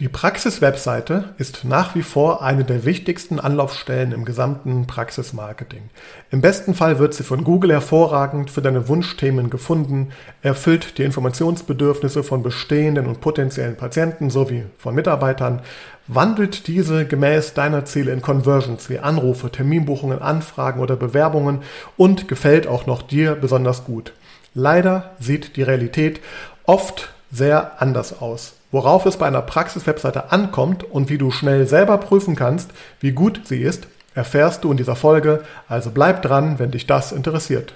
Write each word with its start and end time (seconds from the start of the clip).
Die 0.00 0.08
Praxis-Webseite 0.08 1.34
ist 1.38 1.64
nach 1.64 1.96
wie 1.96 2.04
vor 2.04 2.40
eine 2.40 2.62
der 2.62 2.84
wichtigsten 2.84 3.40
Anlaufstellen 3.40 4.12
im 4.12 4.24
gesamten 4.24 4.86
Praxismarketing. 4.86 5.90
Im 6.30 6.40
besten 6.40 6.74
Fall 6.74 7.00
wird 7.00 7.14
sie 7.14 7.24
von 7.24 7.42
Google 7.42 7.72
hervorragend 7.72 8.48
für 8.48 8.62
deine 8.62 8.86
Wunschthemen 8.86 9.50
gefunden, 9.50 10.10
erfüllt 10.40 10.98
die 10.98 11.02
Informationsbedürfnisse 11.02 12.22
von 12.22 12.44
bestehenden 12.44 13.08
und 13.08 13.20
potenziellen 13.20 13.74
Patienten 13.74 14.30
sowie 14.30 14.66
von 14.78 14.94
Mitarbeitern, 14.94 15.62
wandelt 16.06 16.68
diese 16.68 17.04
gemäß 17.04 17.54
deiner 17.54 17.84
Ziele 17.84 18.12
in 18.12 18.22
Conversions 18.22 18.88
wie 18.88 19.00
Anrufe, 19.00 19.50
Terminbuchungen, 19.50 20.22
Anfragen 20.22 20.78
oder 20.78 20.94
Bewerbungen 20.94 21.62
und 21.96 22.28
gefällt 22.28 22.68
auch 22.68 22.86
noch 22.86 23.02
dir 23.02 23.34
besonders 23.34 23.82
gut. 23.82 24.12
Leider 24.54 25.16
sieht 25.18 25.56
die 25.56 25.62
Realität 25.64 26.20
oft 26.66 27.12
sehr 27.32 27.82
anders 27.82 28.22
aus. 28.22 28.57
Worauf 28.70 29.06
es 29.06 29.16
bei 29.16 29.26
einer 29.26 29.40
Praxis-Webseite 29.40 30.30
ankommt 30.30 30.84
und 30.84 31.08
wie 31.08 31.16
du 31.16 31.30
schnell 31.30 31.66
selber 31.66 31.96
prüfen 31.96 32.36
kannst, 32.36 32.70
wie 33.00 33.12
gut 33.12 33.40
sie 33.44 33.62
ist, 33.62 33.86
erfährst 34.14 34.62
du 34.62 34.70
in 34.70 34.76
dieser 34.76 34.94
Folge, 34.94 35.42
also 35.68 35.90
bleib 35.90 36.20
dran, 36.20 36.58
wenn 36.58 36.70
dich 36.70 36.86
das 36.86 37.12
interessiert. 37.12 37.72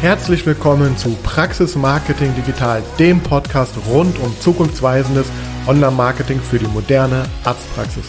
Herzlich 0.00 0.46
willkommen 0.46 0.96
zu 0.96 1.10
Praxis 1.22 1.76
Marketing 1.76 2.34
Digital, 2.36 2.82
dem 2.98 3.20
Podcast 3.20 3.74
rund 3.90 4.18
um 4.20 4.34
zukunftsweisendes 4.40 5.26
Online-Marketing 5.66 6.40
für 6.40 6.58
die 6.58 6.68
moderne 6.68 7.26
Arztpraxis. 7.44 8.06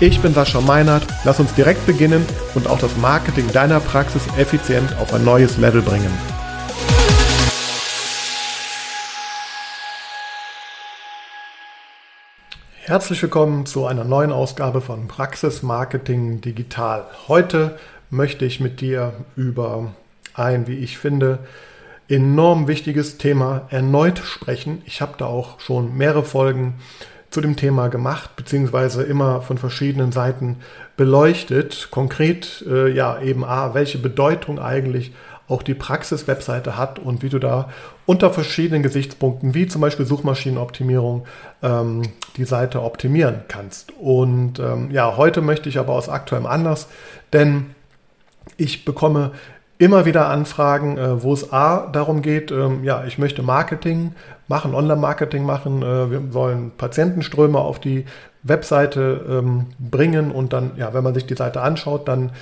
Ich 0.00 0.20
bin 0.20 0.34
Sascha 0.34 0.60
Meinert, 0.60 1.06
lass 1.22 1.38
uns 1.38 1.54
direkt 1.54 1.86
beginnen 1.86 2.26
und 2.56 2.66
auch 2.66 2.80
das 2.80 2.96
Marketing 2.96 3.46
deiner 3.52 3.78
Praxis 3.78 4.22
effizient 4.36 4.96
auf 4.98 5.14
ein 5.14 5.24
neues 5.24 5.58
Level 5.58 5.82
bringen. 5.82 6.39
Herzlich 12.90 13.22
willkommen 13.22 13.66
zu 13.66 13.86
einer 13.86 14.02
neuen 14.02 14.32
Ausgabe 14.32 14.80
von 14.80 15.06
Praxis 15.06 15.62
Marketing 15.62 16.40
Digital. 16.40 17.04
Heute 17.28 17.78
möchte 18.10 18.44
ich 18.44 18.58
mit 18.58 18.80
dir 18.80 19.12
über 19.36 19.94
ein, 20.34 20.66
wie 20.66 20.78
ich 20.78 20.98
finde, 20.98 21.38
enorm 22.08 22.66
wichtiges 22.66 23.16
Thema 23.16 23.68
erneut 23.70 24.18
sprechen. 24.18 24.82
Ich 24.86 25.00
habe 25.00 25.12
da 25.18 25.26
auch 25.26 25.60
schon 25.60 25.96
mehrere 25.96 26.24
Folgen 26.24 26.80
zu 27.30 27.40
dem 27.40 27.54
Thema 27.54 27.86
gemacht, 27.86 28.34
beziehungsweise 28.34 29.04
immer 29.04 29.40
von 29.40 29.56
verschiedenen 29.56 30.10
Seiten 30.10 30.56
beleuchtet. 30.96 31.92
Konkret, 31.92 32.64
äh, 32.68 32.90
ja, 32.90 33.22
eben 33.22 33.44
A, 33.44 33.72
welche 33.72 33.98
Bedeutung 33.98 34.58
eigentlich 34.58 35.12
auch 35.50 35.62
die 35.62 35.74
Praxis-Webseite 35.74 36.76
hat 36.76 36.98
und 36.98 37.22
wie 37.22 37.28
du 37.28 37.38
da 37.38 37.68
unter 38.06 38.30
verschiedenen 38.30 38.82
Gesichtspunkten, 38.82 39.54
wie 39.54 39.66
zum 39.66 39.80
Beispiel 39.80 40.06
Suchmaschinenoptimierung, 40.06 41.26
ähm, 41.62 42.02
die 42.36 42.44
Seite 42.44 42.82
optimieren 42.82 43.42
kannst. 43.48 43.92
Und 43.98 44.58
ähm, 44.58 44.90
ja, 44.90 45.16
heute 45.16 45.40
möchte 45.40 45.68
ich 45.68 45.78
aber 45.78 45.94
aus 45.94 46.08
aktuellem 46.08 46.46
Anlass, 46.46 46.88
denn 47.32 47.74
ich 48.56 48.84
bekomme 48.84 49.32
immer 49.78 50.04
wieder 50.04 50.28
Anfragen, 50.28 50.98
äh, 50.98 51.22
wo 51.22 51.32
es 51.32 51.52
A 51.52 51.86
darum 51.86 52.20
geht, 52.20 52.50
ähm, 52.50 52.84
ja, 52.84 53.04
ich 53.04 53.18
möchte 53.18 53.42
Marketing 53.42 54.12
machen, 54.46 54.74
Online-Marketing 54.74 55.44
machen, 55.44 55.82
äh, 55.82 56.10
wir 56.10 56.34
wollen 56.34 56.72
Patientenströme 56.76 57.58
auf 57.58 57.80
die 57.80 58.04
Webseite 58.42 59.24
ähm, 59.28 59.66
bringen 59.78 60.30
und 60.30 60.52
dann, 60.52 60.72
ja, 60.76 60.94
wenn 60.94 61.04
man 61.04 61.14
sich 61.14 61.26
die 61.26 61.34
Seite 61.34 61.60
anschaut, 61.60 62.08
dann 62.08 62.32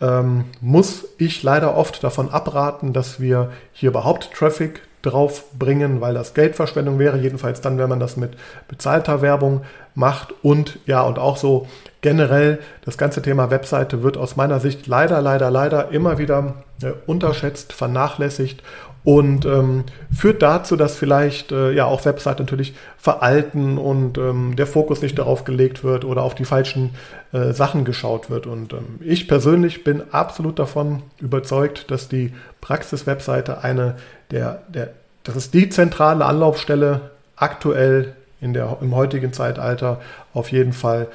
ähm, 0.00 0.44
muss 0.60 1.04
ich 1.18 1.42
leider 1.42 1.76
oft 1.76 2.02
davon 2.04 2.30
abraten, 2.30 2.92
dass 2.92 3.20
wir 3.20 3.50
hier 3.72 3.90
überhaupt 3.90 4.32
Traffic 4.32 4.82
drauf 5.02 5.44
bringen, 5.56 6.00
weil 6.00 6.14
das 6.14 6.34
Geldverschwendung 6.34 6.98
wäre, 6.98 7.18
jedenfalls 7.18 7.60
dann, 7.60 7.78
wenn 7.78 7.88
man 7.88 8.00
das 8.00 8.16
mit 8.16 8.36
bezahlter 8.66 9.22
Werbung 9.22 9.62
macht. 9.94 10.34
Und 10.42 10.78
ja, 10.86 11.02
und 11.02 11.18
auch 11.18 11.36
so 11.36 11.66
generell 12.00 12.58
das 12.84 12.98
ganze 12.98 13.22
Thema 13.22 13.50
Webseite 13.50 14.02
wird 14.02 14.16
aus 14.16 14.36
meiner 14.36 14.60
Sicht 14.60 14.86
leider, 14.86 15.20
leider, 15.20 15.50
leider 15.50 15.90
immer 15.90 16.18
wieder 16.18 16.54
äh, 16.82 16.92
unterschätzt, 17.06 17.72
vernachlässigt 17.72 18.62
und 19.04 19.46
ähm, 19.46 19.84
führt 20.14 20.42
dazu, 20.42 20.76
dass 20.76 20.96
vielleicht 20.96 21.52
äh, 21.52 21.72
ja 21.72 21.86
auch 21.86 22.04
Webseiten 22.04 22.42
natürlich 22.42 22.74
veralten 22.98 23.78
und 23.78 24.18
ähm, 24.18 24.56
der 24.56 24.66
Fokus 24.66 25.00
nicht 25.02 25.18
darauf 25.18 25.44
gelegt 25.44 25.84
wird 25.84 26.04
oder 26.04 26.22
auf 26.22 26.34
die 26.34 26.44
falschen 26.44 26.90
äh, 27.32 27.52
Sachen 27.52 27.84
geschaut 27.84 28.28
wird. 28.28 28.46
Und 28.46 28.72
ähm, 28.72 28.98
ich 29.00 29.28
persönlich 29.28 29.84
bin 29.84 30.02
absolut 30.10 30.58
davon 30.58 31.02
überzeugt, 31.20 31.90
dass 31.90 32.08
die 32.08 32.32
Praxis-Webseite 32.60 33.62
eine 33.62 33.96
der, 34.30 34.62
der, 34.68 34.90
das 35.24 35.36
ist 35.36 35.54
die 35.54 35.68
zentrale 35.68 36.24
Anlaufstelle 36.24 37.10
aktuell 37.36 38.14
in 38.40 38.52
der, 38.52 38.78
im 38.80 38.94
heutigen 38.94 39.32
Zeitalter 39.32 40.00
auf 40.34 40.52
jeden 40.52 40.72
Fall 40.72 41.08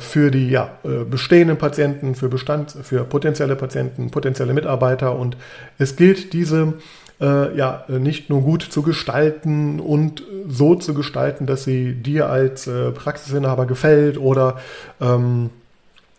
für 0.00 0.30
die 0.32 0.50
ja, 0.50 0.70
äh, 0.84 1.04
bestehenden 1.04 1.56
Patienten, 1.56 2.16
für 2.16 2.28
Bestand, 2.28 2.76
für 2.82 3.04
potenzielle 3.04 3.54
Patienten, 3.54 4.10
potenzielle 4.10 4.54
Mitarbeiter 4.54 5.16
und 5.16 5.36
es 5.78 5.94
gilt 5.94 6.32
diese 6.32 6.74
äh, 7.20 7.56
ja 7.56 7.84
nicht 7.88 8.28
nur 8.28 8.42
gut 8.42 8.62
zu 8.62 8.82
gestalten 8.82 9.78
und 9.78 10.24
so 10.48 10.74
zu 10.74 10.94
gestalten, 10.94 11.46
dass 11.46 11.62
sie 11.62 11.94
dir 11.94 12.28
als 12.28 12.66
äh, 12.66 12.90
Praxisinhaber 12.90 13.66
gefällt 13.66 14.18
oder 14.18 14.56
ähm, 15.00 15.50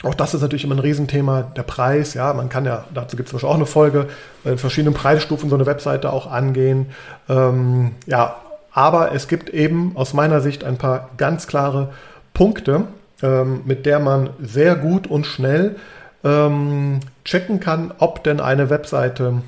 auch 0.04 0.16
das 0.16 0.34
ist 0.34 0.42
natürlich 0.42 0.66
immer 0.66 0.76
ein 0.76 0.80
Riesenthema, 0.80 1.44
der 1.44 1.64
Preis. 1.64 2.14
Ja, 2.14 2.34
man 2.34 2.50
kann 2.50 2.66
ja, 2.66 2.84
dazu 2.94 3.16
gibt 3.16 3.32
es 3.32 3.44
auch 3.44 3.56
eine 3.56 3.66
Folge, 3.66 4.08
in 4.44 4.58
verschiedenen 4.58 4.94
Preisstufen 4.94 5.50
so 5.50 5.56
eine 5.56 5.66
Webseite 5.66 6.12
auch 6.12 6.30
angehen. 6.30 6.88
Ähm, 7.30 7.92
ja, 8.06 8.36
aber 8.74 9.14
es 9.14 9.30
gibt 9.30 9.50
eben 9.50 9.94
aus 9.96 10.14
meiner 10.14 10.42
Sicht 10.42 10.66
ein 10.66 10.78
paar 10.78 11.10
ganz 11.16 11.48
klare 11.48 11.94
Punkte, 12.34 12.88
ähm, 13.24 13.62
mit 13.66 13.88
der 13.88 14.00
man 14.00 14.30
sehr 14.40 14.76
gut 14.76 15.08
und 15.08 15.26
schnell 15.26 15.78
ähm, 16.24 17.00
checken 17.26 17.60
kann, 17.60 17.92
ob 17.98 18.24
denn 18.24 18.40
eine 18.40 18.70
Webseite 18.70 19.42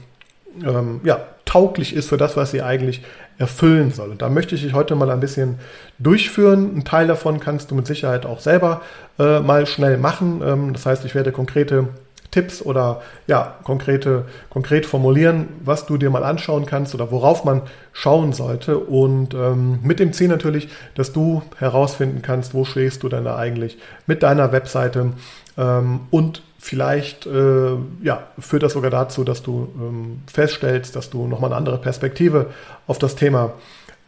ähm, 0.66 1.02
ja, 1.03 1.19
tauglich 1.46 1.96
ist 1.96 2.09
für 2.09 2.18
das, 2.18 2.35
was 2.35 2.52
sie 2.52 2.62
eigentlich 2.62 3.03
erfüllen 3.38 3.91
soll. 3.91 4.12
Und 4.12 4.22
da 4.22 4.30
möchte 4.30 4.56
ich 4.56 4.64
dich 4.64 4.74
heute 4.74 4.96
mal 4.96 5.12
ein 5.12 5.19
bisschen 5.19 5.59
durchführen. 6.00 6.75
Ein 6.75 6.85
Teil 6.85 7.08
davon 7.08 7.40
kannst 7.40 7.69
du 7.69 7.75
mit 7.75 7.85
Sicherheit 7.85 8.25
auch 8.25 8.40
selber 8.40 8.81
äh, 9.19 9.40
mal 9.41 9.68
schnell 9.68 9.97
machen. 9.97 10.41
Ähm, 10.44 10.74
das 10.74 10.85
heißt, 10.85 11.06
ich 11.06 11.16
werde 11.16 11.31
konkrete 11.31 11.90
Tipps 12.35 12.62
oder 12.62 13.01
ja, 13.28 13.56
konkrete, 13.63 14.25
konkret 14.50 14.85
formulieren, 14.85 15.47
was 15.63 15.85
du 15.85 15.96
dir 15.96 16.09
mal 16.09 16.25
anschauen 16.25 16.66
kannst 16.66 16.94
oder 16.94 17.09
worauf 17.09 17.46
man 17.46 17.62
schauen 17.94 18.34
sollte. 18.34 18.78
Und 18.78 19.34
ähm, 19.34 19.79
mit 19.84 20.01
dem 20.01 20.12
Ziel 20.12 20.28
natürlich, 20.28 20.68
dass 20.96 21.13
du 21.13 21.44
herausfinden 21.57 22.22
kannst, 22.22 22.53
wo 22.53 22.66
stehst 22.66 23.03
du 23.03 23.07
denn 23.07 23.23
da 23.23 23.38
eigentlich 23.38 23.78
mit 24.06 24.22
deiner 24.22 24.51
Webseite 24.51 25.13
ähm, 25.57 26.01
und 26.12 26.41
vielleicht 26.59 27.25
äh, 27.25 27.78
ja, 28.03 28.23
führt 28.38 28.63
das 28.63 28.73
sogar 28.73 28.91
dazu, 28.91 29.23
dass 29.23 29.41
du 29.41 29.69
ähm, 29.79 30.19
feststellst, 30.28 30.94
dass 30.97 31.09
du 31.09 31.28
nochmal 31.28 31.52
eine 31.52 31.57
andere 31.57 31.78
Perspektive 31.78 32.47
auf 32.85 32.97
das 32.97 33.16
Thema 33.16 33.53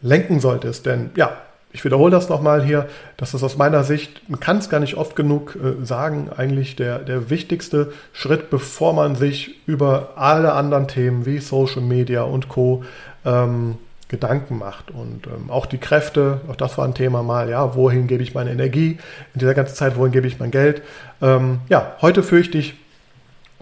lenken 0.01 0.41
solltest. 0.41 0.85
Denn 0.85 1.11
ja, 1.15 1.37
ich 1.71 1.83
wiederhole 1.83 2.11
das 2.11 2.29
nochmal 2.29 2.63
hier, 2.63 2.87
das 3.17 3.35
aus 3.35 3.57
meiner 3.57 3.83
Sicht, 3.83 4.29
man 4.29 4.39
kann 4.39 4.57
es 4.57 4.69
gar 4.69 4.79
nicht 4.79 4.95
oft 4.95 5.15
genug 5.15 5.55
äh, 5.55 5.85
sagen, 5.85 6.29
eigentlich 6.35 6.75
der, 6.75 6.99
der 6.99 7.29
wichtigste 7.29 7.91
Schritt, 8.13 8.49
bevor 8.49 8.93
man 8.93 9.15
sich 9.15 9.67
über 9.67 10.13
alle 10.15 10.53
anderen 10.53 10.87
Themen 10.87 11.25
wie 11.25 11.39
Social 11.39 11.81
Media 11.81 12.23
und 12.23 12.49
Co. 12.49 12.83
Ähm, 13.25 13.77
Gedanken 14.09 14.57
macht. 14.57 14.91
Und 14.91 15.27
ähm, 15.27 15.49
auch 15.49 15.65
die 15.65 15.79
Kräfte, 15.79 16.41
auch 16.47 16.55
das 16.55 16.77
war 16.77 16.85
ein 16.85 16.93
Thema 16.93 17.23
mal, 17.23 17.49
ja, 17.49 17.75
wohin 17.75 18.07
gebe 18.07 18.23
ich 18.23 18.33
meine 18.33 18.51
Energie 18.51 18.97
in 19.33 19.39
dieser 19.39 19.53
ganzen 19.53 19.75
Zeit, 19.75 19.97
wohin 19.97 20.11
gebe 20.11 20.27
ich 20.27 20.39
mein 20.39 20.51
Geld. 20.51 20.81
Ähm, 21.21 21.59
ja, 21.67 21.95
heute 22.01 22.23
führe 22.23 22.41
ich 22.41 22.51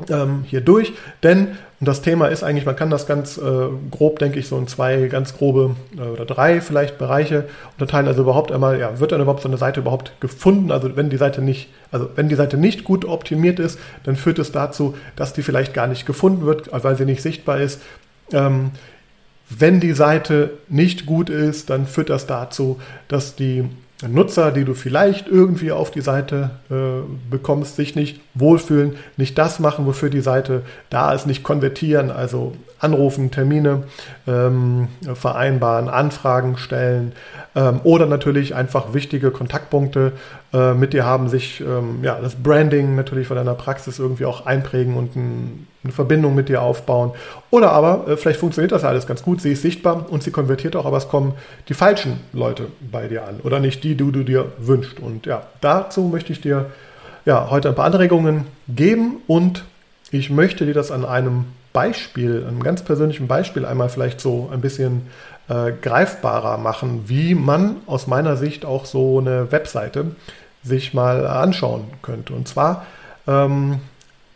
ähm, 0.09 0.43
hier 0.47 0.61
durch, 0.61 0.93
denn 1.23 1.55
und 1.81 1.89
das 1.89 2.01
Thema 2.01 2.27
ist 2.27 2.41
eigentlich, 2.41 2.65
man 2.65 2.77
kann 2.77 2.89
das 2.89 3.05
ganz 3.05 3.37
äh, 3.37 3.41
grob, 3.91 4.19
denke 4.19 4.39
ich, 4.39 4.47
so 4.47 4.57
in 4.57 4.67
zwei 4.67 5.07
ganz 5.07 5.37
grobe 5.37 5.75
äh, 5.97 6.01
oder 6.01 6.25
drei 6.25 6.61
vielleicht 6.61 6.97
Bereiche 6.97 7.45
unterteilen. 7.73 8.07
Also 8.07 8.21
überhaupt 8.21 8.51
einmal, 8.51 8.79
ja, 8.79 8.99
wird 8.99 9.11
dann 9.11 9.19
überhaupt 9.19 9.41
so 9.41 9.49
eine 9.49 9.57
Seite 9.57 9.81
überhaupt 9.81 10.13
gefunden? 10.21 10.71
Also 10.71 10.95
wenn 10.95 11.09
die 11.09 11.17
Seite 11.17 11.41
nicht, 11.41 11.69
also 11.91 12.09
wenn 12.15 12.29
die 12.29 12.35
Seite 12.35 12.57
nicht 12.57 12.85
gut 12.85 13.03
optimiert 13.03 13.59
ist, 13.59 13.77
dann 14.03 14.15
führt 14.15 14.39
es 14.39 14.53
dazu, 14.53 14.95
dass 15.17 15.33
die 15.33 15.43
vielleicht 15.43 15.73
gar 15.73 15.87
nicht 15.87 16.05
gefunden 16.05 16.45
wird, 16.45 16.69
weil 16.71 16.95
sie 16.95 17.05
nicht 17.05 17.21
sichtbar 17.21 17.59
ist. 17.59 17.81
Ähm, 18.31 18.71
wenn 19.49 19.81
die 19.81 19.93
Seite 19.93 20.51
nicht 20.69 21.05
gut 21.05 21.29
ist, 21.29 21.69
dann 21.69 21.87
führt 21.87 22.09
das 22.09 22.25
dazu, 22.25 22.79
dass 23.09 23.35
die 23.35 23.65
Nutzer, 24.07 24.51
die 24.51 24.63
du 24.63 24.73
vielleicht 24.73 25.27
irgendwie 25.27 25.71
auf 25.71 25.91
die 25.91 26.01
Seite 26.01 26.51
äh, 26.71 27.03
bekommst, 27.29 27.75
sich 27.75 27.95
nicht 27.95 28.21
wohlfühlen, 28.35 28.97
nicht 29.17 29.37
das 29.37 29.59
machen, 29.59 29.85
wofür 29.85 30.09
die 30.09 30.21
Seite 30.21 30.61
da 30.89 31.13
ist, 31.13 31.25
nicht 31.25 31.43
konvertieren, 31.43 32.11
also 32.11 32.53
anrufen, 32.79 33.31
Termine 33.31 33.83
ähm, 34.27 34.89
vereinbaren, 35.13 35.89
Anfragen 35.89 36.57
stellen 36.57 37.13
ähm, 37.55 37.79
oder 37.83 38.05
natürlich 38.05 38.53
einfach 38.53 38.93
wichtige 38.93 39.31
Kontaktpunkte 39.31 40.11
äh, 40.53 40.73
mit 40.73 40.93
dir 40.93 41.05
haben, 41.05 41.29
sich 41.29 41.61
ähm, 41.61 41.99
ja, 42.03 42.19
das 42.21 42.35
Branding 42.35 42.95
natürlich 42.95 43.27
von 43.27 43.37
deiner 43.37 43.55
Praxis 43.55 43.97
irgendwie 43.97 44.25
auch 44.25 44.45
einprägen 44.45 44.95
und 44.95 45.15
ein 45.15 45.67
eine 45.85 45.93
Verbindung 45.93 46.35
mit 46.35 46.49
dir 46.49 46.61
aufbauen. 46.61 47.11
Oder 47.51 47.71
aber 47.71 48.07
äh, 48.07 48.17
vielleicht 48.17 48.39
funktioniert 48.39 48.71
das 48.71 48.83
alles 48.83 49.07
ganz 49.07 49.23
gut, 49.23 49.39
sie 49.39 49.51
ist 49.51 49.61
sichtbar 49.61 50.05
und 50.09 50.23
sie 50.23 50.31
konvertiert 50.31 50.75
auch, 50.75 50.85
aber 50.85 50.97
es 50.97 51.07
kommen 51.07 51.33
die 51.69 51.73
falschen 51.73 52.19
Leute 52.33 52.67
bei 52.91 53.07
dir 53.07 53.25
an 53.27 53.39
oder 53.43 53.59
nicht 53.59 53.83
die, 53.83 53.95
die 53.95 54.11
du 54.11 54.23
dir 54.23 54.51
wünschst. 54.57 54.99
Und 54.99 55.25
ja, 55.25 55.43
dazu 55.61 56.01
möchte 56.01 56.33
ich 56.33 56.41
dir 56.41 56.71
ja, 57.25 57.49
heute 57.49 57.69
ein 57.69 57.75
paar 57.75 57.85
Anregungen 57.85 58.45
geben 58.67 59.17
und 59.27 59.63
ich 60.11 60.29
möchte 60.29 60.65
dir 60.65 60.73
das 60.73 60.91
an 60.91 61.05
einem 61.05 61.45
Beispiel, 61.73 62.45
einem 62.47 62.63
ganz 62.63 62.83
persönlichen 62.83 63.27
Beispiel 63.27 63.65
einmal 63.65 63.89
vielleicht 63.89 64.21
so 64.21 64.49
ein 64.53 64.61
bisschen 64.61 65.07
äh, 65.49 65.71
greifbarer 65.81 66.57
machen, 66.57 67.03
wie 67.07 67.35
man 67.35 67.77
aus 67.85 68.07
meiner 68.07 68.37
Sicht 68.37 68.65
auch 68.65 68.85
so 68.85 69.19
eine 69.19 69.51
Webseite 69.51 70.15
sich 70.63 70.93
mal 70.93 71.27
anschauen 71.27 71.85
könnte. 72.01 72.33
Und 72.33 72.47
zwar 72.47 72.85
ähm, 73.27 73.79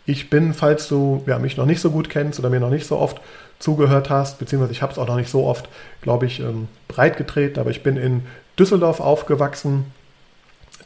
ich 0.09 0.31
bin, 0.31 0.55
falls 0.55 0.87
du 0.87 1.23
ja, 1.27 1.37
mich 1.37 1.55
noch 1.55 1.67
nicht 1.67 1.81
so 1.81 1.91
gut 1.91 2.09
kennst 2.09 2.39
oder 2.39 2.49
mir 2.49 2.59
noch 2.59 2.71
nicht 2.71 2.87
so 2.87 2.97
oft 2.97 3.21
zugehört 3.59 4.09
hast, 4.09 4.39
beziehungsweise 4.39 4.71
ich 4.71 4.81
habe 4.81 4.91
es 4.91 4.97
auch 4.97 5.07
noch 5.07 5.17
nicht 5.17 5.29
so 5.29 5.45
oft, 5.45 5.69
glaube 6.01 6.25
ich, 6.25 6.39
ähm, 6.39 6.67
breit 6.87 7.15
getreten, 7.15 7.59
aber 7.59 7.69
ich 7.69 7.83
bin 7.83 7.95
in 7.95 8.23
Düsseldorf 8.57 9.01
aufgewachsen. 9.01 9.85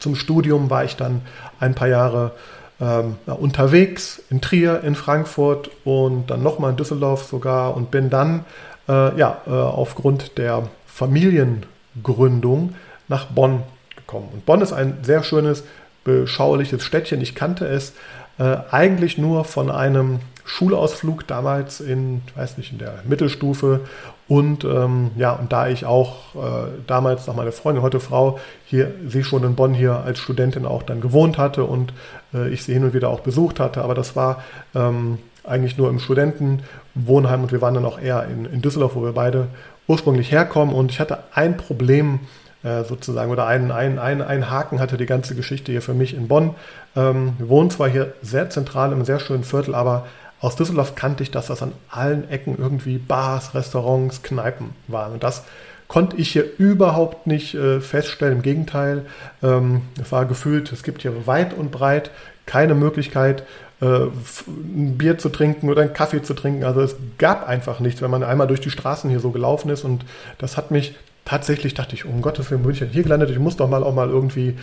Zum 0.04 0.16
Studium 0.16 0.68
war 0.68 0.84
ich 0.84 0.96
dann 0.96 1.22
ein 1.60 1.74
paar 1.74 1.88
Jahre 1.88 2.32
ähm, 2.78 3.16
unterwegs 3.24 4.22
in 4.28 4.42
Trier, 4.42 4.82
in 4.84 4.96
Frankfurt 4.96 5.70
und 5.82 6.26
dann 6.26 6.42
nochmal 6.42 6.72
in 6.72 6.76
Düsseldorf 6.76 7.24
sogar 7.24 7.74
und 7.74 7.90
bin 7.90 8.10
dann 8.10 8.44
äh, 8.86 9.18
ja, 9.18 9.40
äh, 9.46 9.50
aufgrund 9.50 10.36
der 10.36 10.68
Familiengründung 10.86 12.74
nach 13.08 13.24
Bonn 13.28 13.62
gekommen. 13.96 14.28
Und 14.34 14.44
Bonn 14.44 14.60
ist 14.60 14.74
ein 14.74 14.98
sehr 15.00 15.22
schönes, 15.22 15.64
beschauliches 16.04 16.84
Städtchen. 16.84 17.22
Ich 17.22 17.34
kannte 17.34 17.64
es 17.64 17.94
äh, 18.36 18.58
eigentlich 18.70 19.16
nur 19.16 19.46
von 19.46 19.70
einem 19.70 20.20
Schulausflug 20.44 21.26
damals 21.26 21.80
in, 21.80 22.20
weiß 22.34 22.58
nicht, 22.58 22.72
in 22.72 22.78
der 22.78 22.96
Mittelstufe. 23.08 23.80
Und 24.26 24.64
ähm, 24.64 25.10
ja, 25.16 25.32
und 25.32 25.52
da 25.52 25.68
ich 25.68 25.84
auch 25.84 26.34
äh, 26.34 26.68
damals 26.86 27.26
noch 27.26 27.36
meine 27.36 27.52
Freundin, 27.52 27.82
heute 27.82 28.00
Frau, 28.00 28.38
hier, 28.64 28.92
sie 29.06 29.22
schon 29.22 29.44
in 29.44 29.54
Bonn 29.54 29.74
hier 29.74 30.02
als 30.04 30.18
Studentin 30.18 30.64
auch 30.64 30.82
dann 30.82 31.00
gewohnt 31.02 31.36
hatte 31.36 31.64
und 31.64 31.92
äh, 32.32 32.48
ich 32.48 32.64
sie 32.64 32.72
hin 32.72 32.84
und 32.84 32.94
wieder 32.94 33.10
auch 33.10 33.20
besucht 33.20 33.60
hatte, 33.60 33.82
aber 33.82 33.94
das 33.94 34.16
war 34.16 34.42
ähm, 34.74 35.18
eigentlich 35.44 35.76
nur 35.76 35.90
im 35.90 35.98
Studentenwohnheim 35.98 37.42
und 37.42 37.52
wir 37.52 37.60
waren 37.60 37.74
dann 37.74 37.84
auch 37.84 38.00
eher 38.00 38.24
in, 38.24 38.46
in 38.46 38.62
Düsseldorf, 38.62 38.94
wo 38.94 39.02
wir 39.02 39.12
beide 39.12 39.48
ursprünglich 39.86 40.32
herkommen. 40.32 40.74
Und 40.74 40.90
ich 40.90 41.00
hatte 41.00 41.18
ein 41.34 41.56
Problem 41.56 42.20
äh, 42.62 42.84
sozusagen 42.84 43.30
oder 43.30 43.46
einen, 43.46 43.70
einen, 43.70 43.98
einen, 43.98 44.22
einen 44.22 44.50
Haken 44.50 44.80
hatte 44.80 44.96
die 44.96 45.06
ganze 45.06 45.34
Geschichte 45.34 45.70
hier 45.70 45.82
für 45.82 45.94
mich 45.94 46.14
in 46.14 46.28
Bonn. 46.28 46.54
Ähm, 46.96 47.34
wir 47.38 47.48
wohnen 47.48 47.70
zwar 47.70 47.88
hier 47.88 48.14
sehr 48.22 48.48
zentral 48.50 48.92
im 48.92 49.04
sehr 49.04 49.20
schönen 49.20 49.44
Viertel, 49.44 49.74
aber 49.74 50.06
aus 50.40 50.56
Düsseldorf 50.56 50.94
kannte 50.94 51.22
ich, 51.22 51.30
dass 51.30 51.46
das 51.46 51.62
an 51.62 51.72
allen 51.88 52.28
Ecken 52.28 52.56
irgendwie 52.58 52.98
Bars, 52.98 53.54
Restaurants, 53.54 54.22
Kneipen 54.22 54.70
waren. 54.88 55.12
Und 55.12 55.22
das 55.22 55.44
konnte 55.88 56.16
ich 56.16 56.30
hier 56.32 56.44
überhaupt 56.58 57.26
nicht 57.26 57.54
äh, 57.54 57.80
feststellen. 57.80 58.36
Im 58.36 58.42
Gegenteil, 58.42 59.06
ähm, 59.42 59.82
es 60.00 60.12
war 60.12 60.26
gefühlt, 60.26 60.72
es 60.72 60.82
gibt 60.82 61.02
hier 61.02 61.26
weit 61.26 61.54
und 61.54 61.70
breit 61.70 62.10
keine 62.46 62.74
Möglichkeit, 62.74 63.44
äh, 63.80 63.86
ein 63.86 64.98
Bier 64.98 65.18
zu 65.18 65.28
trinken 65.28 65.70
oder 65.70 65.82
einen 65.82 65.94
Kaffee 65.94 66.22
zu 66.22 66.34
trinken. 66.34 66.64
Also 66.64 66.80
es 66.80 66.96
gab 67.18 67.48
einfach 67.48 67.80
nichts, 67.80 68.02
wenn 68.02 68.10
man 68.10 68.22
einmal 68.22 68.46
durch 68.46 68.60
die 68.60 68.70
Straßen 68.70 69.10
hier 69.10 69.20
so 69.20 69.30
gelaufen 69.30 69.70
ist. 69.70 69.84
Und 69.84 70.04
das 70.38 70.56
hat 70.56 70.70
mich 70.70 70.94
tatsächlich 71.24 71.74
dachte 71.74 71.94
ich, 71.94 72.04
um 72.04 72.22
Gottes 72.22 72.50
Willen, 72.50 72.68
ich 72.70 72.82
hier 72.82 73.02
gelandet, 73.02 73.30
ich 73.30 73.38
muss 73.38 73.56
doch 73.56 73.68
mal 73.68 73.82
auch 73.82 73.94
mal 73.94 74.10
irgendwie 74.10 74.56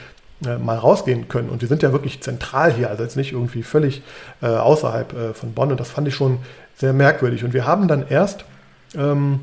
äh, 0.46 0.58
mal 0.58 0.78
rausgehen 0.78 1.28
können. 1.28 1.50
Und 1.50 1.62
die 1.62 1.68
sind 1.68 1.84
ja 1.84 1.92
wirklich 1.92 2.22
zentral 2.22 2.74
hier, 2.74 2.90
also 2.90 3.04
jetzt 3.04 3.18
nicht 3.18 3.34
irgendwie 3.34 3.64
völlig 3.64 4.02
äh, 4.42 4.48
außerhalb 4.48 5.14
äh, 5.14 5.34
von 5.34 5.54
Bonn. 5.54 5.72
Und 5.72 5.80
das 5.80 5.90
fand 5.90 6.08
ich 6.08 6.16
schon 6.16 6.40
sehr 6.76 6.94
merkwürdig. 6.94 7.44
Und 7.44 7.54
wir 7.54 7.66
haben 7.66 7.88
dann 7.88 8.08
erst 8.08 8.46
ähm, 8.96 9.42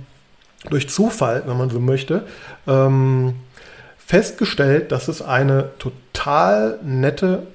durch 0.71 0.89
Zufall, 0.89 1.43
wenn 1.47 1.57
man 1.57 1.71
so 1.71 1.81
möchte, 1.81 2.25
ähm, 2.67 3.35
festgestellt, 3.99 4.91
dass 4.91 5.09
es 5.09 5.23
eine 5.23 5.71
total 5.79 6.79
nette 6.83 7.47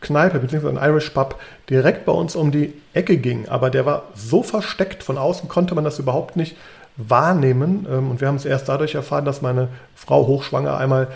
Kneipe 0.00 0.38
bzw. 0.38 0.68
ein 0.68 0.76
Irish 0.76 1.10
Pub 1.10 1.40
direkt 1.68 2.04
bei 2.04 2.12
uns 2.12 2.36
um 2.36 2.52
die 2.52 2.74
Ecke 2.92 3.16
ging. 3.16 3.48
Aber 3.48 3.70
der 3.70 3.86
war 3.86 4.04
so 4.14 4.42
versteckt, 4.42 5.02
von 5.02 5.18
außen 5.18 5.48
konnte 5.48 5.74
man 5.74 5.84
das 5.84 5.98
überhaupt 5.98 6.36
nicht 6.36 6.56
wahrnehmen. 6.96 7.86
Ähm, 7.90 8.10
und 8.10 8.20
wir 8.20 8.28
haben 8.28 8.36
es 8.36 8.44
erst 8.44 8.68
dadurch 8.68 8.94
erfahren, 8.94 9.24
dass 9.24 9.42
meine 9.42 9.68
Frau 9.94 10.26
hochschwanger 10.26 10.76
einmal 10.76 11.08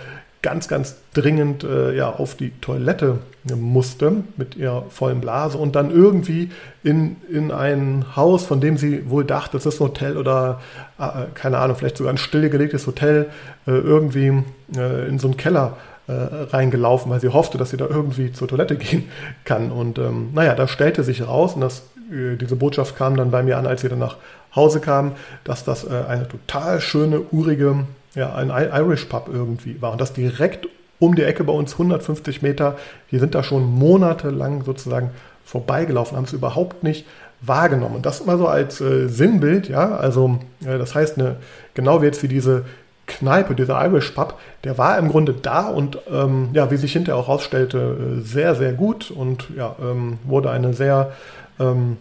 ganz, 0.43 0.69
ganz 0.69 0.97
dringend 1.15 1.65
äh, 1.65 1.97
ja, 1.97 2.11
auf 2.11 2.37
die 2.37 2.51
Toilette 2.61 3.19
musste 3.57 4.25
mit 4.37 4.57
ihrer 4.57 4.85
vollen 4.91 5.21
Blase 5.21 5.59
und 5.59 5.75
dann 5.75 5.91
irgendwie 5.91 6.51
in, 6.83 7.17
in 7.31 7.51
ein 7.51 8.05
Haus, 8.15 8.45
von 8.45 8.61
dem 8.61 8.77
sie 8.77 9.11
wohl 9.11 9.25
dachte, 9.25 9.57
das 9.57 9.67
ist 9.67 9.81
ein 9.81 9.89
Hotel 9.89 10.17
oder 10.17 10.61
äh, 10.99 11.25
keine 11.35 11.59
Ahnung, 11.59 11.77
vielleicht 11.77 11.97
sogar 11.97 12.13
ein 12.13 12.19
stillgelegtes 12.19 12.87
Hotel, 12.87 13.27
äh, 13.67 13.73
irgendwie 13.73 14.45
äh, 14.77 15.09
in 15.09 15.19
so 15.19 15.29
einen 15.29 15.37
Keller 15.37 15.77
äh, 16.07 16.13
reingelaufen, 16.13 17.11
weil 17.11 17.21
sie 17.21 17.29
hoffte, 17.29 17.59
dass 17.59 17.71
sie 17.71 17.77
da 17.77 17.87
irgendwie 17.87 18.33
zur 18.33 18.49
Toilette 18.49 18.77
gehen 18.77 19.09
kann. 19.45 19.73
Und 19.73 19.99
ähm, 19.99 20.31
naja, 20.35 20.55
da 20.55 20.69
stellte 20.69 21.03
sich 21.03 21.27
raus, 21.27 21.55
und 21.55 21.63
das, 21.63 21.83
äh, 22.13 22.37
diese 22.37 22.57
Botschaft 22.57 22.97
kam 22.97 23.17
dann 23.17 23.31
bei 23.31 23.43
mir 23.43 23.59
an, 23.59 23.67
als 23.67 23.81
sie 23.81 23.89
dann 23.89 23.99
nach 23.99 24.17
Hause 24.55 24.81
kam, 24.81 25.13
dass 25.45 25.65
das 25.65 25.87
eine 25.87 26.27
total 26.27 26.81
schöne, 26.81 27.21
urige, 27.21 27.85
ja, 28.15 28.35
ein 28.35 28.51
Irish 28.51 29.05
Pub 29.07 29.29
irgendwie 29.33 29.81
war. 29.81 29.93
Und 29.93 30.01
das 30.01 30.13
direkt 30.13 30.67
um 30.99 31.15
die 31.15 31.23
Ecke 31.23 31.45
bei 31.45 31.53
uns, 31.53 31.73
150 31.75 32.43
Meter. 32.43 32.77
Wir 33.11 33.21
sind 33.21 33.35
da 33.35 33.43
schon 33.43 33.65
monatelang 33.67 34.65
sozusagen 34.65 35.11
vorbeigelaufen, 35.45 36.17
haben 36.17 36.25
es 36.25 36.33
überhaupt 36.33 36.83
nicht 36.83 37.07
wahrgenommen. 37.41 37.97
Und 37.97 38.07
das 38.07 38.25
mal 38.27 38.39
so 38.39 38.49
als 38.49 38.81
äh, 38.81 39.09
Sinnbild, 39.09 39.69
ja, 39.69 39.97
also 39.97 40.39
äh, 40.65 40.79
das 40.79 40.95
heißt, 40.95 41.19
eine, 41.19 41.37
genau 41.75 42.03
wie 42.03 42.07
jetzt 42.07 42.23
wie 42.23 42.29
diese 42.29 42.65
Kneipe, 43.07 43.55
dieser 43.55 43.83
Irish 43.87 44.11
Pub, 44.11 44.39
der 44.65 44.77
war 44.77 44.99
im 44.99 45.09
Grunde 45.09 45.33
da 45.33 45.69
und 45.69 45.99
ähm, 46.13 46.51
ja, 46.53 46.71
wie 46.71 46.77
sich 46.77 46.93
hinterher 46.93 47.19
auch 47.19 47.29
rausstellte, 47.29 48.19
äh, 48.19 48.21
sehr, 48.21 48.55
sehr 48.55 48.73
gut 48.73 49.11
und 49.11 49.49
ja, 49.57 49.77
ähm, 49.81 50.19
wurde 50.25 50.51
eine 50.51 50.75
sehr 50.75 51.13
ähm, 51.59 51.97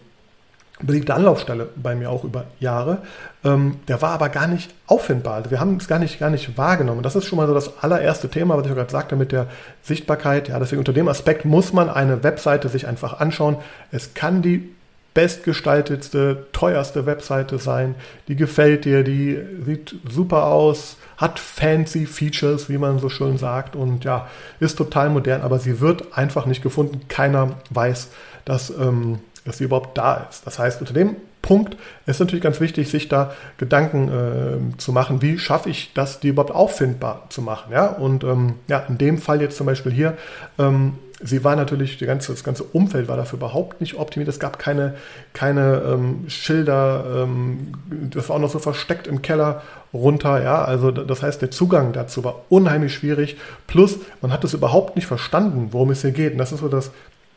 beliebte 0.80 1.14
Anlaufstelle 1.14 1.68
bei 1.76 1.94
mir 1.94 2.10
auch 2.10 2.24
über 2.24 2.44
Jahre. 2.60 2.98
Ähm, 3.44 3.76
der 3.88 4.00
war 4.02 4.10
aber 4.10 4.28
gar 4.28 4.46
nicht 4.46 4.72
auffindbar. 4.86 5.34
Also 5.34 5.50
wir 5.50 5.60
haben 5.60 5.76
es 5.76 5.88
gar 5.88 5.98
nicht, 5.98 6.20
gar 6.20 6.30
nicht 6.30 6.56
wahrgenommen. 6.56 7.02
Das 7.02 7.16
ist 7.16 7.24
schon 7.26 7.36
mal 7.36 7.46
so 7.46 7.54
das 7.54 7.82
allererste 7.82 8.28
Thema, 8.28 8.56
was 8.56 8.66
ich 8.66 8.72
gerade 8.72 8.90
sagte 8.90 9.16
mit 9.16 9.32
der 9.32 9.46
Sichtbarkeit. 9.82 10.48
Ja, 10.48 10.58
deswegen 10.58 10.78
unter 10.78 10.92
dem 10.92 11.08
Aspekt 11.08 11.44
muss 11.44 11.72
man 11.72 11.88
eine 11.88 12.22
Webseite 12.22 12.68
sich 12.68 12.86
einfach 12.86 13.20
anschauen. 13.20 13.56
Es 13.90 14.14
kann 14.14 14.42
die 14.42 14.70
bestgestaltetste, 15.14 16.46
teuerste 16.52 17.04
Webseite 17.06 17.58
sein. 17.58 17.96
Die 18.28 18.36
gefällt 18.36 18.84
dir, 18.84 19.02
die 19.02 19.38
sieht 19.64 19.96
super 20.08 20.44
aus, 20.44 20.96
hat 21.16 21.40
fancy 21.40 22.06
Features, 22.06 22.68
wie 22.68 22.78
man 22.78 23.00
so 23.00 23.08
schön 23.08 23.36
sagt 23.36 23.74
und 23.74 24.04
ja, 24.04 24.28
ist 24.60 24.78
total 24.78 25.10
modern, 25.10 25.42
aber 25.42 25.58
sie 25.58 25.80
wird 25.80 26.16
einfach 26.16 26.46
nicht 26.46 26.62
gefunden. 26.62 27.00
Keiner 27.08 27.56
weiß, 27.70 28.10
dass 28.44 28.70
ähm, 28.70 29.18
dass 29.48 29.58
sie 29.58 29.64
überhaupt 29.64 29.98
da 29.98 30.26
ist. 30.30 30.46
Das 30.46 30.58
heißt, 30.58 30.80
unter 30.80 30.94
dem 30.94 31.16
Punkt 31.42 31.76
ist 32.06 32.20
natürlich 32.20 32.42
ganz 32.42 32.60
wichtig, 32.60 32.90
sich 32.90 33.08
da 33.08 33.32
Gedanken 33.56 34.08
äh, 34.08 34.78
zu 34.78 34.92
machen, 34.92 35.22
wie 35.22 35.38
schaffe 35.38 35.70
ich 35.70 35.92
das, 35.94 36.20
die 36.20 36.28
überhaupt 36.28 36.52
auffindbar 36.54 37.26
zu 37.30 37.42
machen. 37.42 37.72
Ja? 37.72 37.86
Und 37.86 38.24
ähm, 38.24 38.54
ja, 38.66 38.80
in 38.80 38.98
dem 38.98 39.18
Fall 39.18 39.40
jetzt 39.40 39.56
zum 39.56 39.66
Beispiel 39.66 39.92
hier, 39.92 40.16
ähm, 40.58 40.94
sie 41.22 41.44
war 41.44 41.56
natürlich, 41.56 41.98
ganze, 41.98 42.32
das 42.32 42.44
ganze 42.44 42.64
Umfeld 42.64 43.08
war 43.08 43.16
dafür 43.16 43.38
überhaupt 43.38 43.80
nicht 43.80 43.98
optimiert. 43.98 44.28
Es 44.28 44.38
gab 44.38 44.58
keine, 44.58 44.94
keine 45.32 45.82
ähm, 45.86 46.24
Schilder, 46.28 47.04
ähm, 47.24 47.72
das 48.10 48.28
war 48.28 48.36
auch 48.36 48.40
noch 48.40 48.50
so 48.50 48.58
versteckt 48.58 49.06
im 49.06 49.22
Keller 49.22 49.62
runter. 49.92 50.42
Ja? 50.42 50.64
Also 50.64 50.90
das 50.90 51.22
heißt, 51.22 51.40
der 51.40 51.50
Zugang 51.50 51.92
dazu 51.92 52.24
war 52.24 52.42
unheimlich 52.48 52.94
schwierig. 52.94 53.36
Plus, 53.66 53.98
man 54.20 54.32
hat 54.32 54.44
es 54.44 54.54
überhaupt 54.54 54.96
nicht 54.96 55.06
verstanden, 55.06 55.68
worum 55.70 55.90
es 55.90 56.02
hier 56.02 56.12
geht. 56.12 56.32
Und 56.32 56.38
das 56.38 56.52
ist 56.52 56.60
so 56.60 56.68
das 56.68 56.90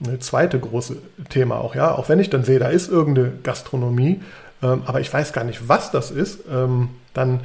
eine 0.05 0.19
zweite 0.19 0.59
große 0.59 0.97
Thema 1.29 1.59
auch, 1.59 1.75
ja. 1.75 1.95
Auch 1.95 2.09
wenn 2.09 2.19
ich 2.19 2.29
dann 2.29 2.43
sehe, 2.43 2.59
da 2.59 2.67
ist 2.67 2.89
irgendeine 2.89 3.31
Gastronomie, 3.43 4.21
ähm, 4.63 4.83
aber 4.85 4.99
ich 4.99 5.11
weiß 5.11 5.33
gar 5.33 5.43
nicht, 5.43 5.67
was 5.67 5.91
das 5.91 6.11
ist, 6.11 6.41
ähm, 6.51 6.89
dann, 7.13 7.41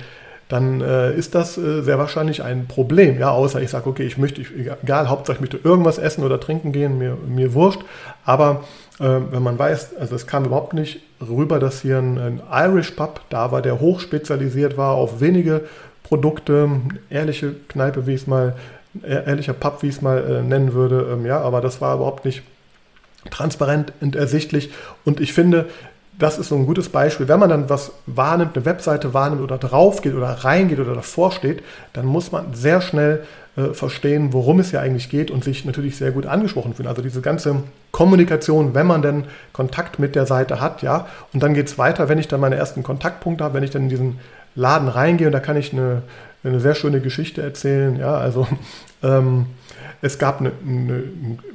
dann 0.49 0.81
äh, 0.81 1.15
ist 1.15 1.35
das 1.35 1.59
äh, 1.59 1.83
sehr 1.83 1.99
wahrscheinlich 1.99 2.43
ein 2.43 2.67
Problem, 2.67 3.19
ja. 3.19 3.31
Außer 3.31 3.61
ich 3.61 3.71
sage, 3.71 3.89
okay, 3.89 4.05
ich 4.05 4.19
möchte, 4.19 4.41
ich, 4.41 4.49
egal, 4.83 5.09
Hauptsache 5.09 5.37
ich 5.37 5.41
möchte 5.41 5.59
irgendwas 5.63 5.99
essen 5.99 6.25
oder 6.25 6.41
trinken 6.41 6.73
gehen, 6.73 6.99
mir, 6.99 7.17
mir 7.27 7.55
wurscht. 7.55 7.81
Aber 8.25 8.65
äh, 8.99 9.21
wenn 9.31 9.43
man 9.43 9.59
weiß, 9.59 9.97
also 9.99 10.15
es 10.15 10.27
kam 10.27 10.45
überhaupt 10.45 10.73
nicht 10.73 11.01
rüber, 11.21 11.59
dass 11.59 11.83
hier 11.83 11.99
ein, 11.99 12.19
ein 12.19 12.43
Irish 12.51 12.93
Pub 12.93 13.21
da 13.29 13.53
war, 13.53 13.63
der 13.63 13.81
hochspezialisiert 13.81 14.77
war 14.77 14.95
auf 14.95 15.21
wenige 15.21 15.63
Produkte, 16.03 16.71
ehrliche 17.11 17.55
Kneipe, 17.69 18.07
wie 18.07 18.15
ich 18.15 18.23
es 18.23 18.27
mal 18.27 18.55
ehrlicher 19.03 19.53
Pub, 19.53 19.83
wie 19.83 19.88
ich 19.88 19.97
es 19.97 20.03
mal 20.03 20.19
äh, 20.19 20.43
nennen 20.43 20.73
würde. 20.73 21.09
Ähm, 21.12 21.26
ja, 21.26 21.41
aber 21.41 21.61
das 21.61 21.81
war 21.81 21.97
überhaupt 21.97 22.25
nicht 22.25 22.43
transparent 23.31 23.93
und 24.00 24.17
ersichtlich. 24.17 24.71
Und 25.05 25.21
ich 25.21 25.33
finde, 25.33 25.67
das 26.19 26.38
ist 26.38 26.49
so 26.49 26.55
ein 26.55 26.67
gutes 26.67 26.88
Beispiel. 26.88 27.29
Wenn 27.29 27.41
man 27.41 27.50
dann 27.50 27.69
was 27.69 27.93
wahrnimmt, 28.07 28.57
eine 28.57 28.65
Webseite 28.65 29.12
wahrnimmt 29.12 29.43
oder 29.43 29.59
drauf 29.59 30.00
geht 30.00 30.15
oder 30.15 30.29
reingeht 30.29 30.81
oder 30.81 30.95
davor 30.95 31.33
steht, 31.33 31.62
dann 31.93 32.07
muss 32.07 32.33
man 32.33 32.55
sehr 32.55 32.81
schnell 32.81 33.25
äh, 33.57 33.75
verstehen, 33.75 34.33
worum 34.33 34.61
es 34.61 34.73
ja 34.73 34.81
eigentlich 34.81 35.11
geht 35.11 35.31
und 35.31 35.45
sich 35.45 35.65
natürlich 35.65 35.97
sehr 35.97 36.12
gut 36.12 36.26
angesprochen 36.26 36.75
fühlen. 36.75 36.88
Also 36.88 37.03
diese 37.03 37.21
ganze 37.21 37.62
Kommunikation, 37.91 38.75
wenn 38.75 38.87
man 38.87 39.03
denn 39.03 39.25
Kontakt 39.53 39.99
mit 39.99 40.15
der 40.15 40.26
Seite 40.26 40.61
hat, 40.61 40.83
ja. 40.83 41.07
Und 41.33 41.43
dann 41.43 41.55
geht 41.55 41.69
es 41.69 41.79
weiter, 41.79 42.09
wenn 42.09 42.19
ich 42.19 42.29
dann 42.29 42.41
meine 42.41 42.57
ersten 42.57 42.83
Kontaktpunkte 42.83 43.45
habe, 43.45 43.55
wenn 43.55 43.62
ich 43.62 43.71
dann 43.71 43.85
in 43.85 43.88
diesen 43.88 44.19
Laden 44.55 44.88
reingehe 44.88 45.26
und 45.26 45.33
da 45.33 45.41
kann 45.41 45.57
ich 45.57 45.73
eine, 45.73 46.03
eine 46.45 46.61
sehr 46.61 46.75
schöne 46.75 47.00
Geschichte 47.00 47.43
erzählen, 47.43 47.99
ja. 47.99 48.16
Also 48.16 48.47
ähm, 49.02 49.47
es 50.02 50.19
gab 50.19 50.40
eine, 50.40 50.52
eine, 50.66 51.05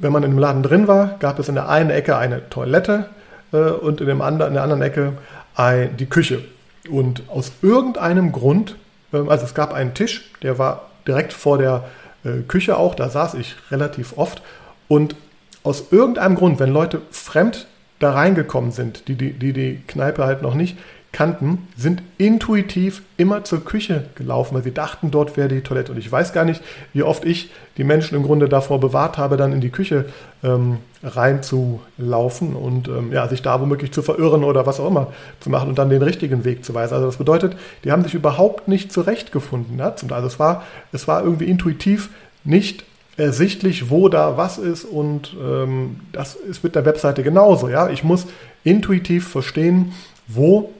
wenn 0.00 0.12
man 0.12 0.24
einem 0.24 0.38
Laden 0.38 0.62
drin 0.62 0.88
war, 0.88 1.16
gab 1.18 1.38
es 1.38 1.48
in 1.48 1.54
der 1.54 1.68
einen 1.68 1.90
Ecke 1.90 2.16
eine 2.16 2.48
Toilette 2.50 3.06
äh, 3.52 3.56
und 3.56 4.00
in, 4.00 4.06
dem 4.06 4.20
anderen, 4.20 4.50
in 4.50 4.54
der 4.54 4.62
anderen 4.62 4.82
Ecke 4.82 5.14
ein, 5.54 5.96
die 5.96 6.06
Küche. 6.06 6.44
Und 6.90 7.22
aus 7.28 7.52
irgendeinem 7.62 8.32
Grund, 8.32 8.76
äh, 9.12 9.18
also 9.18 9.44
es 9.44 9.54
gab 9.54 9.72
einen 9.72 9.94
Tisch, 9.94 10.30
der 10.42 10.58
war 10.58 10.90
direkt 11.06 11.32
vor 11.32 11.58
der 11.58 11.84
äh, 12.24 12.42
Küche 12.46 12.76
auch, 12.76 12.94
da 12.94 13.08
saß 13.08 13.34
ich 13.34 13.56
relativ 13.70 14.16
oft. 14.16 14.42
Und 14.88 15.16
aus 15.62 15.86
irgendeinem 15.90 16.34
Grund, 16.34 16.58
wenn 16.58 16.72
Leute 16.72 17.00
fremd 17.10 17.66
da 17.98 18.12
reingekommen 18.12 18.72
sind, 18.72 19.06
die 19.08 19.14
die, 19.14 19.32
die, 19.32 19.52
die 19.52 19.82
Kneipe 19.86 20.24
halt 20.24 20.42
noch 20.42 20.54
nicht 20.54 20.76
kannten, 21.12 21.68
sind 21.76 22.02
intuitiv 22.16 23.02
immer 23.18 23.44
zur 23.44 23.64
Küche 23.64 24.06
gelaufen, 24.14 24.54
weil 24.54 24.62
sie 24.62 24.72
dachten, 24.72 25.10
dort 25.10 25.36
wäre 25.36 25.48
die 25.48 25.60
Toilette. 25.60 25.92
Und 25.92 25.98
ich 25.98 26.10
weiß 26.10 26.32
gar 26.32 26.44
nicht, 26.44 26.62
wie 26.94 27.02
oft 27.02 27.26
ich 27.26 27.50
die 27.76 27.84
Menschen 27.84 28.16
im 28.16 28.22
Grunde 28.22 28.48
davor 28.48 28.80
bewahrt 28.80 29.18
habe, 29.18 29.36
dann 29.36 29.52
in 29.52 29.60
die 29.60 29.70
Küche 29.70 30.06
ähm, 30.42 30.78
reinzulaufen 31.02 32.56
und 32.56 32.88
ähm, 32.88 33.12
ja, 33.12 33.28
sich 33.28 33.42
da 33.42 33.60
womöglich 33.60 33.92
zu 33.92 34.02
verirren 34.02 34.42
oder 34.42 34.66
was 34.66 34.80
auch 34.80 34.88
immer 34.88 35.12
zu 35.40 35.50
machen 35.50 35.68
und 35.68 35.78
dann 35.78 35.90
den 35.90 36.02
richtigen 36.02 36.44
Weg 36.44 36.64
zu 36.64 36.74
weisen. 36.74 36.94
Also 36.94 37.06
das 37.06 37.16
bedeutet, 37.16 37.56
die 37.84 37.92
haben 37.92 38.04
sich 38.04 38.14
überhaupt 38.14 38.68
nicht 38.68 38.90
zurechtgefunden. 38.90 39.78
Ja? 39.78 39.94
Also 40.10 40.26
es 40.26 40.38
war, 40.38 40.64
es 40.92 41.06
war 41.08 41.22
irgendwie 41.22 41.46
intuitiv 41.46 42.08
nicht 42.44 42.84
ersichtlich, 43.18 43.90
wo 43.90 44.08
da 44.08 44.38
was 44.38 44.56
ist 44.56 44.84
und 44.84 45.36
ähm, 45.38 46.00
das 46.12 46.34
ist 46.34 46.64
mit 46.64 46.74
der 46.74 46.86
Webseite 46.86 47.22
genauso. 47.22 47.68
Ja? 47.68 47.90
Ich 47.90 48.02
muss 48.02 48.26
intuitiv 48.64 49.28
verstehen, 49.28 49.92
wo 50.26 50.70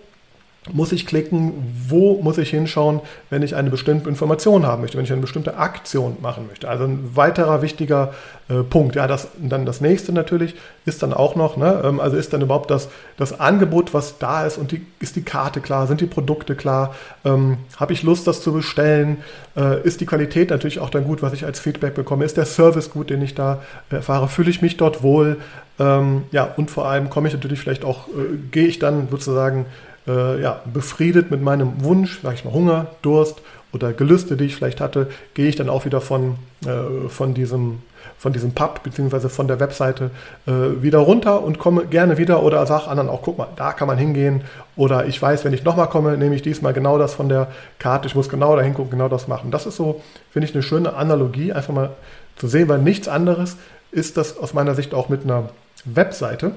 muss 0.71 0.93
ich 0.93 1.07
klicken, 1.07 1.53
wo 1.89 2.23
muss 2.23 2.39
ich 2.39 2.51
hinschauen, 2.51 3.01
wenn 3.31 3.43
ich 3.43 3.57
eine 3.57 3.69
bestimmte 3.69 4.09
Information 4.09 4.65
haben 4.65 4.83
möchte, 4.83 4.97
wenn 4.97 5.05
ich 5.05 5.11
eine 5.11 5.21
bestimmte 5.21 5.57
Aktion 5.57 6.19
machen 6.21 6.47
möchte. 6.47 6.69
Also 6.69 6.85
ein 6.85 7.17
weiterer 7.17 7.63
wichtiger 7.63 8.15
äh, 8.49 8.63
Punkt. 8.63 8.95
Ja, 8.95 9.09
das, 9.09 9.29
dann 9.39 9.67
das 9.67 9.81
nächste 9.81 10.13
natürlich 10.13 10.55
ist 10.85 11.03
dann 11.03 11.13
auch 11.13 11.35
noch, 11.35 11.57
ne, 11.57 11.83
ähm, 11.85 11.99
also 11.99 12.17
ist 12.17 12.33
dann 12.33 12.43
überhaupt 12.43 12.71
das, 12.71 12.89
das 13.17 13.41
Angebot, 13.41 13.93
was 13.93 14.19
da 14.19 14.47
ist 14.47 14.57
und 14.57 14.71
die, 14.71 14.87
ist 15.01 15.17
die 15.17 15.23
Karte 15.23 15.61
klar, 15.61 15.89
sind 15.89 16.01
die 16.01 16.07
Produkte 16.07 16.55
klar, 16.55 16.95
ähm, 17.25 17.59
habe 17.77 17.93
ich 17.93 18.05
Lust, 18.05 18.29
das 18.29 18.41
zu 18.41 18.53
bestellen, 18.53 19.19
äh, 19.57 19.83
ist 19.83 20.01
die 20.01 20.07
Qualität 20.07 20.51
natürlich 20.51 20.79
auch 20.79 20.91
dann 20.91 21.05
gut, 21.05 21.23
was 21.23 21.33
ich 21.33 21.45
als 21.45 21.59
Feedback 21.59 21.95
bekomme, 21.95 22.25
ist 22.25 22.37
der 22.37 22.47
Service 22.47 22.91
gut, 22.91 23.11
den 23.11 23.21
ich 23.21 23.35
da 23.35 23.61
erfahre, 23.91 24.29
fühle 24.29 24.51
ich 24.51 24.63
mich 24.63 24.77
dort 24.77 25.03
wohl, 25.03 25.39
ähm, 25.81 26.23
ja, 26.31 26.45
und 26.57 26.71
vor 26.71 26.87
allem 26.87 27.11
komme 27.11 27.27
ich 27.27 27.35
natürlich 27.35 27.59
vielleicht 27.59 27.85
auch, 27.85 28.07
äh, 28.09 28.37
gehe 28.53 28.67
ich 28.67 28.79
dann 28.79 29.09
sozusagen 29.11 29.67
äh, 30.07 30.41
ja, 30.41 30.61
befriedet 30.73 31.31
mit 31.31 31.43
meinem 31.43 31.85
Wunsch, 31.85 32.21
sag 32.23 32.35
ich 32.35 32.45
mal, 32.45 32.53
Hunger, 32.53 32.87
Durst 33.03 33.41
oder 33.73 33.93
Gelüste, 33.93 34.37
die 34.37 34.45
ich 34.45 34.57
vielleicht 34.57 34.81
hatte, 34.81 35.09
gehe 35.35 35.49
ich 35.49 35.57
dann 35.57 35.69
auch 35.69 35.85
wieder 35.85 36.01
von, 36.01 36.37
äh, 36.67 37.09
von 37.09 37.35
diesem 37.35 37.81
von 38.19 38.33
diesem 38.33 38.53
Pub 38.53 38.83
bzw. 38.85 39.29
von 39.29 39.49
der 39.49 39.59
Webseite 39.59 40.11
äh, 40.47 40.81
wieder 40.81 40.99
runter 40.99 41.43
und 41.43 41.59
komme 41.59 41.87
gerne 41.87 42.19
wieder 42.19 42.43
oder 42.45 42.65
sage 42.67 42.87
anderen 42.87 43.09
auch, 43.09 43.23
guck 43.23 43.37
mal, 43.37 43.49
da 43.57 43.73
kann 43.73 43.89
man 43.89 43.99
hingehen 43.99 44.43
oder 44.77 45.07
ich 45.07 45.21
weiß, 45.21 45.45
wenn 45.45 45.53
ich 45.53 45.65
nochmal 45.65 45.89
komme, 45.89 46.17
nehme 46.17 46.37
ich 46.37 46.43
diesmal 46.43 46.73
genau 46.73 46.99
das 46.99 47.15
von 47.15 47.29
der 47.29 47.49
Karte, 47.81 48.07
ich 48.07 48.15
muss 48.15 48.29
genau 48.29 48.55
da 48.55 48.63
hingucken, 48.63 48.93
genau 48.93 49.09
das 49.09 49.27
machen. 49.27 49.51
Das 49.51 49.67
ist 49.67 49.77
so, 49.77 50.03
finde 50.31 50.47
ich, 50.47 50.55
eine 50.55 50.63
schöne 50.63 50.95
Analogie, 50.95 51.53
einfach 51.53 51.75
mal 51.75 51.91
zu 52.37 52.47
sehen, 52.47 52.69
weil 52.69 52.79
nichts 52.79 53.09
anderes 53.09 53.57
ist 53.91 54.17
das 54.17 54.39
aus 54.39 54.55
meiner 54.55 54.77
Sicht 54.77 54.95
auch 54.95 55.09
mit 55.09 55.25
einer 55.25 55.49
Webseite. 55.85 56.53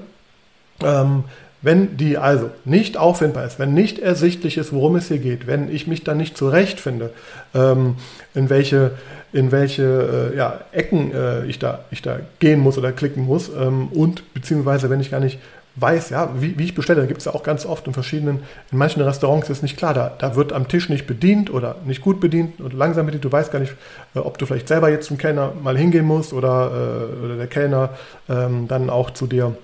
Ähm, 0.84 1.24
wenn 1.66 1.96
die 1.96 2.16
also 2.16 2.50
nicht 2.64 2.96
auffindbar 2.96 3.44
ist, 3.44 3.58
wenn 3.58 3.74
nicht 3.74 3.98
ersichtlich 3.98 4.56
ist, 4.56 4.72
worum 4.72 4.94
es 4.94 5.08
hier 5.08 5.18
geht, 5.18 5.48
wenn 5.48 5.68
ich 5.68 5.88
mich 5.88 6.04
dann 6.04 6.16
nicht 6.16 6.36
zurechtfinde, 6.36 7.10
ähm, 7.56 7.96
in 8.34 8.48
welche, 8.48 8.92
in 9.32 9.50
welche 9.50 10.32
äh, 10.32 10.36
ja, 10.36 10.60
Ecken 10.70 11.12
äh, 11.12 11.44
ich, 11.46 11.58
da, 11.58 11.80
ich 11.90 12.02
da 12.02 12.20
gehen 12.38 12.60
muss 12.60 12.78
oder 12.78 12.92
klicken 12.92 13.24
muss 13.24 13.48
ähm, 13.48 13.88
und 13.88 14.32
beziehungsweise 14.32 14.90
wenn 14.90 15.00
ich 15.00 15.10
gar 15.10 15.18
nicht 15.18 15.40
weiß, 15.74 16.10
ja, 16.10 16.30
wie, 16.38 16.56
wie 16.56 16.62
ich 16.62 16.76
bestelle, 16.76 17.00
da 17.00 17.06
gibt 17.06 17.18
es 17.18 17.24
ja 17.24 17.34
auch 17.34 17.42
ganz 17.42 17.66
oft 17.66 17.84
in 17.88 17.94
verschiedenen, 17.94 18.44
in 18.70 18.78
manchen 18.78 19.02
Restaurants 19.02 19.50
ist 19.50 19.64
nicht 19.64 19.76
klar, 19.76 19.92
da, 19.92 20.12
da 20.16 20.36
wird 20.36 20.52
am 20.52 20.68
Tisch 20.68 20.88
nicht 20.88 21.08
bedient 21.08 21.52
oder 21.52 21.74
nicht 21.84 22.00
gut 22.00 22.20
bedient 22.20 22.60
oder 22.60 22.76
langsam 22.76 23.06
bedient, 23.06 23.24
du 23.24 23.32
weißt 23.32 23.50
gar 23.50 23.58
nicht, 23.58 23.74
äh, 24.14 24.20
ob 24.20 24.38
du 24.38 24.46
vielleicht 24.46 24.68
selber 24.68 24.88
jetzt 24.88 25.08
zum 25.08 25.18
Kellner 25.18 25.50
mal 25.60 25.76
hingehen 25.76 26.04
musst 26.04 26.32
oder, 26.32 26.70
äh, 26.70 27.24
oder 27.24 27.36
der 27.36 27.48
Kellner 27.48 27.90
ähm, 28.28 28.68
dann 28.68 28.88
auch 28.88 29.10
zu 29.10 29.26
dir 29.26 29.56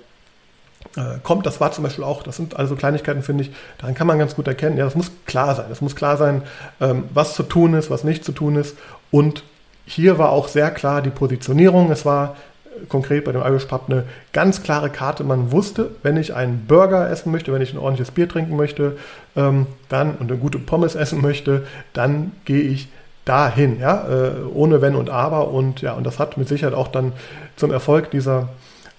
kommt. 1.23 1.45
Das 1.45 1.59
war 1.59 1.71
zum 1.71 1.83
Beispiel 1.83 2.03
auch, 2.03 2.23
das 2.23 2.35
sind 2.37 2.55
also 2.55 2.75
Kleinigkeiten, 2.75 3.23
finde 3.23 3.43
ich, 3.43 3.51
daran 3.77 3.95
kann 3.95 4.07
man 4.07 4.19
ganz 4.19 4.35
gut 4.35 4.47
erkennen, 4.47 4.77
ja, 4.77 4.85
das 4.85 4.95
muss 4.95 5.11
klar 5.25 5.55
sein. 5.55 5.65
Es 5.71 5.81
muss 5.81 5.95
klar 5.95 6.17
sein, 6.17 6.43
ähm, 6.79 7.05
was 7.13 7.33
zu 7.33 7.43
tun 7.43 7.73
ist, 7.73 7.89
was 7.89 8.03
nicht 8.03 8.23
zu 8.23 8.31
tun 8.31 8.55
ist. 8.55 8.77
Und 9.11 9.43
hier 9.85 10.17
war 10.17 10.29
auch 10.29 10.47
sehr 10.47 10.71
klar 10.71 11.01
die 11.01 11.09
Positionierung. 11.09 11.91
Es 11.91 12.05
war 12.05 12.35
äh, 12.65 12.85
konkret 12.85 13.25
bei 13.25 13.31
dem 13.31 13.41
Irish 13.41 13.65
Pub 13.65 13.85
eine 13.89 14.03
ganz 14.31 14.63
klare 14.63 14.89
Karte. 14.89 15.23
Man 15.23 15.51
wusste, 15.51 15.91
wenn 16.03 16.17
ich 16.17 16.35
einen 16.35 16.65
Burger 16.67 17.09
essen 17.09 17.31
möchte, 17.31 17.51
wenn 17.53 17.61
ich 17.61 17.73
ein 17.73 17.79
ordentliches 17.79 18.11
Bier 18.11 18.29
trinken 18.29 18.55
möchte, 18.55 18.97
ähm, 19.35 19.67
dann 19.89 20.15
und 20.15 20.31
eine 20.31 20.39
gute 20.39 20.59
Pommes 20.59 20.95
essen 20.95 21.21
möchte, 21.21 21.65
dann 21.93 22.31
gehe 22.45 22.61
ich 22.61 22.87
dahin, 23.25 23.79
ja, 23.79 24.05
äh, 24.07 24.31
ohne 24.53 24.81
Wenn 24.81 24.95
und 24.95 25.09
Aber. 25.09 25.49
Und 25.49 25.81
ja, 25.81 25.93
und 25.93 26.05
das 26.05 26.19
hat 26.19 26.37
mit 26.37 26.47
Sicherheit 26.47 26.73
auch 26.73 26.89
dann 26.89 27.13
zum 27.55 27.71
Erfolg 27.71 28.11
dieser 28.11 28.49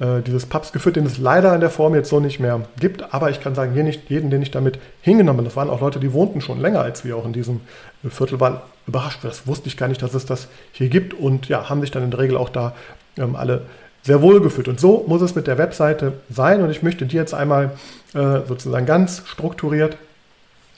äh, 0.01 0.21
dieses 0.23 0.47
Pubs 0.47 0.73
geführt, 0.73 0.97
den 0.97 1.07
es 1.07 1.19
leider 1.19 1.55
in 1.55 1.61
der 1.61 1.71
Form 1.71 1.95
jetzt 1.95 2.09
so 2.09 2.21
nicht 2.21 2.41
mehr 2.41 2.63
gibt. 2.81 3.15
Aber 3.15 3.31
ich 3.31 3.41
kann 3.41 3.55
sagen, 3.55 3.73
hier 3.73 3.85
nicht 3.85 4.11
jeden, 4.11 4.31
den 4.31 4.43
ich 4.43 4.51
damit 4.51 4.79
hingenommen 5.03 5.39
habe, 5.39 5.49
das 5.49 5.57
waren 5.57 5.71
auch 5.71 5.81
Leute, 5.81 6.01
die 6.01 6.13
wohnten 6.13 6.41
schon 6.41 6.61
länger 6.61 6.81
als 6.81 7.05
wir 7.05 7.17
auch 7.17 7.27
in 7.27 7.33
diesem 7.33 7.61
Viertel, 8.09 8.41
waren 8.41 8.61
überrascht. 8.87 9.21
Das 9.23 9.47
wusste 9.47 9.69
ich 9.69 9.77
gar 9.77 9.89
nicht, 9.89 10.03
dass 10.03 10.15
es 10.15 10.27
das 10.27 10.49
hier 10.73 10.89
gibt 10.89 11.15
und 11.15 11.49
ja, 11.49 11.69
haben 11.69 11.81
sich 11.81 11.91
dann 11.91 12.03
in 12.03 12.11
der 12.11 12.21
Regel 12.21 12.37
auch 12.37 12.49
da 12.49 12.75
ähm, 13.17 13.37
alle 13.37 13.63
sehr 14.03 14.21
wohl 14.21 14.41
gefühlt. 14.41 14.69
Und 14.69 14.79
so 14.79 15.05
muss 15.07 15.23
es 15.23 15.35
mit 15.35 15.47
der 15.47 15.59
Webseite 15.59 16.15
sein. 16.29 16.63
Und 16.63 16.71
ich 16.71 16.83
möchte 16.83 17.07
dir 17.07 17.21
jetzt 17.21 17.33
einmal 17.33 17.73
äh, 18.13 18.41
sozusagen 18.47 18.87
ganz 18.87 19.23
strukturiert 19.27 19.97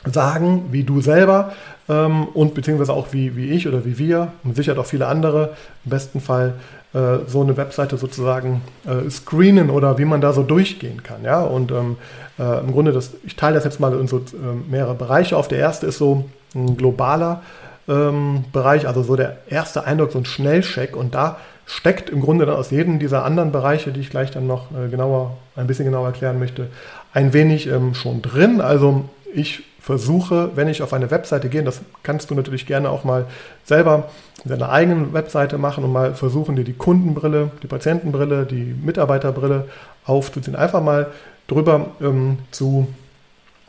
sagen, 0.04 0.66
wie 0.70 0.84
du 0.84 1.00
selber 1.00 1.52
ähm, 1.88 2.28
und 2.28 2.54
beziehungsweise 2.54 2.92
auch 2.92 3.12
wie, 3.12 3.36
wie 3.36 3.50
ich 3.50 3.66
oder 3.66 3.84
wie 3.84 3.98
wir 3.98 4.32
und 4.44 4.54
sicher 4.54 4.78
auch 4.78 4.86
viele 4.86 5.06
andere 5.06 5.56
im 5.84 5.90
besten 5.90 6.20
Fall 6.20 6.54
äh, 6.96 7.28
so 7.28 7.42
eine 7.42 7.56
Webseite 7.58 7.98
sozusagen 7.98 8.62
äh, 8.86 9.10
screenen 9.10 9.68
oder 9.68 9.98
wie 9.98 10.06
man 10.06 10.22
da 10.22 10.32
so 10.32 10.42
durchgehen 10.42 11.02
kann. 11.02 11.24
Ja? 11.24 11.42
Und 11.42 11.70
ähm, 11.70 11.98
äh, 12.38 12.60
im 12.60 12.72
Grunde, 12.72 12.92
das, 12.92 13.10
ich 13.24 13.36
teile 13.36 13.56
das 13.56 13.64
jetzt 13.64 13.80
mal 13.80 13.92
in 13.98 14.08
so 14.08 14.18
äh, 14.18 14.22
mehrere 14.70 14.94
Bereiche 14.94 15.36
auf. 15.36 15.48
Der 15.48 15.58
erste 15.58 15.86
ist 15.86 15.98
so 15.98 16.24
ein 16.54 16.76
globaler 16.78 17.42
ähm, 17.86 18.44
Bereich, 18.50 18.88
also 18.88 19.02
so 19.02 19.14
der 19.14 19.36
erste 19.48 19.84
Eindruck, 19.84 20.12
so 20.12 20.18
ein 20.18 20.24
Schnellcheck 20.24 20.96
und 20.96 21.14
da 21.14 21.36
steckt 21.66 22.08
im 22.08 22.22
Grunde 22.22 22.46
dann 22.46 22.56
aus 22.56 22.70
jedem 22.70 22.98
dieser 22.98 23.24
anderen 23.24 23.52
Bereiche, 23.52 23.90
die 23.90 24.00
ich 24.00 24.10
gleich 24.10 24.30
dann 24.30 24.46
noch 24.46 24.70
äh, 24.70 24.88
genauer, 24.88 25.36
ein 25.54 25.66
bisschen 25.66 25.84
genauer 25.84 26.06
erklären 26.06 26.38
möchte, 26.38 26.68
ein 27.12 27.32
wenig 27.32 27.66
ähm, 27.66 27.92
schon 27.94 28.22
drin. 28.22 28.62
Also 28.62 29.04
ich 29.34 29.64
versuche, 29.86 30.50
wenn 30.56 30.66
ich 30.66 30.82
auf 30.82 30.92
eine 30.92 31.12
Webseite 31.12 31.48
gehe, 31.48 31.62
das 31.62 31.80
kannst 32.02 32.28
du 32.28 32.34
natürlich 32.34 32.66
gerne 32.66 32.90
auch 32.90 33.04
mal 33.04 33.26
selber 33.64 34.08
in 34.42 34.50
deiner 34.50 34.70
eigenen 34.70 35.12
Webseite 35.12 35.58
machen 35.58 35.84
und 35.84 35.92
mal 35.92 36.16
versuchen, 36.16 36.56
dir 36.56 36.64
die 36.64 36.72
Kundenbrille, 36.72 37.52
die 37.62 37.68
Patientenbrille, 37.68 38.46
die 38.46 38.74
Mitarbeiterbrille 38.82 39.68
aufzuziehen. 40.04 40.56
Einfach 40.56 40.82
mal 40.82 41.12
drüber 41.46 41.92
ähm, 42.00 42.38
zu 42.50 42.88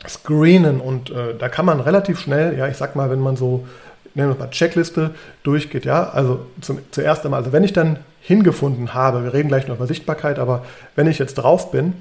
screenen 0.08 0.80
und 0.80 1.10
äh, 1.10 1.36
da 1.38 1.48
kann 1.48 1.64
man 1.64 1.78
relativ 1.78 2.18
schnell, 2.18 2.58
ja, 2.58 2.66
ich 2.66 2.76
sag 2.76 2.96
mal, 2.96 3.10
wenn 3.10 3.20
man 3.20 3.36
so, 3.36 3.68
nennen 4.14 4.30
wir 4.30 4.38
mal 4.44 4.50
Checkliste 4.50 5.12
durchgeht, 5.44 5.84
ja, 5.84 6.10
also 6.10 6.40
zum, 6.60 6.80
zuerst 6.90 7.24
einmal, 7.24 7.38
also 7.38 7.52
wenn 7.52 7.62
ich 7.62 7.72
dann 7.72 8.00
hingefunden 8.22 8.92
habe, 8.92 9.22
wir 9.22 9.34
reden 9.34 9.46
gleich 9.46 9.68
noch 9.68 9.76
über 9.76 9.86
Sichtbarkeit, 9.86 10.40
aber 10.40 10.64
wenn 10.96 11.06
ich 11.06 11.20
jetzt 11.20 11.34
drauf 11.34 11.70
bin, 11.70 11.92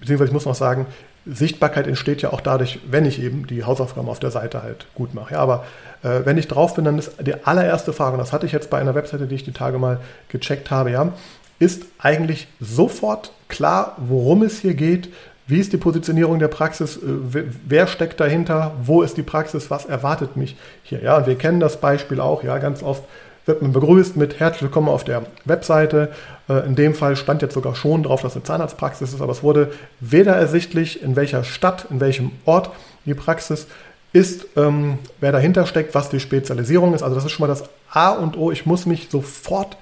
beziehungsweise 0.00 0.28
ich 0.28 0.34
muss 0.34 0.44
noch 0.44 0.54
sagen, 0.54 0.84
Sichtbarkeit 1.26 1.86
entsteht 1.86 2.22
ja 2.22 2.32
auch 2.32 2.40
dadurch, 2.40 2.78
wenn 2.88 3.04
ich 3.04 3.20
eben 3.20 3.46
die 3.46 3.64
Hausaufgaben 3.64 4.08
auf 4.08 4.20
der 4.20 4.30
Seite 4.30 4.62
halt 4.62 4.86
gut 4.94 5.12
mache. 5.14 5.34
Ja, 5.34 5.40
aber 5.40 5.64
äh, 6.02 6.20
wenn 6.24 6.38
ich 6.38 6.46
drauf 6.46 6.74
bin, 6.74 6.84
dann 6.84 6.98
ist 6.98 7.12
die 7.20 7.34
allererste 7.44 7.92
Frage, 7.92 8.12
und 8.12 8.18
das 8.18 8.32
hatte 8.32 8.46
ich 8.46 8.52
jetzt 8.52 8.70
bei 8.70 8.78
einer 8.78 8.94
Webseite, 8.94 9.26
die 9.26 9.34
ich 9.34 9.44
die 9.44 9.52
Tage 9.52 9.78
mal 9.78 10.00
gecheckt 10.28 10.70
habe, 10.70 10.90
ja, 10.90 11.12
ist 11.58 11.84
eigentlich 11.98 12.48
sofort 12.60 13.32
klar, 13.48 13.96
worum 13.98 14.42
es 14.42 14.60
hier 14.60 14.74
geht, 14.74 15.08
wie 15.48 15.58
ist 15.58 15.72
die 15.72 15.78
Positionierung 15.78 16.38
der 16.38 16.48
Praxis, 16.48 16.96
äh, 16.96 17.44
wer 17.66 17.86
steckt 17.86 18.20
dahinter, 18.20 18.72
wo 18.82 19.02
ist 19.02 19.16
die 19.16 19.22
Praxis, 19.22 19.70
was 19.70 19.84
erwartet 19.84 20.36
mich 20.36 20.56
hier. 20.82 21.02
Ja, 21.02 21.16
und 21.16 21.26
wir 21.26 21.36
kennen 21.36 21.60
das 21.60 21.80
Beispiel 21.80 22.20
auch, 22.20 22.44
ja, 22.44 22.58
ganz 22.58 22.82
oft 22.82 23.02
wird 23.46 23.62
man 23.62 23.72
begrüßt 23.72 24.16
mit 24.16 24.40
herzlich 24.40 24.62
willkommen 24.62 24.88
auf 24.88 25.04
der 25.04 25.24
Webseite. 25.44 26.10
Äh, 26.48 26.66
in 26.66 26.74
dem 26.74 26.94
Fall 26.94 27.14
stand 27.14 27.42
jetzt 27.42 27.54
sogar 27.54 27.76
schon 27.76 28.02
drauf, 28.02 28.22
dass 28.22 28.32
es 28.32 28.36
eine 28.36 28.44
Zahnarztpraxis 28.44 29.14
ist, 29.14 29.20
aber 29.20 29.30
es 29.30 29.44
wurde 29.44 29.70
weder 30.00 30.34
ersichtlich, 30.34 31.00
in 31.00 31.14
welcher 31.14 31.44
Stadt, 31.44 31.86
in 31.90 32.00
welchem 32.00 32.32
Ort 32.44 32.70
die 33.04 33.14
Praxis 33.14 33.68
ist, 34.12 34.46
ähm, 34.56 34.98
wer 35.20 35.30
dahinter 35.30 35.64
steckt, 35.66 35.94
was 35.94 36.08
die 36.10 36.18
Spezialisierung 36.18 36.92
ist. 36.92 37.04
Also 37.04 37.14
das 37.14 37.24
ist 37.24 37.30
schon 37.30 37.46
mal 37.46 37.54
das 37.54 37.64
A 37.90 38.10
und 38.10 38.36
O. 38.36 38.50
Ich 38.50 38.66
muss 38.66 38.84
mich 38.84 39.08
sofort 39.10 39.76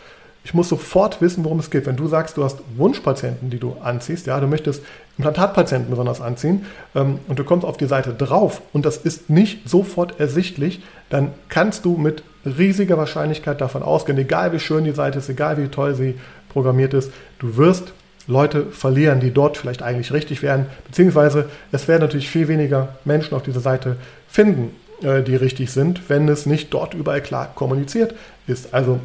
ich 0.47 0.53
muss 0.53 0.69
sofort 0.69 1.23
wissen, 1.23 1.43
worum 1.43 1.59
es 1.59 1.71
geht. 1.71 1.87
Wenn 1.87 1.97
du 1.97 2.07
sagst, 2.07 2.37
du 2.37 2.45
hast 2.45 2.59
Wunschpatienten, 2.77 3.49
die 3.49 3.59
du 3.59 3.79
anziehst, 3.83 4.27
ja, 4.27 4.39
du 4.41 4.47
möchtest 4.47 4.85
Implantatpatienten 5.17 5.89
besonders 5.89 6.21
anziehen 6.21 6.67
ähm, 6.95 7.19
und 7.29 7.39
du 7.39 7.45
kommst 7.45 7.67
auf 7.67 7.79
die 7.79 7.87
Seite 7.87 8.13
drauf 8.13 8.61
und 8.75 8.85
das 8.85 8.99
ist 8.99 9.31
nicht 9.31 9.67
sofort 9.67 10.21
ersichtlich, 10.21 10.83
dann 11.09 11.33
kannst 11.49 11.87
du 11.87 11.97
mit 11.97 12.23
riesiger 12.47 12.99
Wahrscheinlichkeit 12.99 13.61
davon 13.61 13.83
ausgehen, 13.83 14.19
egal 14.19 14.53
wie 14.53 14.61
schön 14.61 14.85
die 14.85 14.93
Seite 14.93 15.19
ist, 15.19 15.29
egal 15.29 15.57
wie 15.59 15.69
toll 15.69 15.95
sie 15.95 16.15
programmiert 16.49 16.95
ist, 16.95 17.13
du 17.39 17.57
wirst 17.57 17.93
Leute 18.27 18.67
verlieren, 18.67 19.21
die 19.21 19.33
dort 19.33 19.59
vielleicht 19.59 19.83
eigentlich 19.83 20.13
richtig 20.13 20.43
wären, 20.43 20.67
beziehungsweise 20.87 21.51
es 21.73 21.89
werden 21.89 22.03
natürlich 22.03 22.31
viel 22.31 22.49
weniger 22.49 22.97
Menschen 23.05 23.35
auf 23.35 23.43
dieser 23.43 23.61
Seite 23.61 23.97
finden, 24.29 24.75
äh, 25.03 25.23
die 25.23 25.37
richtig 25.37 25.71
sind, 25.73 26.09
wenn 26.09 26.29
es 26.29 26.47
nicht 26.47 26.73
dort 26.73 26.95
überall 26.95 27.21
klar 27.21 27.53
kommuniziert 27.55 28.15
ist. 28.47 28.73
Also 28.73 29.01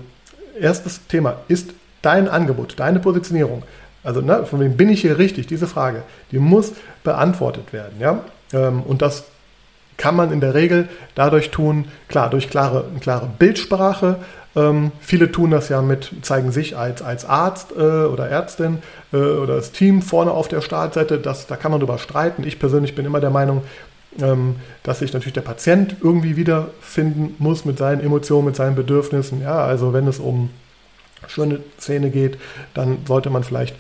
erstes 0.60 1.05
Thema 1.08 1.38
ist 1.48 1.72
dein 2.01 2.29
Angebot, 2.29 2.75
deine 2.77 3.00
Positionierung. 3.00 3.63
Also 4.03 4.22
ne, 4.22 4.46
von 4.46 4.60
wem 4.62 4.77
bin 4.77 4.89
ich 4.89 5.01
hier 5.01 5.17
richtig? 5.17 5.48
Diese 5.48 5.67
Frage, 5.67 6.03
die 6.31 6.39
muss 6.39 6.74
beantwortet 7.03 7.74
werden. 7.74 8.00
Ja? 8.00 8.24
Ähm, 8.53 8.84
und 8.84 9.01
das 9.01 9.25
kann 10.00 10.15
man 10.15 10.32
in 10.32 10.39
der 10.39 10.56
Regel 10.56 10.88
dadurch 11.13 11.51
tun, 11.51 11.86
klar, 12.08 12.32
durch 12.32 12.50
klare, 12.50 12.86
klare 13.01 13.29
Bildsprache. 13.38 14.15
Ähm, 14.56 14.91
viele 15.01 15.32
tun 15.32 15.51
das 15.51 15.70
ja 15.70 15.84
mit, 15.84 16.12
zeigen 16.24 16.51
sich 16.51 16.75
als, 16.75 17.03
als 17.03 17.25
Arzt 17.25 17.74
äh, 17.77 17.82
oder 17.82 18.27
Ärztin 18.27 18.79
äh, 19.13 19.18
oder 19.18 19.58
das 19.58 19.72
Team 19.72 20.01
vorne 20.01 20.32
auf 20.32 20.48
der 20.48 20.62
Startseite. 20.62 21.20
Das, 21.20 21.46
da 21.46 21.56
kann 21.56 21.72
man 21.72 21.82
drüber 21.82 22.00
streiten. 22.00 22.44
Ich 22.48 22.58
persönlich 22.58 22.96
bin 22.96 23.06
immer 23.06 23.20
der 23.20 23.29
Meinung, 23.29 23.62
ähm, 24.20 24.56
dass 24.84 25.00
sich 25.00 25.13
natürlich 25.13 25.34
der 25.34 25.41
Patient 25.41 25.98
irgendwie 26.01 26.38
wiederfinden 26.38 27.36
muss 27.38 27.65
mit 27.65 27.77
seinen 27.77 28.01
Emotionen, 28.01 28.46
mit 28.46 28.56
seinen 28.56 28.75
Bedürfnissen. 28.75 29.41
Ja, 29.41 29.65
also 29.65 29.94
wenn 29.94 30.08
es 30.08 30.18
um 30.18 30.50
schöne 31.27 31.60
Zähne 31.77 32.10
geht, 32.10 32.38
dann 32.74 33.00
sollte 33.06 33.29
man 33.29 33.44
vielleicht 33.44 33.75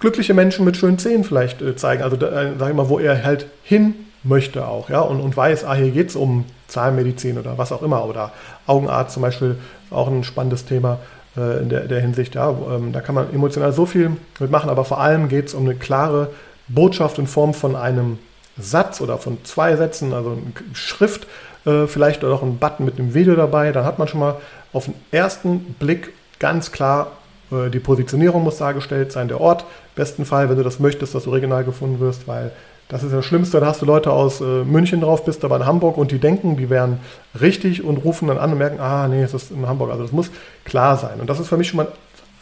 glückliche 0.00 0.34
Menschen 0.34 0.66
mit 0.66 0.76
schönen 0.76 0.98
Zähnen 0.98 1.24
vielleicht 1.24 1.62
äh, 1.62 1.74
zeigen. 1.76 2.02
Also 2.02 2.16
äh, 2.16 2.52
sag 2.58 2.68
ich 2.68 2.76
mal, 2.76 2.90
wo 2.90 2.98
er 2.98 3.24
halt 3.24 3.46
hin 3.64 3.94
möchte 4.24 4.66
auch, 4.66 4.88
ja, 4.88 5.00
und, 5.00 5.20
und 5.20 5.36
weiß, 5.36 5.64
ah, 5.64 5.74
hier 5.74 5.90
geht 5.90 6.10
es 6.10 6.16
um 6.16 6.44
Zahnmedizin 6.68 7.38
oder 7.38 7.58
was 7.58 7.72
auch 7.72 7.82
immer. 7.82 8.06
Oder 8.06 8.32
Augenarzt 8.66 9.14
zum 9.14 9.22
Beispiel, 9.22 9.56
auch 9.90 10.08
ein 10.08 10.24
spannendes 10.24 10.64
Thema 10.64 10.98
äh, 11.36 11.60
in 11.60 11.68
der, 11.68 11.82
der, 11.82 12.00
Hinsicht. 12.00 12.34
Ja, 12.34 12.50
ähm, 12.50 12.92
da 12.92 13.00
kann 13.00 13.14
man 13.14 13.32
emotional 13.32 13.72
so 13.72 13.86
viel 13.86 14.16
mitmachen, 14.38 14.70
aber 14.70 14.84
vor 14.84 15.00
allem 15.00 15.28
geht 15.28 15.48
es 15.48 15.54
um 15.54 15.64
eine 15.64 15.74
klare 15.74 16.30
Botschaft 16.68 17.18
in 17.18 17.26
Form 17.26 17.54
von 17.54 17.76
einem 17.76 18.18
Satz 18.58 19.00
oder 19.00 19.18
von 19.18 19.44
zwei 19.44 19.76
Sätzen, 19.76 20.12
also 20.12 20.30
eine 20.30 20.74
Schrift, 20.74 21.26
äh, 21.64 21.86
vielleicht 21.86 22.24
oder 22.24 22.34
auch 22.34 22.42
ein 22.42 22.58
Button 22.58 22.84
mit 22.84 22.98
einem 22.98 23.14
Video 23.14 23.34
dabei, 23.34 23.72
dann 23.72 23.84
hat 23.84 23.98
man 23.98 24.08
schon 24.08 24.20
mal 24.20 24.36
auf 24.72 24.86
den 24.86 24.94
ersten 25.10 25.74
Blick 25.78 26.12
ganz 26.38 26.72
klar, 26.72 27.12
äh, 27.50 27.70
die 27.70 27.80
Positionierung 27.80 28.42
muss 28.42 28.58
dargestellt 28.58 29.12
sein, 29.12 29.28
der 29.28 29.40
Ort, 29.40 29.64
besten 29.94 30.24
Fall, 30.24 30.48
wenn 30.48 30.56
du 30.56 30.62
das 30.62 30.80
möchtest, 30.80 31.14
dass 31.14 31.24
du 31.24 31.30
regional 31.30 31.64
gefunden 31.64 32.00
wirst, 32.00 32.28
weil 32.28 32.52
das 32.92 33.02
ist 33.02 33.12
das 33.12 33.24
Schlimmste, 33.24 33.58
da 33.58 33.66
hast 33.66 33.80
du 33.80 33.86
Leute 33.86 34.12
aus 34.12 34.42
äh, 34.42 34.44
München 34.44 35.00
drauf, 35.00 35.24
bist 35.24 35.46
aber 35.46 35.56
in 35.56 35.64
Hamburg 35.64 35.96
und 35.96 36.10
die 36.10 36.18
denken, 36.18 36.58
die 36.58 36.68
wären 36.68 37.00
richtig 37.40 37.82
und 37.82 37.96
rufen 37.96 38.28
dann 38.28 38.36
an 38.36 38.52
und 38.52 38.58
merken, 38.58 38.80
ah 38.80 39.08
nee, 39.08 39.22
es 39.22 39.32
ist 39.32 39.50
in 39.50 39.66
Hamburg. 39.66 39.90
Also 39.90 40.02
das 40.02 40.12
muss 40.12 40.30
klar 40.66 40.98
sein. 40.98 41.18
Und 41.18 41.30
das 41.30 41.40
ist 41.40 41.48
für 41.48 41.56
mich 41.56 41.68
schon 41.68 41.78
mal 41.78 41.88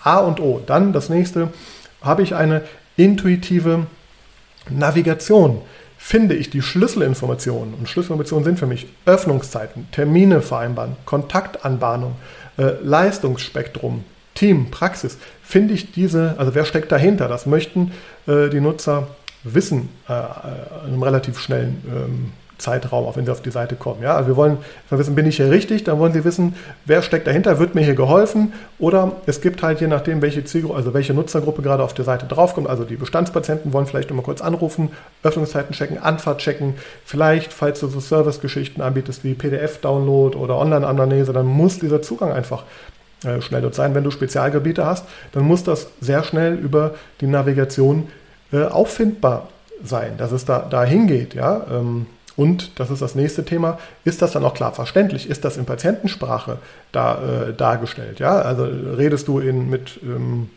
A 0.03 0.19
und 0.19 0.41
O. 0.41 0.61
Dann 0.67 0.93
das 0.93 1.09
nächste, 1.09 1.51
habe 2.03 2.23
ich 2.23 2.35
eine 2.35 2.63
intuitive 2.97 3.87
Navigation 4.69 5.63
finde 6.03 6.35
ich 6.35 6.49
die 6.49 6.63
Schlüsselinformationen, 6.63 7.75
und 7.75 7.87
Schlüsselinformationen 7.87 8.45
sind 8.45 8.59
für 8.59 8.67
mich 8.67 8.87
Öffnungszeiten, 9.05 9.87
Termine 9.93 10.41
vereinbaren, 10.41 10.97
Kontaktanbahnung, 11.05 12.17
äh, 12.57 12.73
Leistungsspektrum, 12.83 14.05
Team, 14.35 14.71
Praxis, 14.71 15.19
finde 15.43 15.75
ich 15.75 15.93
diese, 15.93 16.37
also 16.39 16.55
wer 16.55 16.65
steckt 16.65 16.91
dahinter? 16.91 17.29
Das 17.29 17.45
möchten 17.45 17.93
äh, 18.27 18.49
die 18.49 18.61
Nutzer 18.61 19.09
wissen 19.45 19.89
äh, 20.09 20.13
in 20.87 20.93
einem 20.93 21.03
relativ 21.03 21.39
schnellen 21.39 21.83
ähm, 21.87 22.33
Zeitraum, 22.61 23.07
auch 23.07 23.17
wenn 23.17 23.25
sie 23.25 23.33
auf 23.33 23.43
die 23.43 23.51
Seite 23.51 23.75
kommen. 23.75 24.03
Ja? 24.03 24.15
Also 24.15 24.29
wir 24.29 24.37
wollen 24.37 24.59
wissen, 24.91 25.15
bin 25.15 25.27
ich 25.27 25.37
hier 25.37 25.51
richtig? 25.51 25.85
Dann 25.85 25.99
wollen 25.99 26.13
sie 26.13 26.25
wissen, 26.25 26.55
wer 26.85 27.03
steckt 27.03 27.27
dahinter, 27.27 27.59
wird 27.59 27.75
mir 27.75 27.81
hier 27.81 27.95
geholfen? 27.95 28.53
Oder 28.79 29.13
es 29.27 29.41
gibt 29.41 29.63
halt 29.63 29.81
je 29.81 29.89
nachdem, 29.89 30.23
welche 30.23 30.45
Zielgruppe, 30.45 30.77
also 30.77 30.95
welche 30.95 31.15
Nutzergruppe 31.15 31.63
gerade 31.63 31.83
auf 31.83 31.95
der 31.95 32.05
Seite 32.05 32.27
draufkommt. 32.27 32.69
Also 32.69 32.85
die 32.85 32.97
Bestandspatienten 32.97 33.73
wollen 33.73 33.87
vielleicht 33.87 34.11
immer 34.11 34.23
kurz 34.23 34.41
anrufen, 34.41 34.91
Öffnungszeiten 35.23 35.75
checken, 35.75 35.99
Anfahrt 35.99 36.39
checken. 36.39 36.75
Vielleicht, 37.05 37.53
falls 37.53 37.81
du 37.81 37.89
so 37.89 38.01
Service-Geschichten 38.01 38.83
anbietest 38.83 39.25
wie 39.25 39.35
PDF-Download 39.35 40.37
oder 40.37 40.57
Online-Analyse, 40.59 41.33
dann 41.33 41.47
muss 41.47 41.79
dieser 41.79 42.03
Zugang 42.03 42.33
einfach 42.33 42.65
äh, 43.25 43.41
schnell 43.41 43.63
dort 43.63 43.75
sein. 43.75 43.95
Wenn 43.95 44.05
du 44.05 44.11
Spezialgebiete 44.11 44.85
hast, 44.85 45.07
dann 45.33 45.45
muss 45.45 45.65
das 45.65 45.89
sehr 46.01 46.23
schnell 46.25 46.55
über 46.55 46.95
die 47.21 47.27
Navigation 47.27 48.09
äh, 48.53 48.65
auffindbar 48.65 49.49
sein, 49.83 50.17
dass 50.17 50.33
es 50.33 50.45
da, 50.45 50.61
da 50.61 50.85
hingeht. 50.85 51.35
Ja? 51.35 51.67
Ähm, 51.71 52.07
und, 52.37 52.79
das 52.79 52.91
ist 52.91 53.03
das 53.03 53.15
nächste 53.15 53.45
Thema, 53.45 53.79
ist 54.05 54.23
das 54.23 54.33
dann 54.33 54.45
auch 54.45 54.55
klar 54.55 54.73
verständlich? 54.73 55.29
Ist 55.29 55.45
das 55.45 55.57
in 55.57 55.67
Patientensprache 55.67 56.59
da, 56.93 57.49
äh, 57.49 57.53
dargestellt? 57.53 58.21
Ja? 58.21 58.41
Also 58.41 58.65
redest 58.65 59.29
du 59.29 59.41
in, 59.41 59.69
mit, 59.69 60.01
ähm, 60.03 60.51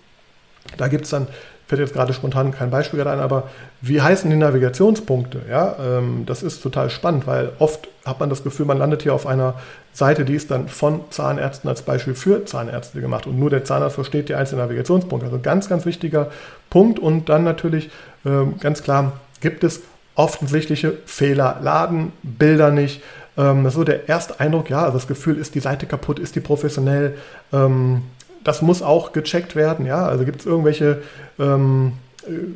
da 0.78 0.88
gibt 0.88 1.06
es 1.06 1.12
dann, 1.12 1.28
fällt 1.68 1.80
jetzt 1.80 1.94
gerade 1.94 2.14
spontan 2.14 2.52
kein 2.52 2.70
Beispiel 2.70 3.00
gerade 3.00 3.12
ein, 3.12 3.24
aber 3.24 3.50
wie 3.82 4.02
heißen 4.02 4.30
die 4.30 4.36
Navigationspunkte? 4.36 5.42
Ja? 5.50 5.76
Ähm, 5.80 6.24
das 6.26 6.44
ist 6.44 6.62
total 6.62 6.90
spannend, 6.90 7.26
weil 7.28 7.52
oft 7.60 7.88
hat 8.06 8.20
man 8.20 8.30
das 8.30 8.44
Gefühl, 8.44 8.66
man 8.66 8.78
landet 8.78 9.04
hier 9.04 9.14
auf 9.14 9.26
einer 9.26 9.56
Seite, 9.94 10.26
die 10.26 10.36
ist 10.36 10.52
dann 10.52 10.68
von 10.68 11.02
Zahnärzten 11.10 11.70
als 11.70 11.84
Beispiel 11.84 12.16
für 12.16 12.46
Zahnärzte 12.46 13.00
gemacht 13.00 13.28
und 13.28 13.40
nur 13.40 13.50
der 13.50 13.64
Zahnarzt 13.64 13.96
versteht 13.96 14.30
die 14.30 14.36
einzelnen 14.36 14.66
Navigationspunkte. 14.66 15.28
Also 15.28 15.40
ganz, 15.40 15.70
ganz 15.70 15.86
wichtiger 15.86 16.32
Punkt 16.70 17.00
und 17.00 17.30
dann 17.30 17.44
natürlich 17.44 17.90
ähm, 18.26 18.56
ganz 18.60 18.84
klar, 18.84 19.14
gibt 19.40 19.64
es 19.64 19.82
offensichtliche 20.16 20.98
Fehler, 21.06 21.60
laden 21.62 22.12
Bilder 22.24 22.72
nicht. 22.72 23.02
Ähm, 23.38 23.70
so 23.70 23.84
der 23.84 24.10
erste 24.10 24.40
Eindruck, 24.40 24.70
ja, 24.70 24.84
also 24.84 24.98
das 24.98 25.08
Gefühl, 25.08 25.38
ist 25.38 25.56
die 25.56 25.60
Seite 25.60 25.86
kaputt, 25.86 26.20
ist 26.20 26.36
die 26.36 26.40
professionell. 26.40 27.18
Ähm, 27.52 28.04
das 28.44 28.62
muss 28.62 28.82
auch 28.82 29.12
gecheckt 29.12 29.56
werden, 29.56 29.86
ja. 29.86 30.06
Also 30.06 30.26
gibt 30.26 30.42
es 30.42 30.46
irgendwelche, 30.46 31.02
ähm, 31.40 31.94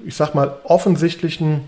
ich 0.05 0.15
sag 0.15 0.35
mal, 0.35 0.57
offensichtlichen 0.63 1.61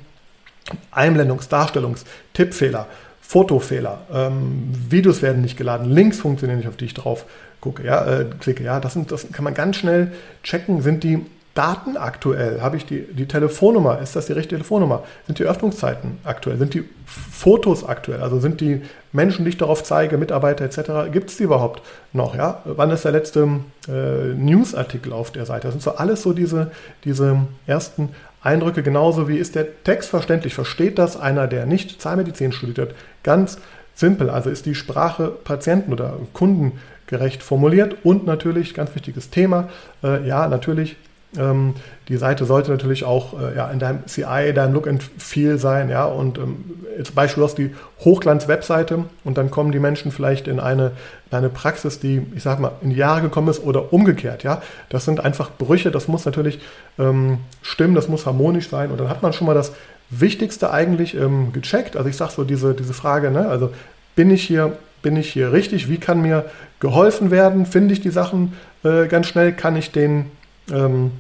Einblendungs-, 0.92 1.50
Darstellungs-, 1.50 2.06
Tippfehler, 2.34 2.88
Fotofehler, 3.22 4.02
ähm, 4.14 4.72
Videos 4.90 5.22
werden 5.22 5.42
nicht 5.42 5.58
geladen, 5.58 5.90
Links 5.90 6.20
funktionieren 6.20 6.60
nicht, 6.60 6.68
auf 6.68 6.78
die 6.78 6.86
ich 6.86 6.94
drauf 6.94 7.26
gucke, 7.62 7.84
ja, 7.84 8.06
äh, 8.06 8.26
klicke, 8.40 8.64
ja. 8.64 8.80
Das, 8.80 8.94
sind, 8.94 9.12
das 9.12 9.32
kann 9.32 9.44
man 9.44 9.54
ganz 9.54 9.78
schnell 9.78 10.12
checken, 10.44 10.82
sind 10.82 11.04
die 11.04 11.26
Daten 11.56 11.98
aktuell? 11.98 12.62
Habe 12.62 12.78
ich 12.78 12.86
die, 12.86 13.02
die 13.02 13.28
Telefonnummer? 13.28 14.00
Ist 14.00 14.16
das 14.16 14.28
die 14.28 14.34
richtige 14.34 14.58
Telefonnummer? 14.58 15.04
Sind 15.26 15.40
die 15.40 15.44
Öffnungszeiten 15.44 16.20
aktuell? 16.24 16.58
Sind 16.58 16.74
die 16.74 16.84
Fotos 17.06 17.84
aktuell? 17.84 18.22
Also 18.22 18.40
sind 18.40 18.62
die 18.62 18.82
Menschen, 19.12 19.46
die 19.46 19.50
ich 19.50 19.58
darauf 19.58 19.84
zeige, 19.84 20.18
Mitarbeiter 20.18 20.64
etc., 20.64 21.12
gibt 21.12 21.32
es 21.32 21.38
die 21.38 21.44
überhaupt 21.44 21.82
noch? 22.14 22.36
Ja? 22.36 22.62
Wann 22.66 22.92
ist 22.92 23.04
der 23.04 23.12
letzte 23.12 23.48
äh, 23.88 24.34
Newsartikel 24.36 25.12
auf 25.12 25.32
der 25.32 25.46
Seite? 25.46 25.68
Das 25.68 25.74
sind 25.74 25.82
so 25.82 25.96
alles 25.96 26.22
so 26.22 26.34
diese, 26.34 26.72
diese 27.04 27.38
ersten 27.66 28.10
Eindrücke, 28.42 28.84
genauso 28.84 29.28
wie 29.28 29.38
ist 29.38 29.56
der 29.56 29.84
Text 29.84 30.10
verständlich? 30.10 30.54
Versteht 30.54 30.98
das 30.98 31.18
einer, 31.20 31.48
der 31.48 31.66
nicht 31.66 32.02
Zahnmedizin 32.02 32.52
studiert 32.52 32.90
hat? 32.90 32.96
Ganz 33.24 33.58
simpel. 33.96 34.30
Also 34.30 34.50
ist 34.50 34.66
die 34.66 34.76
Sprache 34.76 35.28
Patienten- 35.44 35.92
oder 35.92 36.18
kundengerecht 36.34 37.44
formuliert 37.44 37.98
und 38.04 38.26
natürlich, 38.26 38.74
ganz 38.74 38.96
wichtiges 38.96 39.30
Thema, 39.30 39.70
äh, 40.04 40.26
ja, 40.26 40.48
natürlich 40.48 40.96
ähm, 41.38 41.76
die 42.08 42.18
Seite 42.18 42.46
sollte 42.46 42.72
natürlich 42.72 43.04
auch 43.04 43.40
äh, 43.40 43.56
ja, 43.56 43.70
in 43.70 43.78
deinem 43.78 44.06
CI, 44.08 44.52
deinem 44.54 44.74
Look 44.74 44.88
and 44.88 45.04
Feel 45.18 45.60
sein, 45.60 45.90
ja, 45.90 46.06
und 46.06 46.40
ähm, 46.40 46.66
jetzt 46.98 47.14
beispielsweise 47.14 47.56
die 47.56 47.76
Hochglanz-Webseite 48.00 49.06
und 49.24 49.38
dann 49.38 49.52
kommen 49.52 49.72
die 49.72 49.80
Menschen 49.80 50.12
vielleicht 50.12 50.48
in 50.48 50.60
eine, 50.60 50.92
in 51.30 51.38
eine 51.38 51.50
Praxis, 51.50 52.00
die, 52.00 52.26
ich 52.36 52.42
sag 52.42 52.60
mal, 52.60 52.72
in 52.82 52.90
die 52.90 52.96
Jahre 52.96 53.22
gekommen 53.22 53.48
ist 53.50 53.64
oder 53.64 53.94
umgekehrt, 53.94 54.44
ja. 54.44 54.62
Das 54.90 55.06
sind 55.06 55.24
einfach 55.24 55.52
Brüche, 55.56 55.92
das 55.92 56.08
muss 56.08 56.26
natürlich 56.26 56.60
ähm, 56.98 57.40
stimmen, 57.62 57.94
das 57.94 58.08
muss 58.08 58.26
harmonisch 58.26 58.70
sein 58.70 58.90
und 58.90 59.00
dann 59.00 59.10
hat 59.10 59.22
man 59.22 59.34
schon 59.34 59.46
mal 59.46 59.54
das 59.54 59.74
Wichtigste 60.10 60.72
eigentlich 60.72 61.16
ähm, 61.16 61.54
gecheckt. 61.54 61.96
Also 61.96 62.10
ich 62.10 62.18
sage 62.18 62.32
so 62.32 62.44
diese, 62.44 62.74
diese 62.74 62.94
Frage, 62.94 63.30
ne, 63.30 63.48
also 63.48 63.72
bin 64.16 64.32
ich 64.32 64.44
hier 64.44 64.78
bin 65.02 65.16
ich 65.16 65.32
hier 65.32 65.54
richtig? 65.54 65.90
Wie 65.90 65.98
kann 65.98 66.22
mir 66.22 66.46
geholfen 66.80 67.32
werden? 67.32 67.66
Finde 67.66 67.94
ich 67.94 68.02
die 68.02 68.10
Sachen 68.10 68.54
äh, 68.84 69.08
ganz 69.08 69.28
schnell? 69.28 69.54
Kann 69.54 69.76
ich 69.76 69.92
den 69.92 70.26
ähm, 70.72 71.12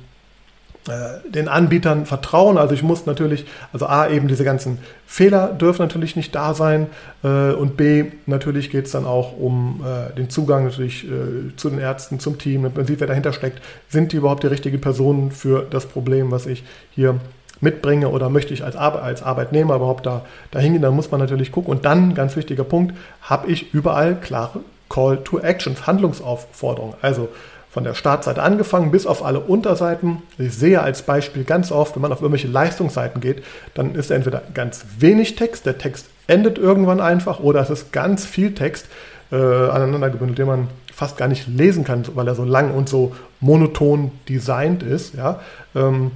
äh, 0.87 1.29
den 1.29 1.47
Anbietern 1.47 2.05
vertrauen. 2.05 2.57
Also 2.57 2.73
ich 2.73 2.83
muss 2.83 3.05
natürlich, 3.05 3.45
also 3.73 3.85
A, 3.85 4.07
eben 4.07 4.27
diese 4.27 4.43
ganzen 4.43 4.79
Fehler 5.05 5.49
dürfen 5.49 5.81
natürlich 5.81 6.15
nicht 6.15 6.33
da 6.33 6.53
sein 6.53 6.87
äh, 7.23 7.51
und 7.51 7.75
B, 7.75 8.05
natürlich 8.25 8.71
geht 8.71 8.85
es 8.85 8.93
dann 8.93 9.05
auch 9.05 9.37
um 9.37 9.83
äh, 9.85 10.15
den 10.15 10.29
Zugang 10.29 10.63
natürlich 10.63 11.05
äh, 11.05 11.55
zu 11.57 11.69
den 11.69 11.79
Ärzten, 11.79 12.19
zum 12.19 12.37
Team, 12.37 12.65
im 12.65 12.73
Prinzip, 12.73 13.01
wer 13.01 13.07
dahinter 13.07 13.33
steckt, 13.33 13.61
sind 13.89 14.13
die 14.13 14.17
überhaupt 14.17 14.43
die 14.43 14.47
richtige 14.47 14.77
Personen 14.77 15.31
für 15.31 15.67
das 15.69 15.85
Problem, 15.85 16.31
was 16.31 16.45
ich 16.45 16.63
hier 16.91 17.19
mitbringe 17.61 18.09
oder 18.09 18.29
möchte 18.29 18.53
ich 18.53 18.63
als, 18.63 18.75
Ar 18.75 19.01
als 19.03 19.21
Arbeitnehmer 19.21 19.75
überhaupt 19.75 20.05
da, 20.05 20.25
da 20.51 20.59
hingehen, 20.59 20.81
dann 20.81 20.95
muss 20.95 21.11
man 21.11 21.19
natürlich 21.19 21.51
gucken. 21.51 21.71
Und 21.71 21.85
dann, 21.85 22.13
ganz 22.13 22.35
wichtiger 22.35 22.63
Punkt, 22.63 22.95
habe 23.21 23.51
ich 23.51 23.73
überall 23.73 24.15
klare 24.15 24.61
Call 24.89 25.17
to 25.23 25.39
Actions, 25.39 25.85
Handlungsaufforderungen. 25.85 26.95
Also 27.01 27.29
von 27.69 27.83
der 27.83 27.93
Startseite 27.93 28.41
angefangen 28.41 28.91
bis 28.91 29.05
auf 29.05 29.23
alle 29.23 29.39
Unterseiten. 29.39 30.23
Ich 30.37 30.55
sehe 30.55 30.81
als 30.81 31.03
Beispiel 31.03 31.43
ganz 31.43 31.71
oft, 31.71 31.95
wenn 31.95 32.01
man 32.01 32.11
auf 32.11 32.21
irgendwelche 32.21 32.47
Leistungsseiten 32.47 33.21
geht, 33.21 33.43
dann 33.75 33.95
ist 33.95 34.09
entweder 34.09 34.41
ganz 34.53 34.85
wenig 34.97 35.35
Text, 35.35 35.65
der 35.65 35.77
Text 35.77 36.07
endet 36.27 36.57
irgendwann 36.57 36.99
einfach, 36.99 37.39
oder 37.39 37.61
es 37.61 37.69
ist 37.69 37.91
ganz 37.91 38.25
viel 38.25 38.53
Text 38.53 38.87
äh, 39.31 39.35
aneinander 39.35 40.09
gebündelt, 40.09 40.39
den 40.39 40.47
man 40.47 40.67
fast 40.93 41.17
gar 41.17 41.27
nicht 41.27 41.47
lesen 41.47 41.83
kann, 41.83 42.03
weil 42.15 42.27
er 42.27 42.35
so 42.35 42.43
lang 42.43 42.73
und 42.73 42.89
so 42.89 43.15
monoton 43.39 44.11
designt 44.27 44.83
ist. 44.83 45.15
Ja? 45.15 45.39
Ähm, 45.75 46.11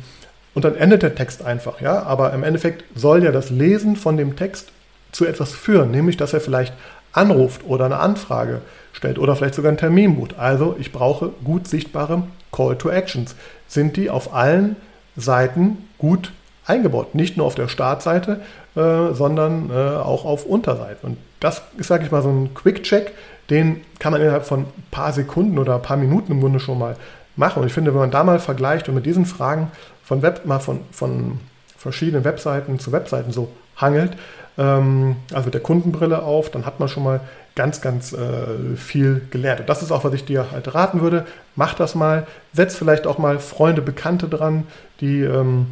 und 0.54 0.66
dann 0.66 0.76
endet 0.76 1.04
der 1.04 1.16
Text 1.16 1.44
einfach. 1.44 1.82
Ja? 1.82 2.04
Aber 2.04 2.34
im 2.34 2.44
Endeffekt 2.44 2.84
soll 2.96 3.24
ja 3.24 3.32
das 3.32 3.50
Lesen 3.50 3.96
von 3.96 4.18
dem 4.18 4.36
Text 4.36 4.70
zu 5.12 5.26
etwas 5.26 5.54
führen, 5.54 5.92
nämlich 5.92 6.18
dass 6.18 6.34
er 6.34 6.42
vielleicht 6.42 6.74
anruft 7.14 7.64
oder 7.66 7.86
eine 7.86 7.98
Anfrage 7.98 8.62
stellt 8.92 9.18
oder 9.18 9.36
vielleicht 9.36 9.56
sogar 9.56 9.70
einen 9.70 9.78
Termin 9.78 10.16
bucht. 10.16 10.38
Also 10.38 10.76
ich 10.80 10.92
brauche 10.92 11.30
gut 11.44 11.68
sichtbare 11.68 12.24
Call 12.52 12.78
to 12.78 12.90
Actions. 12.90 13.36
Sind 13.68 13.96
die 13.98 14.10
auf 14.10 14.34
allen 14.34 14.76
Seiten 15.16 15.90
gut 15.98 16.32
eingebaut? 16.66 17.16
Nicht 17.16 17.38
nur 17.38 17.46
auf 17.46 17.56
der 17.56 17.68
Startseite, 17.68 18.42
äh, 18.76 19.14
sondern 19.14 19.70
äh, 19.70 19.74
auch 19.74 20.26
auf 20.26 20.46
Unterseiten. 20.46 21.08
Und 21.08 21.18
das 21.40 21.62
ist, 21.78 21.88
sage 21.88 22.06
ich 22.06 22.12
mal, 22.12 22.22
so 22.22 22.30
ein 22.30 22.54
Quick-Check, 22.54 23.14
den 23.50 23.82
kann 24.00 24.14
man 24.14 24.22
innerhalb 24.22 24.46
von 24.46 24.62
ein 24.62 24.84
paar 24.92 25.12
Sekunden 25.14 25.58
oder 25.60 25.76
ein 25.76 25.82
paar 25.82 25.98
Minuten 25.98 26.32
im 26.32 26.40
Grunde 26.40 26.60
schon 26.60 26.80
mal 26.80 26.96
machen. 27.36 27.62
Und 27.62 27.68
ich 27.68 27.74
finde, 27.74 27.92
wenn 27.92 28.00
man 28.00 28.12
da 28.12 28.24
mal 28.24 28.40
vergleicht 28.40 28.88
und 28.88 28.96
mit 28.96 29.06
diesen 29.06 29.26
Fragen 29.26 29.72
von 30.04 30.22
Web, 30.22 30.46
mal 30.46 30.60
von, 30.60 30.82
von 30.92 31.40
verschiedenen 31.78 32.24
Webseiten 32.24 32.80
zu 32.80 32.92
Webseiten 32.92 33.32
so 33.32 33.50
hangelt, 33.78 34.14
ähm, 34.58 35.16
also 35.32 35.46
mit 35.46 35.54
der 35.54 35.62
Kundenbrille 35.62 36.24
auf, 36.24 36.52
dann 36.52 36.66
hat 36.66 36.80
man 36.80 36.90
schon 36.90 37.04
mal 37.04 37.22
ganz, 37.56 37.82
ganz 37.82 38.14
äh, 38.14 38.76
viel 38.76 39.22
gelernt. 39.30 39.62
Und 39.62 39.70
das 39.70 39.84
ist 39.84 39.92
auch, 39.92 40.04
was 40.04 40.14
ich 40.14 40.26
dir 40.26 40.48
halt 40.52 40.74
raten 40.74 41.02
würde. 41.02 41.26
Mach 41.56 41.76
das 41.76 41.94
mal, 41.96 42.26
setz 42.52 42.76
vielleicht 42.76 43.06
auch 43.06 43.18
mal 43.18 43.40
Freunde, 43.40 43.82
Bekannte 43.82 44.28
dran, 44.28 44.66
die, 45.02 45.22
ähm, 45.22 45.68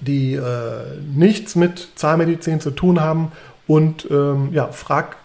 die 0.00 0.34
äh, 0.34 0.98
nichts 1.12 1.56
mit 1.56 1.88
Zahnmedizin 1.96 2.60
zu 2.60 2.70
tun 2.70 3.00
haben 3.00 3.32
und 3.66 4.08
ähm, 4.10 4.50
ja, 4.52 4.68
frag 4.68 5.16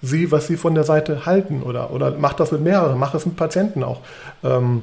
sie, 0.00 0.30
was 0.30 0.46
sie 0.46 0.56
von 0.56 0.74
der 0.74 0.84
Seite 0.84 1.26
halten 1.26 1.62
oder, 1.62 1.90
oder 1.90 2.12
mach 2.18 2.34
das 2.34 2.52
mit 2.52 2.62
mehreren, 2.62 2.98
mach 2.98 3.14
es 3.14 3.26
mit 3.26 3.36
Patienten 3.36 3.82
auch. 3.82 4.00
Ähm, 4.42 4.82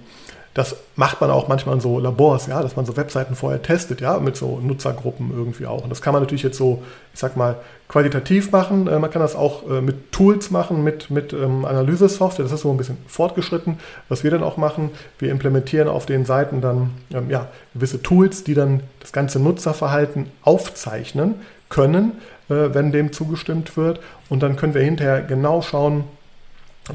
das 0.53 0.75
macht 0.97 1.21
man 1.21 1.31
auch 1.31 1.47
manchmal 1.47 1.75
in 1.75 1.81
so 1.81 1.97
Labors, 1.99 2.47
ja, 2.47 2.61
dass 2.61 2.75
man 2.75 2.85
so 2.85 2.97
Webseiten 2.97 3.35
vorher 3.35 3.61
testet, 3.61 4.01
ja, 4.01 4.19
mit 4.19 4.35
so 4.35 4.59
Nutzergruppen 4.59 5.31
irgendwie 5.31 5.65
auch. 5.65 5.83
Und 5.83 5.89
das 5.89 6.01
kann 6.01 6.11
man 6.11 6.21
natürlich 6.21 6.43
jetzt 6.43 6.57
so, 6.57 6.83
ich 7.13 7.19
sag 7.19 7.37
mal, 7.37 7.55
qualitativ 7.87 8.51
machen. 8.51 8.87
Äh, 8.87 8.99
man 8.99 9.09
kann 9.09 9.21
das 9.21 9.35
auch 9.35 9.69
äh, 9.69 9.81
mit 9.81 10.11
Tools 10.11 10.51
machen, 10.51 10.83
mit, 10.83 11.09
mit 11.09 11.31
ähm, 11.31 11.63
Analyse-Software. 11.63 12.43
Das 12.43 12.51
ist 12.51 12.61
so 12.61 12.71
ein 12.71 12.77
bisschen 12.77 12.97
fortgeschritten. 13.07 13.79
Was 14.09 14.25
wir 14.25 14.31
dann 14.31 14.43
auch 14.43 14.57
machen, 14.57 14.91
wir 15.19 15.31
implementieren 15.31 15.87
auf 15.87 16.05
den 16.05 16.25
Seiten 16.25 16.59
dann 16.59 16.91
ähm, 17.13 17.29
ja, 17.29 17.47
gewisse 17.73 18.01
Tools, 18.01 18.43
die 18.43 18.53
dann 18.53 18.81
das 18.99 19.13
ganze 19.13 19.39
Nutzerverhalten 19.39 20.27
aufzeichnen 20.41 21.35
können, 21.69 22.13
äh, 22.49 22.73
wenn 22.73 22.91
dem 22.91 23.13
zugestimmt 23.13 23.77
wird. 23.77 24.01
Und 24.27 24.43
dann 24.43 24.57
können 24.57 24.73
wir 24.73 24.81
hinterher 24.81 25.21
genau 25.21 25.61
schauen, 25.61 26.03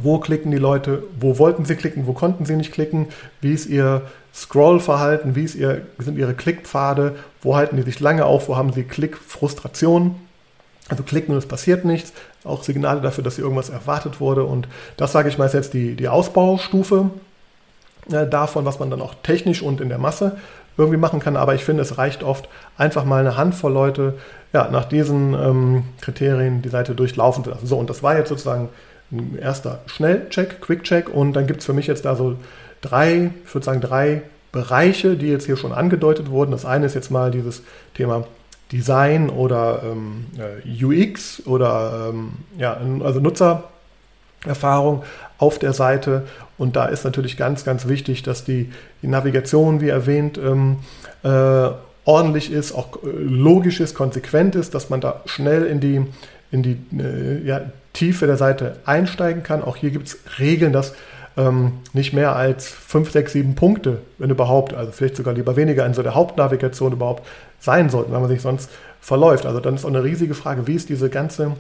wo 0.03 0.19
klicken 0.19 0.51
die 0.51 0.59
Leute, 0.59 1.03
wo 1.19 1.39
wollten 1.39 1.65
sie 1.65 1.77
klicken, 1.77 2.07
wo 2.07 2.13
konnten 2.13 2.45
sie 2.45 2.57
nicht 2.57 2.73
klicken, 2.73 3.09
wie 3.41 3.53
ist 3.53 3.67
ihr 3.67 4.03
Scrollverhalten, 4.35 5.35
wie 5.35 5.45
ist 5.45 5.55
ihr, 5.55 5.83
sind 5.99 6.19
ihre 6.19 6.35
Klickpfade, 6.35 7.17
wo 7.43 7.57
halten 7.57 7.77
die 7.77 7.83
sich 7.83 8.01
lange 8.01 8.25
auf, 8.25 8.49
wo 8.49 8.57
haben 8.57 8.73
sie 8.73 8.85
Klickfrustration. 8.85 10.17
Also 10.89 11.03
klicken 11.03 11.33
und 11.33 11.39
es 11.39 11.47
passiert 11.47 11.85
nichts, 11.85 12.13
auch 12.45 12.63
Signale 12.63 13.01
dafür, 13.01 13.25
dass 13.25 13.35
hier 13.35 13.45
irgendwas 13.45 13.71
erwartet 13.71 14.21
wurde. 14.21 14.45
Und 14.45 14.69
das 14.97 15.11
sage 15.11 15.29
ich 15.29 15.37
mal 15.37 15.51
jetzt 15.53 15.75
die, 15.75 15.97
die 15.97 16.07
Ausbaustufe 16.07 17.11
äh, 18.13 18.27
davon, 18.27 18.65
was 18.65 18.79
man 18.79 18.91
dann 18.91 19.01
auch 19.01 19.15
technisch 19.23 19.63
und 19.63 19.81
in 19.81 19.89
der 19.89 19.99
Masse 19.99 20.37
irgendwie 20.77 20.99
machen 20.99 21.19
kann. 21.19 21.37
Aber 21.37 21.55
ich 21.55 21.65
finde, 21.65 21.83
es 21.83 21.99
reicht 21.99 22.23
oft 22.23 22.49
einfach 22.77 23.05
mal 23.05 23.21
eine 23.21 23.37
Handvoll 23.37 23.73
Leute 23.73 24.15
ja, 24.53 24.69
nach 24.71 24.85
diesen 24.85 25.35
ähm, 25.35 25.85
Kriterien 26.01 26.63
die 26.63 26.69
Seite 26.69 26.95
durchlaufen 26.95 27.43
zu 27.43 27.51
lassen. 27.51 27.67
So, 27.67 27.79
und 27.79 27.91
das 27.91 28.03
war 28.03 28.17
jetzt 28.17 28.29
sozusagen 28.29 28.69
ein 29.13 29.39
erster 29.41 29.81
Schnellcheck, 29.87 30.61
Quickcheck 30.61 31.09
und 31.09 31.35
dann 31.35 31.47
gibt 31.47 31.61
es 31.61 31.67
für 31.67 31.73
mich 31.73 31.87
jetzt 31.87 32.05
da 32.05 32.17
so 32.17 32.37
drei, 32.81 33.31
ich 33.45 33.55
würde 33.55 33.65
sagen 33.65 33.81
drei 33.81 34.23
Bereiche, 34.53 35.17
die 35.17 35.29
jetzt 35.29 35.47
hier 35.47 35.57
schon 35.57 35.73
angedeutet 35.73 36.31
wurden. 36.31 36.51
Das 36.51 36.65
eine 36.65 36.87
ist 36.87 36.95
jetzt 36.95 37.11
mal 37.11 37.31
dieses 37.31 37.63
Thema 37.95 38.27
Design 38.73 39.31
oder 39.31 39.83
ähm, 39.85 40.27
äh, 40.39 40.85
UX 40.85 41.47
oder 41.47 42.11
ähm, 42.11 42.33
ja, 42.59 42.77
also 43.05 43.21
Nutzererfahrung 43.21 45.05
auf 45.39 45.59
der 45.59 45.73
Seite. 45.73 46.27
Und 46.59 46.75
da 46.75 46.87
ist 46.87 47.05
natürlich 47.05 47.37
ganz, 47.37 47.65
ganz 47.65 47.87
wichtig, 47.87 48.23
dass 48.23 48.45
die, 48.45 48.73
die 49.03 49.09
Navigation, 49.09 49.81
wie 49.81 49.89
erwähnt, 49.89 50.39
ähm, 50.39 50.79
äh, 51.23 51.69
ordentlich 52.05 52.51
ist, 52.51 52.73
auch 52.73 53.03
äh, 53.03 53.09
logisch 53.13 53.81
ist, 53.81 53.95
konsequent 53.95 54.55
ist, 54.57 54.75
dass 54.75 54.91
man 54.91 55.01
da 55.01 55.21
schnell 55.27 55.65
in 55.65 55.81
die, 55.81 56.03
in 56.51 56.63
die 56.63 56.79
äh, 56.99 57.47
ja, 57.47 57.61
Tiefe 57.97 58.27
der 58.27 58.37
Seite 58.37 58.77
einsteigen 58.85 59.43
kann. 59.43 59.63
Auch 59.63 59.77
hier 59.77 59.91
gibt 59.91 60.09
es 60.09 60.19
Regeln, 60.39 60.73
dass 60.73 60.95
ähm, 61.39 61.73
nicht 61.95 62.13
mehr 62.13 62.37
als 62.37 62.69
5, 62.69 63.11
6, 63.11 63.33
7 63.33 63.55
Punkte, 63.55 63.99
wenn 64.19 64.31
überhaupt, 64.31 64.75
also 64.75 64.93
vielleicht 64.93 65.17
sogar 65.17 65.33
lieber 65.33 65.57
weniger 65.57 65.87
in 65.87 65.95
so 65.95 66.03
der 66.03 66.15
Hauptnavigation 66.15 66.93
überhaupt 66.93 67.27
sein 67.59 67.89
sollten, 67.89 68.13
weil 68.13 68.21
man 68.21 68.29
sich 68.29 68.43
sonst 68.43 68.71
verläuft. 69.01 69.47
Also 69.47 69.61
dann 69.61 69.75
ist 69.75 69.85
auch 69.85 69.89
eine 69.89 70.05
riesige 70.05 70.35
Frage, 70.35 70.67
wie 70.67 70.75
ist 70.75 70.91
diese 70.91 71.09
ganze 71.09 71.53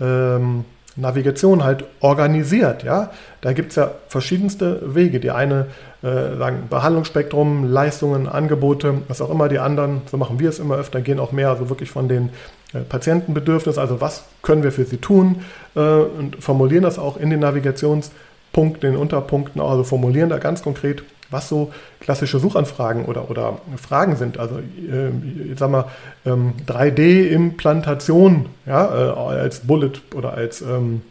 ähm, 0.00 0.64
Navigation 0.96 1.62
halt 1.62 1.84
organisiert. 2.00 2.82
Ja? 2.82 3.10
Da 3.42 3.52
gibt 3.52 3.70
es 3.70 3.76
ja 3.76 3.92
verschiedenste 4.08 4.94
Wege. 4.94 5.20
Die 5.20 5.30
eine 5.30 5.66
äh, 6.02 6.36
sagen 6.36 6.64
Behandlungsspektrum, 6.68 7.70
Leistungen, 7.70 8.28
Angebote, 8.28 9.02
was 9.06 9.20
auch 9.20 9.30
immer. 9.30 9.48
Die 9.48 9.58
anderen, 9.58 10.02
so 10.10 10.16
machen 10.16 10.40
wir 10.40 10.48
es 10.48 10.58
immer 10.58 10.76
öfter, 10.76 11.00
gehen 11.00 11.20
auch 11.20 11.32
mehr 11.32 11.50
also 11.50 11.68
wirklich 11.68 11.90
von 11.90 12.08
den 12.08 12.30
Patientenbedürfnis, 12.80 13.78
also 13.78 14.00
was 14.00 14.24
können 14.42 14.62
wir 14.62 14.72
für 14.72 14.84
sie 14.84 14.98
tun 14.98 15.42
äh, 15.74 15.80
und 15.80 16.36
formulieren 16.42 16.82
das 16.84 16.98
auch 16.98 17.16
in 17.16 17.30
den 17.30 17.40
Navigationspunkten, 17.40 18.92
den 18.92 18.96
Unterpunkten, 18.96 19.60
also 19.60 19.84
formulieren 19.84 20.28
da 20.28 20.38
ganz 20.38 20.62
konkret, 20.62 21.02
was 21.30 21.48
so 21.48 21.72
klassische 22.00 22.38
Suchanfragen 22.38 23.04
oder, 23.04 23.30
oder 23.30 23.58
Fragen 23.76 24.16
sind. 24.16 24.38
Also 24.38 24.58
äh, 24.58 25.48
jetzt 25.48 25.58
sagen 25.58 25.72
wir 25.72 25.90
ähm, 26.24 26.54
3D-Implantation 26.66 28.46
ja, 28.64 28.84
äh, 28.84 29.40
als 29.40 29.60
Bullet 29.60 29.92
oder 30.14 30.34
als 30.34 30.62
ähm, 30.62 31.02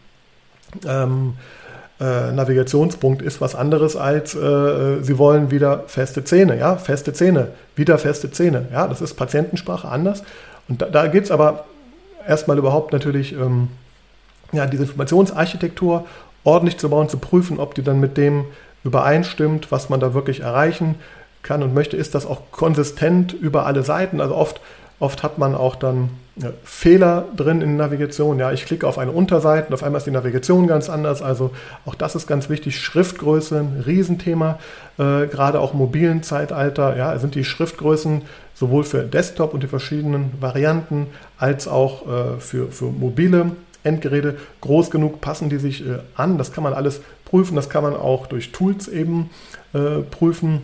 ähm, 0.88 1.34
äh, 2.00 2.32
Navigationspunkt 2.34 3.22
ist 3.22 3.40
was 3.40 3.56
anderes 3.56 3.96
als 3.96 4.36
äh, 4.36 5.02
Sie 5.02 5.18
wollen 5.18 5.50
wieder 5.50 5.84
feste 5.88 6.24
Zähne, 6.26 6.58
ja, 6.58 6.76
feste 6.76 7.14
Zähne, 7.14 7.50
wieder 7.76 7.98
feste 7.98 8.32
Zähne, 8.32 8.68
ja, 8.72 8.88
das 8.88 9.02
ist 9.02 9.14
Patientensprache 9.14 9.88
anders 9.88 10.24
und 10.68 10.82
da, 10.82 10.88
da 10.88 11.08
geht 11.08 11.26
es 11.26 11.32
aber 11.32 11.66
erstmal 12.28 12.58
überhaupt 12.58 12.94
natürlich, 12.94 13.34
ähm, 13.34 13.70
ja, 14.52 14.66
diese 14.66 14.84
Informationsarchitektur 14.84 16.06
ordentlich 16.44 16.78
zu 16.78 16.90
bauen, 16.90 17.10
zu 17.10 17.18
prüfen, 17.18 17.60
ob 17.60 17.76
die 17.76 17.84
dann 17.84 18.00
mit 18.00 18.18
dem 18.18 18.46
übereinstimmt, 18.84 19.72
was 19.72 19.90
man 19.90 20.00
da 20.00 20.14
wirklich 20.14 20.42
erreichen 20.42 20.96
kann 21.42 21.64
und 21.64 21.74
möchte. 21.74 21.98
Ist 21.98 22.16
das 22.16 22.26
auch 22.26 22.52
konsistent 22.52 23.34
über 23.34 23.66
alle 23.66 23.84
Seiten? 23.84 24.22
Also 24.22 24.36
oft, 24.36 24.62
oft 25.00 25.24
hat 25.24 25.38
man 25.38 25.56
auch 25.56 25.76
dann 25.76 26.10
ja, 26.38 26.52
Fehler 26.64 27.26
drin 27.36 27.62
in 27.62 27.78
Navigation. 27.78 28.40
Ja, 28.40 28.52
ich 28.52 28.66
klicke 28.66 28.88
auf 28.88 28.98
eine 28.98 29.12
Unterseite 29.12 29.68
und 29.68 29.74
auf 29.74 29.84
einmal 29.84 30.00
ist 30.00 30.06
die 30.06 30.12
Navigation 30.12 30.68
ganz 30.68 30.90
anders. 30.90 31.22
Also 31.22 31.52
auch 31.86 31.96
das 31.96 32.16
ist 32.16 32.28
ganz 32.28 32.50
wichtig. 32.50 32.80
Schriftgröße, 32.80 33.60
ein 33.60 33.84
Riesenthema, 33.86 34.60
äh, 34.98 35.28
gerade 35.28 35.60
auch 35.60 35.74
im 35.74 35.80
mobilen 35.80 36.24
Zeitalter. 36.24 36.98
Ja, 36.98 37.18
sind 37.20 37.36
die 37.36 37.46
Schriftgrößen 37.46 38.24
sowohl 38.54 38.84
für 38.84 39.04
Desktop 39.04 39.54
und 39.54 39.64
die 39.64 39.68
verschiedenen 39.68 40.34
Varianten 40.40 41.08
als 41.38 41.68
auch 41.68 42.08
äh, 42.08 42.40
für, 42.40 42.72
für 42.72 42.86
mobile 42.86 43.52
Endgeräte 43.84 44.38
groß 44.62 44.90
genug, 44.90 45.22
passen 45.22 45.50
die 45.50 45.58
sich 45.58 45.86
äh, 45.86 46.00
an. 46.16 46.38
Das 46.38 46.52
kann 46.52 46.64
man 46.64 46.74
alles 46.74 47.02
prüfen, 47.24 47.56
das 47.56 47.70
kann 47.70 47.84
man 47.84 47.96
auch 47.96 48.28
durch 48.28 48.52
Tools 48.52 48.88
eben 48.88 49.30
äh, 49.74 50.02
prüfen. 50.02 50.62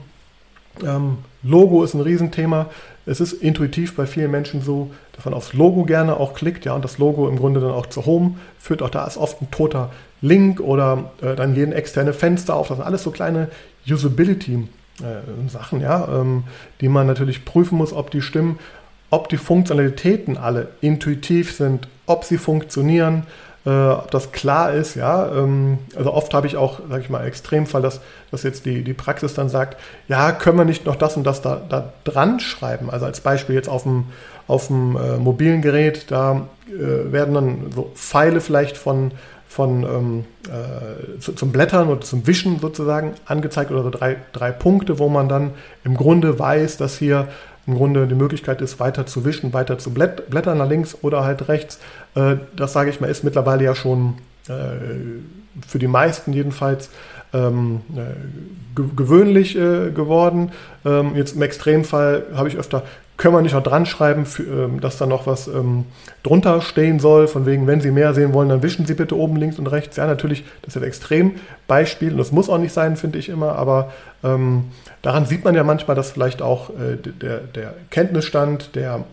Ähm, 0.83 1.19
Logo 1.43 1.83
ist 1.83 1.93
ein 1.93 2.01
Riesenthema. 2.01 2.67
Es 3.11 3.19
ist 3.19 3.33
intuitiv 3.33 3.97
bei 3.97 4.05
vielen 4.05 4.31
Menschen 4.31 4.61
so, 4.61 4.91
dass 5.13 5.25
man 5.25 5.33
aufs 5.33 5.51
Logo 5.51 5.83
gerne 5.83 6.15
auch 6.15 6.33
klickt, 6.33 6.63
ja, 6.63 6.73
und 6.73 6.85
das 6.85 6.97
Logo 6.97 7.27
im 7.27 7.37
Grunde 7.37 7.59
dann 7.59 7.71
auch 7.71 7.87
zu 7.87 8.05
Home 8.05 8.35
führt. 8.57 8.81
Auch 8.81 8.89
da 8.89 9.05
ist 9.05 9.17
oft 9.17 9.41
ein 9.41 9.51
toter 9.51 9.91
Link 10.21 10.61
oder 10.61 11.11
äh, 11.21 11.35
dann 11.35 11.53
jeden 11.53 11.73
externe 11.73 12.13
Fenster 12.13 12.55
auf. 12.55 12.69
Das 12.69 12.77
sind 12.77 12.85
alles 12.85 13.03
so 13.03 13.11
kleine 13.11 13.49
Usability 13.85 14.67
äh, 15.01 15.81
ja, 15.81 16.07
ähm, 16.07 16.45
die 16.79 16.87
man 16.87 17.05
natürlich 17.05 17.43
prüfen 17.43 17.77
muss, 17.77 17.91
ob 17.91 18.11
die 18.11 18.21
stimmen, 18.21 18.59
ob 19.09 19.27
die 19.27 19.37
Funktionalitäten 19.37 20.37
alle 20.37 20.69
intuitiv 20.79 21.53
sind, 21.53 21.89
ob 22.05 22.23
sie 22.23 22.37
funktionieren, 22.37 23.23
äh, 23.65 23.69
ob 23.69 24.09
das 24.11 24.31
klar 24.31 24.71
ist, 24.71 24.95
ja. 24.95 25.27
Ähm, 25.31 25.77
also 25.95 26.13
oft 26.13 26.33
habe 26.33 26.47
ich 26.47 26.57
auch, 26.57 26.79
sage 26.89 27.01
ich 27.01 27.09
mal, 27.09 27.25
Extremfall, 27.25 27.81
dass, 27.81 28.01
dass 28.31 28.43
jetzt 28.43 28.65
die, 28.65 28.83
die 28.83 28.93
Praxis 28.93 29.33
dann 29.33 29.49
sagt, 29.49 29.77
ja, 30.07 30.31
können 30.31 30.57
wir 30.57 30.65
nicht 30.65 30.85
noch 30.85 30.95
das 30.95 31.15
und 31.15 31.23
das 31.23 31.41
da, 31.41 31.61
da 31.69 31.93
dran 32.03 32.39
schreiben. 32.39 32.89
Also 32.89 33.05
als 33.05 33.21
Beispiel 33.21 33.55
jetzt 33.55 33.69
auf 33.69 33.83
dem, 33.83 34.05
auf 34.47 34.67
dem 34.67 34.95
äh, 34.95 35.17
mobilen 35.17 35.61
Gerät, 35.61 36.09
da 36.09 36.47
äh, 36.67 37.11
werden 37.11 37.33
dann 37.35 37.71
so 37.73 37.91
Pfeile 37.93 38.41
vielleicht 38.41 38.77
von, 38.77 39.11
von 39.47 39.83
ähm, 39.83 40.25
äh, 40.47 41.19
zu, 41.19 41.33
zum 41.33 41.51
Blättern 41.51 41.89
oder 41.89 42.01
zum 42.01 42.25
Wischen 42.25 42.59
sozusagen 42.59 43.13
angezeigt 43.25 43.69
oder 43.69 43.83
so 43.83 43.89
drei, 43.91 44.15
drei 44.33 44.51
Punkte, 44.51 44.97
wo 44.97 45.07
man 45.07 45.29
dann 45.29 45.51
im 45.83 45.95
Grunde 45.95 46.39
weiß, 46.39 46.77
dass 46.77 46.97
hier 46.97 47.27
im 47.67 47.75
Grunde 47.75 48.07
die 48.07 48.15
Möglichkeit 48.15 48.61
ist, 48.61 48.79
weiter 48.79 49.05
zu 49.05 49.25
wischen, 49.25 49.53
weiter 49.53 49.77
zu 49.77 49.93
blättern 49.93 50.57
nach 50.57 50.69
links 50.69 50.97
oder 51.01 51.23
halt 51.23 51.47
rechts. 51.47 51.79
Äh, 52.15 52.37
das 52.55 52.73
sage 52.73 52.89
ich 52.89 52.99
mal, 52.99 53.07
ist 53.07 53.23
mittlerweile 53.23 53.63
ja 53.63 53.75
schon 53.75 54.15
äh, 54.47 54.51
für 55.67 55.79
die 55.79 55.87
meisten 55.87 56.33
jedenfalls 56.33 56.89
ähm, 57.33 57.81
äh, 57.95 58.81
gewöhnlich 58.95 59.53
geworden. 59.53 60.51
Ähm, 60.85 61.15
jetzt 61.15 61.35
im 61.35 61.41
Extremfall 61.41 62.25
habe 62.33 62.47
ich 62.49 62.57
öfter 62.57 62.83
können 63.21 63.35
wir 63.35 63.41
nicht 63.43 63.53
noch 63.53 63.61
dran 63.61 63.85
schreiben, 63.85 64.25
für, 64.25 64.41
ähm, 64.41 64.81
dass 64.81 64.97
da 64.97 65.05
noch 65.05 65.27
was 65.27 65.47
ähm, 65.47 65.85
drunter 66.23 66.59
stehen 66.61 66.99
soll, 66.99 67.27
von 67.27 67.45
wegen, 67.45 67.67
wenn 67.67 67.79
Sie 67.79 67.91
mehr 67.91 68.15
sehen 68.15 68.33
wollen, 68.33 68.49
dann 68.49 68.63
wischen 68.63 68.87
Sie 68.87 68.95
bitte 68.95 69.15
oben 69.15 69.35
links 69.35 69.59
und 69.59 69.67
rechts. 69.67 69.97
Ja, 69.97 70.07
natürlich, 70.07 70.43
das 70.63 70.75
ist 70.75 70.81
ein 70.81 70.87
Extrembeispiel 70.87 72.13
und 72.13 72.17
das 72.17 72.31
muss 72.31 72.49
auch 72.49 72.57
nicht 72.57 72.73
sein, 72.73 72.97
finde 72.97 73.19
ich 73.19 73.29
immer, 73.29 73.55
aber 73.57 73.91
ähm, 74.23 74.65
daran 75.01 75.25
sieht 75.25 75.43
man 75.43 75.55
ja 75.55 75.63
manchmal, 75.63 75.95
dass 75.95 76.11
vielleicht 76.11 76.41
auch 76.41 76.69
äh, 76.69 76.97
der, 76.97 77.39
der 77.39 77.73
Kenntnisstand 77.89 78.75
der 78.75 79.05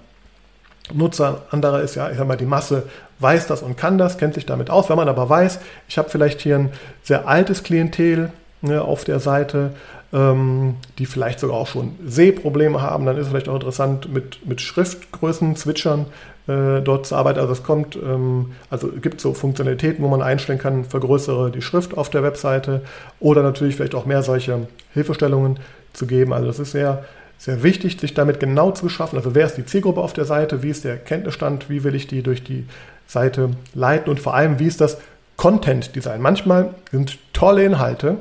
Nutzer 0.93 1.43
anderer 1.51 1.81
ist, 1.81 1.97
ja, 1.97 2.11
ich 2.11 2.17
sag 2.17 2.27
mal, 2.27 2.37
die 2.37 2.47
Masse 2.47 2.85
weiß 3.19 3.47
das 3.47 3.63
und 3.63 3.77
kann 3.77 3.99
das, 3.99 4.19
kennt 4.19 4.35
sich 4.35 4.47
damit 4.47 4.71
aus. 4.71 4.89
Wenn 4.89 4.97
man 4.97 5.09
aber 5.09 5.29
weiß, 5.29 5.61
ich 5.89 5.99
habe 5.99 6.09
vielleicht 6.09 6.41
hier 6.41 6.57
ein 6.57 6.73
sehr 7.03 7.29
altes 7.29 7.63
Klientel 7.63 8.31
ne, 8.63 8.83
auf 8.83 9.05
der 9.05 9.21
Seite, 9.21 9.73
ähm, 10.13 10.77
die 10.99 11.07
vielleicht 11.07 11.41
sogar 11.41 11.57
auch 11.57 11.67
schon 11.67 11.97
Sehprobleme 12.07 12.81
haben, 12.81 13.05
dann 13.05 13.17
ist 13.17 13.25
es 13.25 13.29
vielleicht 13.29 13.49
auch 13.49 13.57
interessant, 13.57 14.13
mit, 14.13 14.47
mit 14.47 14.61
Schriftgrößen, 14.61 15.57
Zwitschern 15.57 16.07
äh, 16.47 16.81
dort 16.81 17.07
zu 17.07 17.15
arbeiten. 17.15 17.41
Also 17.41 17.53
es 17.53 17.63
kommt, 17.63 17.97
ähm, 17.97 18.53
also 18.71 18.91
es 18.95 19.03
gibt 19.03 19.21
so 19.21 19.35
Funktionalitäten, 19.35 20.03
wo 20.03 20.09
man 20.09 20.23
einstellen 20.23 20.59
kann, 20.59 20.85
vergrößere 20.85 21.51
die 21.51 21.63
Schrift 21.63 21.97
auf 21.97 22.09
der 22.09 22.23
Webseite 22.23 22.83
oder 23.21 23.43
natürlich 23.43 23.77
vielleicht 23.77 23.95
auch 23.95 24.07
mehr 24.07 24.23
solche 24.23 24.69
Hilfestellungen 24.95 25.59
zu 25.99 26.07
geben. 26.07 26.33
Also 26.33 26.47
das 26.47 26.59
ist 26.59 26.73
sehr, 26.73 27.05
sehr 27.37 27.63
wichtig, 27.63 28.01
sich 28.01 28.15
damit 28.15 28.41
genau 28.41 28.71
zu 28.71 28.85
beschaffen. 28.85 29.19
Also 29.19 29.35
wer 29.35 29.47
ist 29.47 29.57
die 29.57 29.67
Zielgruppe 29.67 30.01
auf 30.01 30.13
der 30.13 30.25
Seite, 30.25 30.63
wie 30.63 30.71
ist 30.71 30.85
der 30.85 30.97
Kenntnisstand, 30.97 31.69
wie 31.69 31.85
will 31.85 31.95
ich 31.95 32.07
die 32.07 32.23
durch 32.23 32.43
die 32.43 32.67
Seite 33.07 33.51
leiten 33.75 34.11
und 34.11 34.21
vor 34.21 34.35
allem, 34.35 34.59
wie 34.59 34.67
ist 34.67 34.81
das 34.81 34.99
Content 35.37 35.95
Design. 35.95 36.21
Manchmal 36.21 36.75
sind 36.91 37.19
tolle 37.33 37.65
Inhalte, 37.65 38.19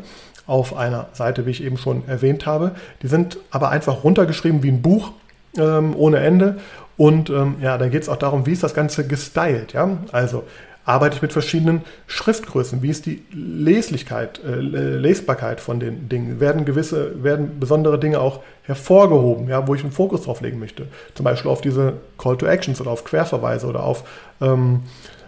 auf 0.48 0.76
einer 0.76 1.08
Seite, 1.12 1.46
wie 1.46 1.52
ich 1.52 1.64
eben 1.64 1.78
schon 1.78 2.08
erwähnt 2.08 2.46
habe. 2.46 2.72
Die 3.02 3.08
sind 3.08 3.38
aber 3.52 3.70
einfach 3.70 4.04
runtergeschrieben 4.04 4.64
wie 4.64 4.72
ein 4.72 4.82
Buch 4.82 5.12
ähm, 5.58 5.94
ohne 5.96 6.20
Ende. 6.20 6.58
Und 6.96 7.30
ähm, 7.30 7.56
ja, 7.62 7.78
dann 7.78 7.92
geht 7.92 8.04
es 8.04 8.10
auch 8.10 8.16
darum, 8.16 8.46
wie 8.46 8.54
ist 8.54 8.64
das 8.64 8.74
Ganze 8.74 9.06
gestylt. 9.06 9.74
Ja? 9.74 9.98
Also 10.12 10.44
arbeite 10.88 11.18
ich 11.18 11.22
mit 11.22 11.34
verschiedenen 11.34 11.82
Schriftgrößen? 12.08 12.82
Wie 12.82 12.90
ist 12.90 13.06
die 13.06 13.22
Leslichkeit, 13.34 14.40
äh, 14.44 14.56
Lesbarkeit 14.56 15.60
von 15.60 15.82
den 15.82 16.08
Dingen? 16.08 16.40
Werden 16.40 16.64
gewisse, 16.64 17.22
werden 17.24 17.60
besondere 17.60 18.00
Dinge 18.00 18.22
auch 18.22 18.40
hervorgehoben, 18.64 19.50
ja, 19.50 19.68
wo 19.68 19.76
ich 19.76 19.84
einen 19.84 19.92
Fokus 19.92 20.22
drauf 20.22 20.40
legen 20.40 20.60
möchte? 20.60 20.88
Zum 21.14 21.26
Beispiel 21.26 21.52
auf 21.52 21.60
diese 21.60 21.94
Call 22.18 22.38
to 22.38 22.46
Actions 22.46 22.80
oder 22.80 22.92
auf 22.92 23.04
Querverweise 23.04 23.68
oder 23.68 23.84
auf 23.84 24.06
ähm, 24.40 24.84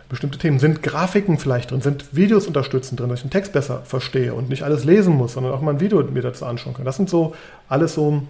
bestimmte 0.08 0.40
Themen. 0.40 0.60
Sind 0.60 0.82
Grafiken 0.82 1.38
vielleicht 1.38 1.72
drin? 1.72 1.82
Sind 1.82 2.16
Videos 2.16 2.48
unterstützend 2.48 3.02
drin, 3.02 3.10
dass 3.10 3.20
ich 3.20 3.26
den 3.26 3.32
Text 3.32 3.52
besser 3.52 3.82
verstehe 3.84 4.34
und 4.34 4.48
nicht 4.50 4.64
alles 4.64 4.86
lesen 4.86 5.14
muss, 5.14 5.34
sondern 5.34 5.52
auch 5.52 5.60
mal 5.60 5.72
ein 5.72 5.82
Video 5.82 6.02
mir 6.04 6.22
dazu 6.22 6.46
anschauen 6.46 6.74
kann? 6.74 6.86
Das 6.86 6.96
sind 6.96 7.10
so 7.10 7.36
alles 7.68 7.96
so 7.96 8.24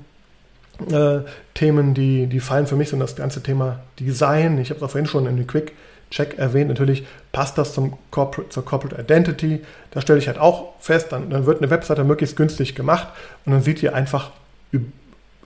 äh, 0.91 1.19
Themen, 1.53 1.93
die, 1.93 2.25
die 2.25 2.39
fallen 2.39 2.65
für 2.65 2.75
mich 2.75 2.89
so 2.89 2.97
das 2.97 3.15
ganze 3.15 3.43
Thema 3.43 3.81
Design. 3.99 4.57
Ich 4.57 4.71
habe 4.71 4.83
es 4.83 4.91
vorhin 4.91 5.05
schon 5.05 5.27
in 5.27 5.37
den 5.37 5.45
Quick 5.45 5.73
Check 6.11 6.37
erwähnt. 6.37 6.69
Natürlich 6.69 7.05
passt 7.31 7.57
das 7.57 7.73
zum 7.73 7.97
Corporate, 8.11 8.49
zur 8.49 8.65
Corporate 8.65 9.01
Identity. 9.01 9.61
Da 9.91 10.01
stelle 10.01 10.19
ich 10.19 10.27
halt 10.27 10.39
auch 10.39 10.73
fest, 10.79 11.11
dann, 11.11 11.29
dann 11.29 11.45
wird 11.45 11.61
eine 11.61 11.69
Webseite 11.69 12.03
möglichst 12.03 12.35
günstig 12.35 12.75
gemacht 12.75 13.09
und 13.45 13.51
dann 13.53 13.61
sieht 13.61 13.81
die 13.81 13.89
einfach 13.89 14.31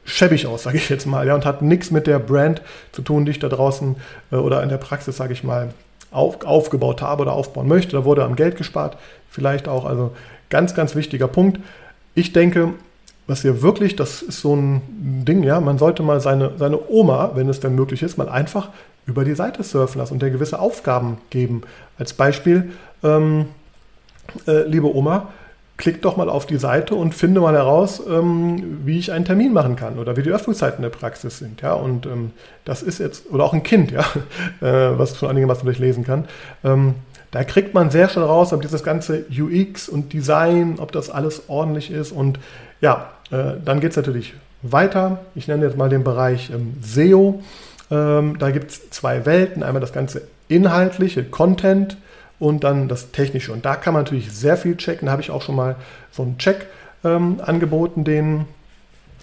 schäbig 0.05 0.47
aus, 0.47 0.63
sage 0.63 0.77
ich 0.77 0.89
jetzt 0.89 1.05
mal, 1.05 1.25
ja, 1.25 1.35
und 1.35 1.45
hat 1.45 1.61
nichts 1.61 1.91
mit 1.91 2.07
der 2.07 2.19
Brand 2.19 2.61
zu 2.91 3.01
tun, 3.01 3.25
die 3.25 3.31
ich 3.31 3.39
da 3.39 3.49
draußen 3.49 3.95
äh, 4.31 4.35
oder 4.35 4.61
in 4.63 4.69
der 4.69 4.77
Praxis, 4.77 5.17
sage 5.17 5.33
ich 5.33 5.43
mal, 5.43 5.73
auf, 6.11 6.45
aufgebaut 6.45 7.01
habe 7.01 7.23
oder 7.23 7.33
aufbauen 7.33 7.67
möchte. 7.67 7.95
Da 7.95 8.05
wurde 8.05 8.23
am 8.23 8.35
Geld 8.35 8.57
gespart, 8.57 8.97
vielleicht 9.29 9.67
auch. 9.67 9.85
Also 9.85 10.11
ganz, 10.49 10.75
ganz 10.75 10.95
wichtiger 10.95 11.27
Punkt. 11.27 11.59
Ich 12.15 12.33
denke, 12.33 12.73
was 13.25 13.41
hier 13.41 13.61
wirklich, 13.61 13.95
das 13.95 14.21
ist 14.21 14.41
so 14.41 14.55
ein 14.55 14.81
Ding, 15.25 15.43
ja, 15.43 15.59
man 15.59 15.77
sollte 15.77 16.03
mal 16.03 16.19
seine, 16.19 16.51
seine 16.57 16.79
Oma, 16.89 17.31
wenn 17.35 17.49
es 17.49 17.61
denn 17.61 17.73
möglich 17.73 18.03
ist, 18.03 18.17
mal 18.17 18.29
einfach 18.29 18.69
über 19.05 19.25
die 19.25 19.35
Seite 19.35 19.63
surfen 19.63 19.99
lassen 19.99 20.13
und 20.13 20.21
der 20.21 20.29
gewisse 20.29 20.59
Aufgaben 20.59 21.17
geben. 21.29 21.63
Als 21.97 22.13
Beispiel, 22.13 22.71
ähm, 23.03 23.47
äh, 24.47 24.63
liebe 24.63 24.93
Oma, 24.93 25.29
klick 25.77 26.01
doch 26.01 26.17
mal 26.17 26.29
auf 26.29 26.45
die 26.45 26.57
Seite 26.57 26.95
und 26.95 27.13
finde 27.13 27.41
mal 27.41 27.55
heraus, 27.55 28.01
ähm, 28.07 28.81
wie 28.85 28.99
ich 28.99 29.11
einen 29.11 29.25
Termin 29.25 29.53
machen 29.53 29.75
kann 29.75 29.97
oder 29.97 30.15
wie 30.15 30.23
die 30.23 30.29
Öffnungszeiten 30.29 30.81
der 30.81 30.89
Praxis 30.89 31.39
sind. 31.39 31.61
Ja, 31.61 31.73
und 31.73 32.05
ähm, 32.05 32.31
das 32.63 32.83
ist 32.83 32.99
jetzt, 32.99 33.31
oder 33.31 33.43
auch 33.43 33.53
ein 33.53 33.63
Kind, 33.63 33.91
ja, 33.91 34.01
äh, 34.61 34.97
was 34.97 35.17
schon 35.17 35.29
einigermaßen 35.29 35.65
durchlesen 35.65 36.03
kann. 36.05 36.25
Ähm, 36.63 36.95
da 37.31 37.43
kriegt 37.43 37.73
man 37.73 37.89
sehr 37.89 38.09
schnell 38.09 38.25
raus, 38.25 38.53
ob 38.53 38.61
dieses 38.61 38.83
ganze 38.83 39.25
UX 39.29 39.89
und 39.89 40.13
Design, 40.13 40.75
ob 40.77 40.91
das 40.91 41.09
alles 41.09 41.43
ordentlich 41.47 41.89
ist. 41.89 42.11
Und 42.11 42.39
ja, 42.79 43.09
äh, 43.31 43.53
dann 43.65 43.79
geht 43.79 43.91
es 43.91 43.97
natürlich 43.97 44.35
weiter. 44.61 45.19
Ich 45.33 45.47
nenne 45.47 45.65
jetzt 45.65 45.75
mal 45.75 45.89
den 45.89 46.03
Bereich 46.03 46.51
ähm, 46.51 46.77
SEO. 46.81 47.41
Ähm, 47.91 48.37
da 48.39 48.51
gibt 48.51 48.71
es 48.71 48.89
zwei 48.89 49.25
Welten. 49.25 49.63
Einmal 49.63 49.81
das 49.81 49.93
ganze 49.93 50.23
inhaltliche 50.47 51.23
Content 51.23 51.97
und 52.39 52.63
dann 52.63 52.87
das 52.87 53.11
Technische. 53.11 53.53
Und 53.53 53.65
da 53.65 53.75
kann 53.75 53.93
man 53.93 54.03
natürlich 54.03 54.31
sehr 54.31 54.57
viel 54.57 54.75
checken. 54.75 55.05
Da 55.05 55.11
habe 55.11 55.21
ich 55.21 55.31
auch 55.31 55.41
schon 55.41 55.55
mal 55.55 55.75
so 56.11 56.23
einen 56.23 56.37
Check 56.37 56.67
ähm, 57.03 57.41
angeboten, 57.43 58.03
den 58.03 58.45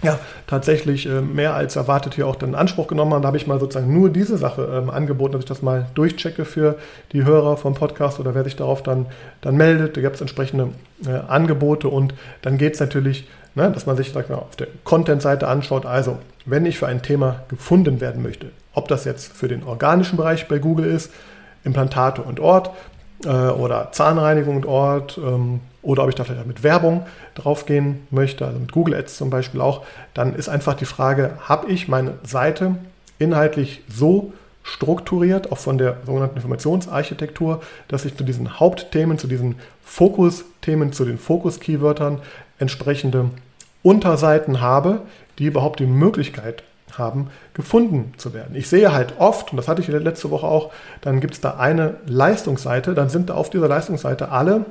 ja, 0.03 0.19
tatsächlich 0.47 1.07
äh, 1.07 1.21
mehr 1.21 1.55
als 1.55 1.77
erwartet 1.77 2.15
hier 2.15 2.27
auch 2.27 2.37
dann 2.37 2.55
Anspruch 2.55 2.87
genommen 2.87 3.13
haben. 3.13 3.23
Da 3.23 3.29
habe 3.29 3.37
ich 3.37 3.47
mal 3.47 3.61
sozusagen 3.61 3.93
nur 3.93 4.11
diese 4.11 4.39
Sache 4.39 4.69
ähm, 4.73 4.91
angeboten, 4.91 5.33
dass 5.33 5.41
ich 5.41 5.49
das 5.49 5.63
mal 5.63 5.87
durchchecke 5.95 6.45
für 6.45 6.77
die 7.13 7.25
Hörer 7.25 7.57
vom 7.57 7.75
Podcast 7.75 8.21
oder 8.21 8.35
wer 8.35 8.45
sich 8.45 8.57
darauf 8.57 8.83
dann, 8.83 9.07
dann 9.41 9.57
meldet. 9.57 9.97
Da 9.97 10.01
gibt 10.01 10.15
es 10.15 10.21
entsprechende 10.21 10.71
äh, 11.07 11.11
Angebote 11.29 11.89
und 11.89 12.15
dann 12.43 12.59
geht 12.59 12.75
es 12.75 12.81
natürlich, 12.81 13.29
ne, 13.55 13.71
dass 13.71 13.87
man 13.87 13.97
sich 13.97 14.13
sag 14.13 14.31
mal, 14.31 14.37
auf 14.37 14.57
der 14.57 14.69
Content-Seite 14.85 15.49
anschaut. 15.49 15.87
Also, 15.87 16.19
wenn 16.47 16.65
ich 16.65 16.79
für 16.79 16.87
ein 16.87 17.03
Thema 17.03 17.43
gefunden 17.49 18.01
werden 18.01 18.23
möchte, 18.23 18.51
ob 18.73 18.89
das 18.89 19.05
jetzt 19.05 19.33
für 19.33 19.49
den 19.49 19.65
organischen 19.65 20.17
Bereich 20.17 20.49
bei 20.49 20.59
Google 20.59 20.87
ist, 20.87 21.13
Implantate 21.63 22.23
und 22.23 22.41
Ort, 22.41 22.71
äh, 23.25 23.29
oder 23.29 23.93
Zahnreinigung 23.93 24.57
und 24.57 24.67
Ort 24.67 25.19
ähm, 25.19 25.61
oder 25.83 26.03
ob 26.03 26.09
ich 26.09 26.15
da 26.15 26.25
vielleicht 26.25 26.47
mit 26.47 26.63
Werbung 26.63 27.07
draufgehen 27.35 28.07
möchte, 28.11 28.47
also 28.47 28.59
mit 28.59 28.73
Google 28.73 28.95
Ads 28.95 29.17
zum 29.17 29.31
Beispiel 29.31 29.61
auch, 29.61 29.85
dann 30.15 30.35
ist 30.35 30.49
einfach 30.49 30.75
die 30.75 30.85
Frage, 30.85 31.33
habe 31.41 31.71
ich 31.71 31.89
meine 31.89 32.15
Seite 32.23 32.77
inhaltlich 33.19 33.83
so 33.89 34.33
strukturiert, 34.63 35.51
auch 35.53 35.59
von 35.59 35.79
der 35.79 35.97
sogenannten 36.05 36.37
Informationsarchitektur, 36.37 37.63
dass 37.89 38.05
ich 38.05 38.17
zu 38.17 38.25
diesen 38.25 38.61
Hauptthemen, 38.61 39.19
zu 39.19 39.27
diesen 39.27 39.57
Fokusthemen, 39.85 40.93
zu 40.93 41.05
den 41.05 41.19
Fokus-Keywörtern 41.19 42.21
entsprechende 42.59 43.31
Unterseiten 43.83 44.61
habe, 44.61 45.03
die 45.39 45.47
überhaupt 45.47 45.81
die 45.81 45.87
Möglichkeit 45.87 46.63
haben, 46.99 47.31
gefunden 47.55 48.13
zu 48.19 48.35
werden. 48.35 48.55
Ich 48.55 48.69
sehe 48.69 48.93
halt 48.93 49.15
oft, 49.19 49.53
und 49.53 49.57
das 49.57 49.69
hatte 49.69 49.81
ich 49.81 49.89
letzte 49.89 50.31
Woche 50.31 50.47
auch, 50.47 50.71
dann 51.01 51.21
gibt 51.21 51.35
es 51.35 51.41
da 51.41 51.57
eine 51.57 51.95
Leistungsseite, 52.07 52.95
dann 52.95 53.09
sind 53.09 53.31
da 53.31 53.35
auf 53.35 53.49
dieser 53.49 53.69
Leistungsseite 53.69 54.31
alle 54.31 54.67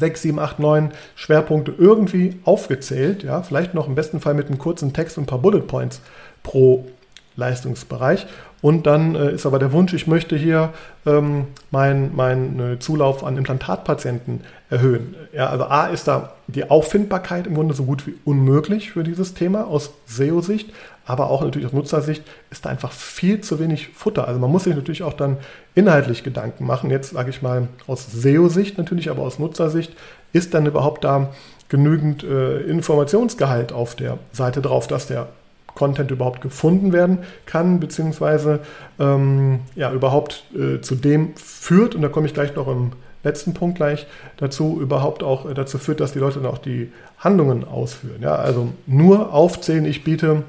6, 0.00 0.22
7, 0.22 0.38
8, 0.38 0.58
9 0.58 0.90
Schwerpunkte 1.14 1.72
irgendwie 1.76 2.40
aufgezählt. 2.44 3.22
Ja, 3.22 3.42
vielleicht 3.42 3.74
noch 3.74 3.86
im 3.86 3.94
besten 3.94 4.20
Fall 4.20 4.34
mit 4.34 4.48
einem 4.48 4.58
kurzen 4.58 4.92
Text 4.92 5.18
und 5.18 5.24
ein 5.24 5.26
paar 5.26 5.38
Bullet 5.38 5.60
Points 5.60 6.00
pro 6.42 6.86
Leistungsbereich. 7.36 8.26
Und 8.62 8.86
dann 8.86 9.14
äh, 9.14 9.32
ist 9.32 9.46
aber 9.46 9.58
der 9.58 9.72
Wunsch, 9.72 9.94
ich 9.94 10.06
möchte 10.06 10.36
hier 10.36 10.70
ähm, 11.06 11.46
meinen 11.70 12.14
mein, 12.14 12.60
äh, 12.60 12.78
Zulauf 12.78 13.24
an 13.24 13.38
Implantatpatienten 13.38 14.42
erhöhen. 14.68 15.16
Ja, 15.32 15.48
also 15.48 15.64
A 15.64 15.86
ist 15.86 16.08
da 16.08 16.34
die 16.46 16.68
Auffindbarkeit 16.68 17.46
im 17.46 17.54
Grunde 17.54 17.74
so 17.74 17.84
gut 17.84 18.06
wie 18.06 18.16
unmöglich 18.24 18.90
für 18.92 19.02
dieses 19.02 19.32
Thema 19.32 19.66
aus 19.66 19.92
SEO-Sicht, 20.06 20.70
aber 21.06 21.30
auch 21.30 21.42
natürlich 21.42 21.66
aus 21.66 21.72
Nutzersicht 21.72 22.22
ist 22.50 22.64
da 22.64 22.70
einfach 22.70 22.92
viel 22.92 23.40
zu 23.40 23.58
wenig 23.58 23.88
Futter. 23.88 24.28
Also 24.28 24.38
man 24.38 24.50
muss 24.50 24.64
sich 24.64 24.74
natürlich 24.74 25.02
auch 25.02 25.14
dann 25.14 25.38
inhaltlich 25.74 26.22
Gedanken 26.22 26.66
machen. 26.66 26.90
Jetzt 26.90 27.10
sage 27.10 27.30
ich 27.30 27.42
mal 27.42 27.68
aus 27.86 28.06
SEO-Sicht 28.12 28.78
natürlich, 28.78 29.10
aber 29.10 29.22
aus 29.22 29.38
Nutzersicht 29.38 29.92
ist 30.32 30.54
dann 30.54 30.66
überhaupt 30.66 31.04
da 31.04 31.30
genügend 31.68 32.22
äh, 32.24 32.60
Informationsgehalt 32.60 33.72
auf 33.72 33.94
der 33.94 34.18
Seite 34.32 34.60
drauf, 34.60 34.86
dass 34.86 35.06
der 35.06 35.28
Content 35.74 36.10
überhaupt 36.10 36.40
gefunden 36.40 36.92
werden 36.92 37.18
kann, 37.46 37.80
beziehungsweise 37.80 38.60
ähm, 38.98 39.60
ja, 39.76 39.92
überhaupt 39.92 40.44
äh, 40.54 40.80
zu 40.80 40.94
dem 40.94 41.34
führt, 41.36 41.94
und 41.94 42.02
da 42.02 42.08
komme 42.08 42.26
ich 42.26 42.34
gleich 42.34 42.54
noch 42.54 42.68
im 42.68 42.92
letzten 43.22 43.54
Punkt 43.54 43.76
gleich 43.76 44.06
dazu, 44.36 44.78
überhaupt 44.80 45.22
auch 45.22 45.48
äh, 45.48 45.54
dazu 45.54 45.78
führt, 45.78 46.00
dass 46.00 46.12
die 46.12 46.18
Leute 46.18 46.40
dann 46.40 46.50
auch 46.50 46.58
die 46.58 46.90
Handlungen 47.18 47.64
ausführen. 47.64 48.20
Ja, 48.20 48.34
also 48.34 48.68
nur 48.86 49.32
aufzählen, 49.32 49.84
ich 49.84 50.04
biete, 50.04 50.42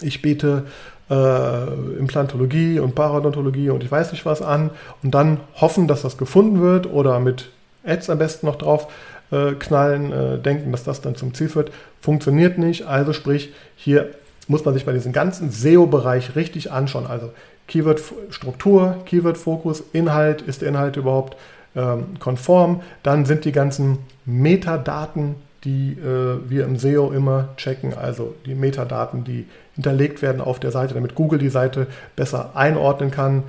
ich 0.00 0.22
biete 0.22 0.64
äh, 1.10 1.66
Implantologie 1.98 2.80
und 2.80 2.94
Parodontologie 2.94 3.70
und 3.70 3.82
ich 3.82 3.90
weiß 3.90 4.12
nicht 4.12 4.26
was 4.26 4.42
an 4.42 4.70
und 5.02 5.12
dann 5.14 5.40
hoffen, 5.54 5.88
dass 5.88 6.02
das 6.02 6.18
gefunden 6.18 6.60
wird 6.60 6.86
oder 6.86 7.20
mit 7.20 7.50
Ads 7.84 8.10
am 8.10 8.18
besten 8.18 8.46
noch 8.46 8.56
drauf 8.56 8.88
äh, 9.30 9.52
knallen, 9.52 10.12
äh, 10.12 10.38
denken, 10.38 10.72
dass 10.72 10.84
das 10.84 11.00
dann 11.00 11.14
zum 11.14 11.34
Ziel 11.34 11.48
führt, 11.48 11.70
funktioniert 12.00 12.58
nicht. 12.58 12.86
Also 12.86 13.12
sprich, 13.12 13.52
hier 13.76 14.10
muss 14.46 14.64
man 14.64 14.74
sich 14.74 14.86
bei 14.86 14.92
diesem 14.92 15.12
ganzen 15.12 15.50
SEO-Bereich 15.50 16.34
richtig 16.36 16.72
anschauen. 16.72 17.06
Also 17.06 17.30
Keyword-Struktur, 17.68 18.96
Keyword-Fokus, 19.04 19.84
Inhalt, 19.92 20.42
ist 20.42 20.62
der 20.62 20.68
Inhalt 20.68 20.96
überhaupt 20.96 21.36
ähm, 21.76 22.18
konform? 22.18 22.82
Dann 23.02 23.26
sind 23.26 23.44
die 23.44 23.52
ganzen 23.52 23.98
Metadaten, 24.24 25.34
die 25.64 25.92
äh, 25.92 26.38
wir 26.48 26.64
im 26.64 26.76
SEO 26.76 27.10
immer 27.12 27.48
checken, 27.56 27.94
also 27.94 28.34
die 28.46 28.54
Metadaten, 28.54 29.24
die 29.24 29.46
hinterlegt 29.74 30.22
werden 30.22 30.40
auf 30.40 30.60
der 30.60 30.70
Seite, 30.70 30.94
damit 30.94 31.14
Google 31.14 31.38
die 31.38 31.48
Seite 31.48 31.86
besser 32.16 32.52
einordnen 32.54 33.10
kann. 33.10 33.44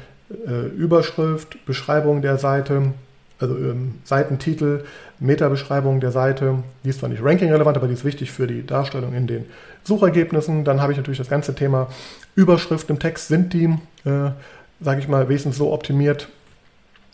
Äh, 0.48 0.68
Überschrift, 0.76 1.66
Beschreibung 1.66 2.22
der 2.22 2.38
Seite, 2.38 2.94
also 3.40 3.56
ähm, 3.56 3.96
Seitentitel, 4.04 4.84
Metabeschreibung 5.20 6.00
der 6.00 6.12
Seite. 6.12 6.56
Die 6.84 6.90
ist 6.90 7.00
zwar 7.00 7.10
nicht 7.10 7.24
ranking-relevant, 7.24 7.78
aber 7.78 7.88
die 7.88 7.94
ist 7.94 8.06
wichtig 8.06 8.32
für 8.32 8.48
die 8.48 8.66
Darstellung 8.66 9.14
in 9.14 9.28
den 9.28 9.46
Suchergebnissen. 9.84 10.64
Dann 10.64 10.82
habe 10.82 10.92
ich 10.92 10.98
natürlich 10.98 11.18
das 11.18 11.30
ganze 11.30 11.56
Thema 11.56 11.88
Überschrift 12.36 12.90
im 12.90 13.00
Text. 13.00 13.28
Sind 13.28 13.54
die, 13.54 13.66
äh, 14.06 14.32
sage 14.82 15.00
ich 15.00 15.08
mal, 15.08 15.30
wesentlich 15.30 15.58
so 15.58 15.72
optimiert, 15.72 16.28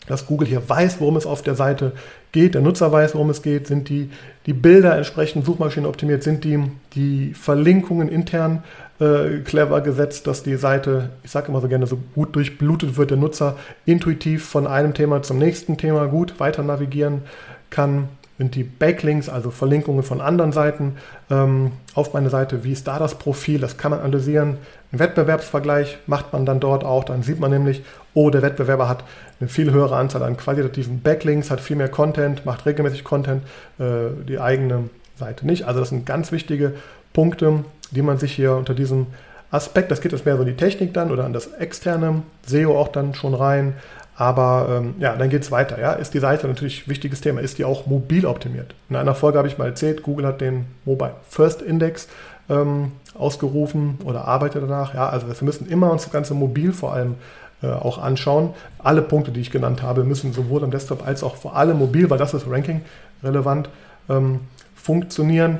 dass 0.06 0.26
Google 0.26 0.48
hier 0.48 0.68
weiß, 0.68 1.00
worum 1.00 1.16
es 1.16 1.26
auf 1.26 1.42
der 1.42 1.54
Seite 1.54 1.92
geht, 2.32 2.54
der 2.54 2.62
Nutzer 2.62 2.92
weiß, 2.92 3.14
worum 3.14 3.30
es 3.30 3.42
geht, 3.42 3.66
sind 3.66 3.88
die, 3.88 4.10
die 4.46 4.52
Bilder 4.52 4.96
entsprechend 4.96 5.44
Suchmaschinen 5.44 5.88
optimiert, 5.88 6.22
sind 6.22 6.44
die, 6.44 6.62
die 6.94 7.34
Verlinkungen 7.34 8.08
intern 8.08 8.62
äh, 9.00 9.40
clever 9.44 9.80
gesetzt, 9.80 10.26
dass 10.26 10.42
die 10.42 10.56
Seite, 10.56 11.10
ich 11.22 11.30
sage 11.30 11.48
immer 11.48 11.60
so 11.60 11.68
gerne, 11.68 11.86
so 11.86 11.98
gut 12.14 12.34
durchblutet 12.36 12.96
wird, 12.96 13.10
der 13.10 13.18
Nutzer 13.18 13.56
intuitiv 13.84 14.44
von 14.44 14.66
einem 14.66 14.94
Thema 14.94 15.22
zum 15.22 15.38
nächsten 15.38 15.76
Thema 15.76 16.06
gut 16.06 16.38
weiter 16.40 16.62
navigieren 16.62 17.22
kann 17.70 18.08
sind 18.38 18.54
die 18.54 18.64
Backlinks, 18.64 19.28
also 19.28 19.50
Verlinkungen 19.50 20.02
von 20.02 20.20
anderen 20.20 20.52
Seiten 20.52 20.96
ähm, 21.30 21.72
auf 21.94 22.12
meine 22.12 22.28
Seite. 22.28 22.64
Wie 22.64 22.72
ist 22.72 22.86
da 22.86 22.98
das 22.98 23.16
Profil? 23.18 23.60
Das 23.60 23.78
kann 23.78 23.90
man 23.90 24.00
analysieren. 24.00 24.58
Ein 24.92 24.98
Wettbewerbsvergleich 24.98 25.98
macht 26.06 26.32
man 26.32 26.44
dann 26.44 26.60
dort 26.60 26.84
auch. 26.84 27.04
Dann 27.04 27.22
sieht 27.22 27.40
man 27.40 27.50
nämlich, 27.50 27.82
oh, 28.14 28.30
der 28.30 28.42
Wettbewerber 28.42 28.88
hat 28.88 29.04
eine 29.40 29.48
viel 29.48 29.70
höhere 29.72 29.96
Anzahl 29.96 30.22
an 30.22 30.36
qualitativen 30.36 31.00
Backlinks, 31.00 31.50
hat 31.50 31.60
viel 31.60 31.76
mehr 31.76 31.88
Content, 31.88 32.44
macht 32.44 32.66
regelmäßig 32.66 33.04
Content, 33.04 33.42
äh, 33.78 34.08
die 34.28 34.38
eigene 34.38 34.90
Seite 35.18 35.46
nicht. 35.46 35.64
Also 35.64 35.80
das 35.80 35.88
sind 35.88 36.04
ganz 36.04 36.30
wichtige 36.30 36.74
Punkte, 37.12 37.64
die 37.90 38.02
man 38.02 38.18
sich 38.18 38.32
hier 38.32 38.54
unter 38.54 38.74
diesem 38.74 39.06
Aspekt, 39.50 39.90
das 39.90 40.00
geht 40.00 40.12
jetzt 40.12 40.26
mehr 40.26 40.36
so 40.36 40.42
in 40.42 40.48
die 40.48 40.56
Technik 40.56 40.92
dann 40.92 41.10
oder 41.10 41.24
an 41.24 41.32
das 41.32 41.46
externe 41.54 42.22
SEO 42.44 42.78
auch 42.78 42.88
dann 42.88 43.14
schon 43.14 43.32
rein, 43.32 43.74
aber 44.16 44.68
ähm, 44.70 44.94
ja, 44.98 45.14
dann 45.14 45.28
geht 45.28 45.42
es 45.42 45.50
weiter. 45.50 45.78
Ja? 45.78 45.92
Ist 45.92 46.14
die 46.14 46.18
Seite 46.18 46.48
natürlich 46.48 46.86
ein 46.86 46.90
wichtiges 46.90 47.20
Thema? 47.20 47.40
Ist 47.40 47.58
die 47.58 47.64
auch 47.64 47.86
mobil 47.86 48.24
optimiert? 48.24 48.74
In 48.88 48.96
einer 48.96 49.14
Folge 49.14 49.38
habe 49.38 49.48
ich 49.48 49.58
mal 49.58 49.66
erzählt, 49.66 50.02
Google 50.02 50.26
hat 50.26 50.40
den 50.40 50.64
Mobile 50.84 51.14
First 51.28 51.60
Index 51.60 52.08
ähm, 52.48 52.92
ausgerufen 53.14 53.98
oder 54.04 54.26
arbeitet 54.26 54.62
danach. 54.62 54.94
Ja? 54.94 55.08
Also 55.08 55.26
wir 55.28 55.34
müssen 55.42 55.68
immer 55.68 55.92
uns 55.92 56.04
das 56.04 56.12
ganze 56.12 56.32
mobil 56.32 56.72
vor 56.72 56.94
allem 56.94 57.16
äh, 57.62 57.66
auch 57.68 57.98
anschauen. 57.98 58.54
Alle 58.78 59.02
Punkte, 59.02 59.32
die 59.32 59.40
ich 59.40 59.50
genannt 59.50 59.82
habe, 59.82 60.02
müssen 60.02 60.32
sowohl 60.32 60.64
am 60.64 60.70
Desktop 60.70 61.06
als 61.06 61.22
auch 61.22 61.36
vor 61.36 61.54
allem 61.54 61.78
mobil, 61.78 62.08
weil 62.08 62.18
das 62.18 62.32
ist 62.32 62.48
Ranking 62.48 62.80
relevant, 63.22 63.68
ähm, 64.08 64.40
funktionieren. 64.74 65.58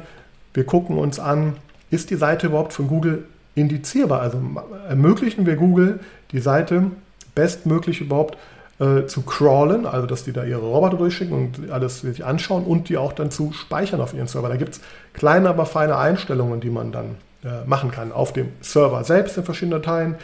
Wir 0.55 0.65
gucken 0.65 0.97
uns 0.97 1.19
an, 1.21 1.57
ist 1.91 2.09
die 2.09 2.17
Seite 2.17 2.47
überhaupt 2.47 2.73
von 2.73 2.89
Google 2.89 3.25
indizierbar? 3.55 4.21
Also 4.21 4.39
ermöglichen 4.89 5.45
wir 5.45 5.57
Google 5.57 6.01
die 6.33 6.41
Seite 6.41 6.91
bestmöglich 7.37 8.01
überhaupt 8.01 8.37
äh, 8.81 9.07
zu 9.07 9.23
crawlen, 9.23 9.87
also 9.87 10.09
dass 10.09 10.25
die 10.25 10.33
da 10.33 10.43
ihre 10.43 10.61
Roboter 10.61 10.97
durchschicken 10.97 11.33
und 11.33 11.71
alles 11.71 12.01
sich 12.01 12.25
anschauen 12.25 12.65
und 12.65 12.89
die 12.89 12.97
auch 12.97 13.13
dann 13.13 13.31
zu 13.31 13.53
speichern 13.53 14.01
auf 14.01 14.13
ihren 14.13 14.27
Server. 14.27 14.49
Da 14.49 14.57
gibt 14.57 14.75
es 14.75 14.81
kleine, 15.13 15.49
aber 15.49 15.67
feine 15.67 15.97
Einstellungen, 15.97 16.61
die 16.61 16.71
man 16.71 16.91
dann 16.91 17.17
äh, 17.45 17.65
machen 17.67 17.93
kann. 17.93 18.11
Auf 18.11 18.33
dem 18.33 18.49
Server 18.61 19.05
selbst 19.05 19.37
in 19.37 19.45
verschiedenen 19.45 19.81
Dateien, 19.81 20.17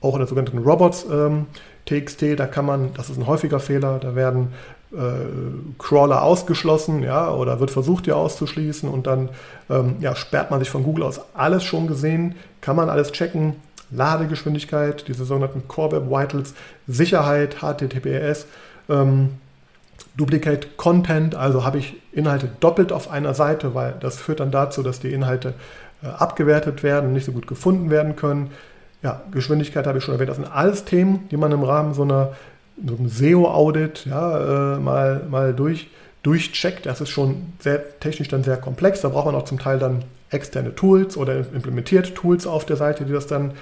auch 0.00 0.14
in 0.14 0.20
der 0.20 0.28
sogenannten 0.28 0.58
Robots 0.58 1.04
ähm, 1.10 1.46
da 1.86 2.46
kann 2.46 2.66
man, 2.66 2.94
das 2.94 3.10
ist 3.10 3.18
ein 3.18 3.26
häufiger 3.26 3.58
Fehler, 3.58 3.98
da 3.98 4.14
werden 4.14 4.52
äh, 4.92 5.76
Crawler 5.78 6.22
ausgeschlossen, 6.22 7.02
ja, 7.02 7.32
oder 7.32 7.58
wird 7.58 7.72
versucht, 7.72 8.06
die 8.06 8.12
auszuschließen 8.12 8.88
und 8.88 9.08
dann 9.08 9.28
ähm, 9.68 9.96
ja, 9.98 10.14
sperrt 10.14 10.52
man 10.52 10.60
sich 10.60 10.70
von 10.70 10.84
Google 10.84 11.04
aus 11.04 11.20
alles 11.34 11.64
schon 11.64 11.88
gesehen, 11.88 12.36
kann 12.60 12.76
man 12.76 12.88
alles 12.90 13.10
checken, 13.10 13.56
Ladegeschwindigkeit, 13.90 15.08
diese 15.08 15.24
sogenannten 15.24 15.68
Core 15.68 15.92
Web 15.92 16.10
Vitals, 16.10 16.54
Sicherheit, 16.86 17.56
HTTPS, 17.60 18.46
ähm, 18.88 19.30
Duplicate 20.16 20.76
Content, 20.76 21.34
also 21.34 21.64
habe 21.64 21.78
ich 21.78 21.96
Inhalte 22.12 22.48
doppelt 22.60 22.92
auf 22.92 23.10
einer 23.10 23.34
Seite, 23.34 23.74
weil 23.74 23.94
das 24.00 24.18
führt 24.18 24.40
dann 24.40 24.50
dazu, 24.50 24.82
dass 24.82 25.00
die 25.00 25.12
Inhalte 25.12 25.54
äh, 26.02 26.06
abgewertet 26.06 26.82
werden 26.82 27.12
nicht 27.12 27.26
so 27.26 27.32
gut 27.32 27.46
gefunden 27.46 27.90
werden 27.90 28.16
können. 28.16 28.50
Ja, 29.02 29.22
Geschwindigkeit 29.30 29.86
habe 29.86 29.98
ich 29.98 30.04
schon 30.04 30.14
erwähnt. 30.14 30.30
Das 30.30 30.36
sind 30.36 30.50
alles 30.50 30.84
Themen, 30.84 31.28
die 31.30 31.36
man 31.36 31.52
im 31.52 31.62
Rahmen 31.62 31.94
so 31.94 32.02
einer 32.02 32.32
so 32.86 32.96
einem 32.96 33.08
SEO-Audit 33.08 34.06
ja, 34.06 34.76
äh, 34.76 34.78
mal, 34.78 35.22
mal 35.28 35.54
durch, 35.54 35.88
durchcheckt. 36.22 36.86
Das 36.86 37.00
ist 37.00 37.10
schon 37.10 37.52
sehr 37.58 37.98
technisch 38.00 38.28
dann 38.28 38.42
sehr 38.42 38.56
komplex. 38.56 39.00
Da 39.00 39.08
braucht 39.08 39.26
man 39.26 39.34
auch 39.34 39.44
zum 39.44 39.58
Teil 39.58 39.78
dann 39.78 40.04
externe 40.30 40.74
Tools 40.74 41.16
oder 41.16 41.38
implementiert 41.38 42.14
Tools 42.14 42.46
auf 42.46 42.64
der 42.64 42.76
Seite, 42.76 43.04
die 43.04 43.12
das 43.12 43.26
dann 43.26 43.52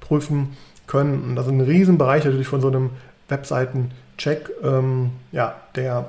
prüfen 0.00 0.56
können. 0.86 1.22
Und 1.22 1.36
das 1.36 1.46
ist 1.46 1.52
ein 1.52 1.60
Riesenbereich 1.60 2.24
natürlich 2.24 2.48
von 2.48 2.60
so 2.60 2.68
einem 2.68 2.90
Webseiten-Check, 3.28 4.50
ähm, 4.62 5.10
ja, 5.32 5.56
der 5.76 6.06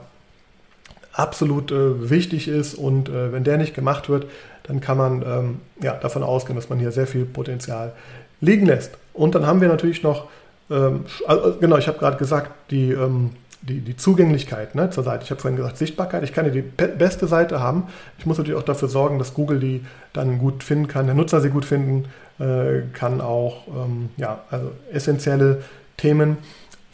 absolut 1.14 1.72
äh, 1.72 2.10
wichtig 2.10 2.48
ist 2.48 2.76
und 2.76 3.10
äh, 3.10 3.34
wenn 3.34 3.44
der 3.44 3.58
nicht 3.58 3.74
gemacht 3.74 4.10
wird, 4.10 4.26
dann 4.64 4.80
kann 4.80 4.98
man 4.98 5.22
ähm, 5.24 5.60
ja, 5.82 5.94
davon 5.96 6.24
ausgehen, 6.24 6.56
dass 6.56 6.70
man 6.70 6.80
hier 6.80 6.92
sehr 6.92 7.08
viel 7.08 7.26
Potenzial 7.26 7.94
liegen 8.40 8.66
lässt. 8.68 8.98
Und 9.14 9.36
dann 9.36 9.46
haben 9.46 9.62
wir 9.62 9.68
natürlich 9.68 10.04
noch, 10.04 10.28
ähm, 10.70 11.06
also, 11.28 11.58
genau, 11.60 11.78
ich 11.78 11.88
habe 11.88 11.98
gerade 11.98 12.18
gesagt, 12.18 12.52
die 12.72 12.92
ähm, 12.92 13.32
die, 13.62 13.82
die 13.82 13.98
Zugänglichkeit 13.98 14.76
ne, 14.76 14.90
zur 14.90 15.04
Seite. 15.04 15.24
Ich 15.24 15.32
habe 15.32 15.42
vorhin 15.42 15.58
gesagt, 15.58 15.78
Sichtbarkeit. 15.78 16.24
Ich 16.24 16.34
kann 16.34 16.46
ja 16.46 16.52
die 16.52 16.62
beste 16.62 17.28
Seite 17.28 17.60
haben. 17.60 17.88
Ich 18.18 18.26
muss 18.26 18.38
natürlich 18.38 18.60
auch 18.60 18.64
dafür 18.64 18.88
sorgen, 18.88 19.20
dass 19.20 19.34
Google 19.34 19.60
die 19.60 19.86
dann 20.14 20.40
gut 20.40 20.64
finden 20.64 20.88
kann, 20.88 21.06
der 21.06 21.16
Nutzer 21.16 21.42
sie 21.42 21.50
gut 21.50 21.66
finden 21.66 22.06
äh, 22.40 22.82
kann, 22.94 23.22
auch 23.22 23.68
ähm, 23.68 24.10
ja, 24.18 24.44
also 24.50 24.72
essentielle 24.92 25.62
Themen. 25.98 26.38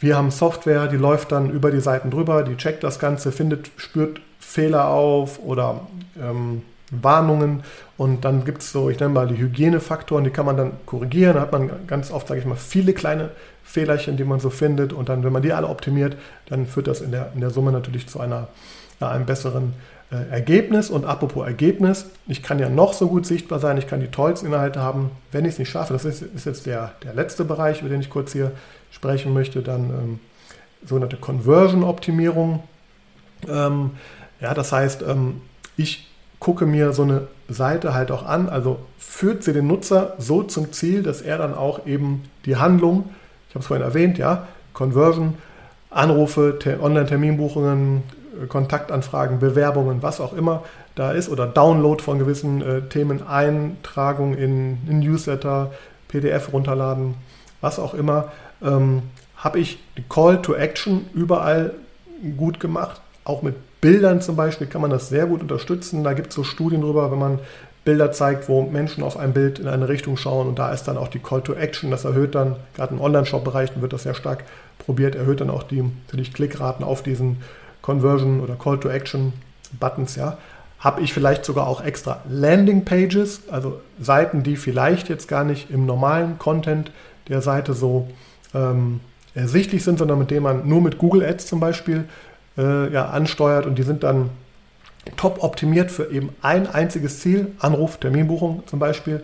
Wir 0.00 0.16
haben 0.16 0.30
Software, 0.30 0.88
die 0.88 0.96
läuft 0.96 1.32
dann 1.32 1.50
über 1.50 1.70
die 1.70 1.80
Seiten 1.80 2.10
drüber, 2.10 2.42
die 2.42 2.56
checkt 2.56 2.84
das 2.84 2.98
Ganze, 2.98 3.32
findet, 3.32 3.70
spürt 3.76 4.20
Fehler 4.38 4.88
auf 4.88 5.38
oder 5.38 5.86
ähm, 6.20 6.62
Warnungen 6.90 7.62
und 7.96 8.24
dann 8.24 8.44
gibt 8.44 8.62
es 8.62 8.72
so, 8.72 8.90
ich 8.90 9.00
nenne 9.00 9.12
mal 9.12 9.26
die 9.26 9.38
Hygienefaktoren, 9.38 10.24
die 10.24 10.30
kann 10.30 10.46
man 10.46 10.56
dann 10.56 10.72
korrigieren. 10.84 11.34
Da 11.34 11.40
hat 11.40 11.52
man 11.52 11.70
ganz 11.86 12.10
oft, 12.10 12.28
sage 12.28 12.40
ich 12.40 12.46
mal, 12.46 12.56
viele 12.56 12.92
kleine 12.92 13.30
Fehlerchen, 13.66 14.16
die 14.16 14.24
man 14.24 14.40
so 14.40 14.48
findet 14.48 14.92
und 14.92 15.08
dann, 15.08 15.24
wenn 15.24 15.32
man 15.32 15.42
die 15.42 15.52
alle 15.52 15.66
optimiert, 15.66 16.16
dann 16.46 16.66
führt 16.66 16.86
das 16.86 17.00
in 17.00 17.10
der, 17.10 17.32
in 17.34 17.40
der 17.40 17.50
Summe 17.50 17.72
natürlich 17.72 18.06
zu 18.06 18.20
einer, 18.20 18.48
einem 19.00 19.26
besseren 19.26 19.74
äh, 20.10 20.30
Ergebnis. 20.30 20.88
Und 20.88 21.04
apropos 21.04 21.44
Ergebnis, 21.44 22.06
ich 22.28 22.42
kann 22.42 22.60
ja 22.60 22.68
noch 22.68 22.92
so 22.92 23.08
gut 23.08 23.26
sichtbar 23.26 23.58
sein, 23.58 23.76
ich 23.76 23.88
kann 23.88 24.00
die 24.00 24.06
tollsten 24.06 24.46
Inhalte 24.46 24.80
haben, 24.80 25.10
wenn 25.32 25.44
ich 25.44 25.54
es 25.54 25.58
nicht 25.58 25.68
schaffe. 25.68 25.92
Das 25.92 26.04
ist, 26.04 26.22
ist 26.22 26.46
jetzt 26.46 26.64
der, 26.64 26.92
der 27.02 27.12
letzte 27.12 27.44
Bereich, 27.44 27.80
über 27.80 27.90
den 27.90 28.00
ich 28.00 28.08
kurz 28.08 28.32
hier 28.32 28.52
sprechen 28.90 29.34
möchte, 29.34 29.62
dann 29.62 29.90
ähm, 29.90 30.20
sogenannte 30.84 31.16
Conversion-Optimierung. 31.16 32.62
Ähm, 33.48 33.90
ja, 34.40 34.54
das 34.54 34.70
heißt, 34.72 35.02
ähm, 35.02 35.40
ich 35.76 36.08
gucke 36.38 36.66
mir 36.66 36.92
so 36.92 37.02
eine 37.02 37.26
Seite 37.48 37.94
halt 37.94 38.10
auch 38.12 38.24
an, 38.24 38.48
also 38.48 38.78
führt 38.96 39.42
sie 39.42 39.52
den 39.52 39.66
Nutzer 39.66 40.14
so 40.18 40.44
zum 40.44 40.72
Ziel, 40.72 41.02
dass 41.02 41.20
er 41.20 41.38
dann 41.38 41.54
auch 41.54 41.86
eben 41.86 42.24
die 42.44 42.56
Handlung, 42.56 43.10
habe 43.56 43.62
es 43.62 43.66
vorhin 43.66 43.84
erwähnt, 43.84 44.18
ja, 44.18 44.46
Conversion, 44.72 45.34
Anrufe, 45.90 46.58
Online-Terminbuchungen, 46.80 48.02
äh, 48.42 48.46
Kontaktanfragen, 48.46 49.38
Bewerbungen, 49.38 50.02
was 50.02 50.20
auch 50.20 50.32
immer 50.32 50.62
da 50.94 51.12
ist, 51.12 51.28
oder 51.28 51.46
Download 51.46 52.02
von 52.02 52.18
gewissen 52.18 52.62
äh, 52.62 52.82
Themen, 52.82 53.26
Eintragung 53.26 54.34
in, 54.34 54.78
in, 54.88 55.00
Newsletter, 55.00 55.72
PDF 56.08 56.52
runterladen, 56.52 57.14
was 57.60 57.78
auch 57.78 57.94
immer, 57.94 58.32
ähm, 58.62 59.02
habe 59.36 59.58
ich 59.58 59.78
die 59.96 60.04
Call 60.08 60.40
to 60.42 60.54
Action 60.54 61.06
überall 61.14 61.74
gut 62.36 62.60
gemacht 62.60 63.00
auch 63.26 63.42
mit 63.42 63.56
Bildern 63.80 64.20
zum 64.20 64.36
Beispiel 64.36 64.66
kann 64.66 64.80
man 64.80 64.90
das 64.90 65.08
sehr 65.08 65.26
gut 65.26 65.42
unterstützen. 65.42 66.04
Da 66.04 66.14
gibt 66.14 66.28
es 66.28 66.34
so 66.34 66.44
Studien 66.44 66.80
drüber, 66.80 67.10
wenn 67.10 67.18
man 67.18 67.38
Bilder 67.86 68.12
zeigt, 68.12 68.48
wo 68.50 68.62
Menschen 68.62 69.02
auf 69.02 69.16
ein 69.16 69.32
Bild 69.32 69.60
in 69.60 69.68
eine 69.68 69.88
Richtung 69.88 70.18
schauen 70.18 70.48
und 70.48 70.58
da 70.58 70.72
ist 70.72 70.84
dann 70.84 70.98
auch 70.98 71.08
die 71.08 71.20
Call 71.20 71.40
to 71.40 71.54
Action, 71.54 71.90
das 71.90 72.04
erhöht 72.04 72.34
dann, 72.34 72.56
gerade 72.74 72.92
im 72.92 73.00
Online-Shop-Bereich 73.00 73.70
wird 73.80 73.94
das 73.94 74.02
sehr 74.02 74.14
stark 74.14 74.44
probiert, 74.78 75.14
erhöht 75.14 75.40
dann 75.40 75.48
auch 75.48 75.62
die 75.62 75.82
natürlich 75.82 76.34
Klickraten 76.34 76.84
auf 76.84 77.02
diesen 77.02 77.38
Conversion 77.82 78.40
oder 78.40 78.56
Call 78.56 78.78
to 78.78 78.88
Action 78.88 79.32
Buttons, 79.78 80.16
ja. 80.16 80.36
Habe 80.80 81.00
ich 81.00 81.14
vielleicht 81.14 81.44
sogar 81.44 81.66
auch 81.68 81.82
extra 81.82 82.20
Landing 82.28 82.84
Pages, 82.84 83.42
also 83.50 83.80
Seiten, 83.98 84.42
die 84.42 84.56
vielleicht 84.56 85.08
jetzt 85.08 85.28
gar 85.28 85.44
nicht 85.44 85.70
im 85.70 85.86
normalen 85.86 86.38
Content 86.38 86.90
der 87.28 87.40
Seite 87.40 87.72
so 87.72 88.08
ähm, 88.52 89.00
ersichtlich 89.34 89.84
sind, 89.84 89.98
sondern 89.98 90.18
mit 90.18 90.30
denen 90.30 90.42
man 90.42 90.68
nur 90.68 90.82
mit 90.82 90.98
Google 90.98 91.24
Ads 91.24 91.46
zum 91.46 91.60
Beispiel 91.60 92.04
äh, 92.58 92.92
ja, 92.92 93.06
ansteuert 93.06 93.64
und 93.64 93.78
die 93.78 93.84
sind 93.84 94.02
dann 94.02 94.30
top 95.16 95.42
optimiert 95.42 95.90
für 95.90 96.10
eben 96.10 96.30
ein 96.42 96.66
einziges 96.66 97.20
Ziel, 97.20 97.52
Anruf, 97.58 97.98
Terminbuchung 97.98 98.62
zum 98.66 98.78
Beispiel. 98.78 99.22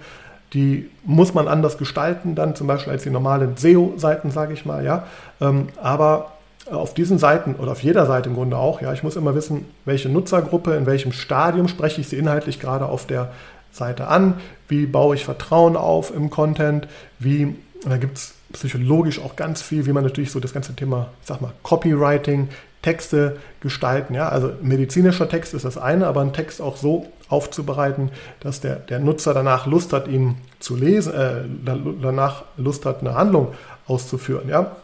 Die 0.55 0.91
muss 1.05 1.35
man 1.35 1.49
anders 1.49 1.79
gestalten, 1.79 2.35
dann 2.35 2.55
zum 2.55 2.67
Beispiel 2.67 2.93
als 2.93 3.03
die 3.03 3.11
normalen 3.11 3.57
SEO-Seiten, 3.57 4.31
sage 4.31 4.53
ich 4.53 4.67
mal, 4.67 4.85
ja. 4.85 5.07
Ähm, 5.41 5.69
aber 5.83 6.33
auf 6.71 6.95
diesen 6.95 7.19
Seiten 7.19 7.55
oder 7.57 7.73
auf 7.73 7.83
jeder 7.83 8.07
Seite 8.07 8.29
im 8.29 8.37
Grunde 8.37 8.57
auch, 8.57 8.81
ja, 8.81 8.93
ich 8.93 9.03
muss 9.03 9.17
immer 9.17 9.35
wissen, 9.35 9.67
welche 9.85 10.09
Nutzergruppe, 10.09 10.75
in 10.77 10.87
welchem 10.87 11.13
Stadium 11.13 11.69
spreche 11.69 12.01
ich 12.01 12.09
sie 12.09 12.17
inhaltlich 12.17 12.61
gerade 12.61 12.87
auf 12.87 13.07
der 13.07 13.33
Seite 13.73 14.09
an, 14.09 14.35
wie 14.69 14.87
baue 14.87 15.17
ich 15.17 15.25
Vertrauen 15.25 15.77
auf 15.77 16.15
im 16.15 16.31
Content, 16.31 16.87
wie, 17.19 17.57
da 17.85 17.97
gibt 17.97 18.19
es 18.19 18.35
psychologisch 18.53 19.19
auch 19.21 19.35
ganz 19.35 19.63
viel, 19.63 19.87
wie 19.87 19.93
man 19.93 20.05
natürlich 20.05 20.31
so 20.31 20.39
das 20.39 20.53
ganze 20.53 20.75
Thema, 20.75 21.09
ich 21.23 21.29
sag 21.29 21.41
mal, 21.41 21.53
Copywriting, 21.63 22.49
Texte 22.83 23.39
gestalten. 23.61 24.15
Ja? 24.15 24.29
Also 24.29 24.53
medizinischer 24.61 25.29
Text 25.29 25.55
ist 25.55 25.65
das 25.65 25.79
eine, 25.79 26.07
aber 26.07 26.21
einen 26.21 26.33
Text 26.33 26.61
auch 26.61 26.77
so 26.77 27.07
aufzubereiten, 27.29 28.11
dass 28.41 28.61
der, 28.61 28.77
der 28.77 28.99
Nutzer 28.99 29.33
danach 29.33 29.67
Lust 29.67 29.93
hat, 29.93 30.09
ihn 30.09 30.37
zu 30.59 30.77
lesen, 30.77 31.15
äh, 31.15 31.43
danach 32.03 32.45
Lust 32.57 32.85
hat, 32.85 33.01
eine 33.01 33.15
Handlung 33.15 33.55
auszuführen. 33.87 34.49
Ja? 34.49 34.77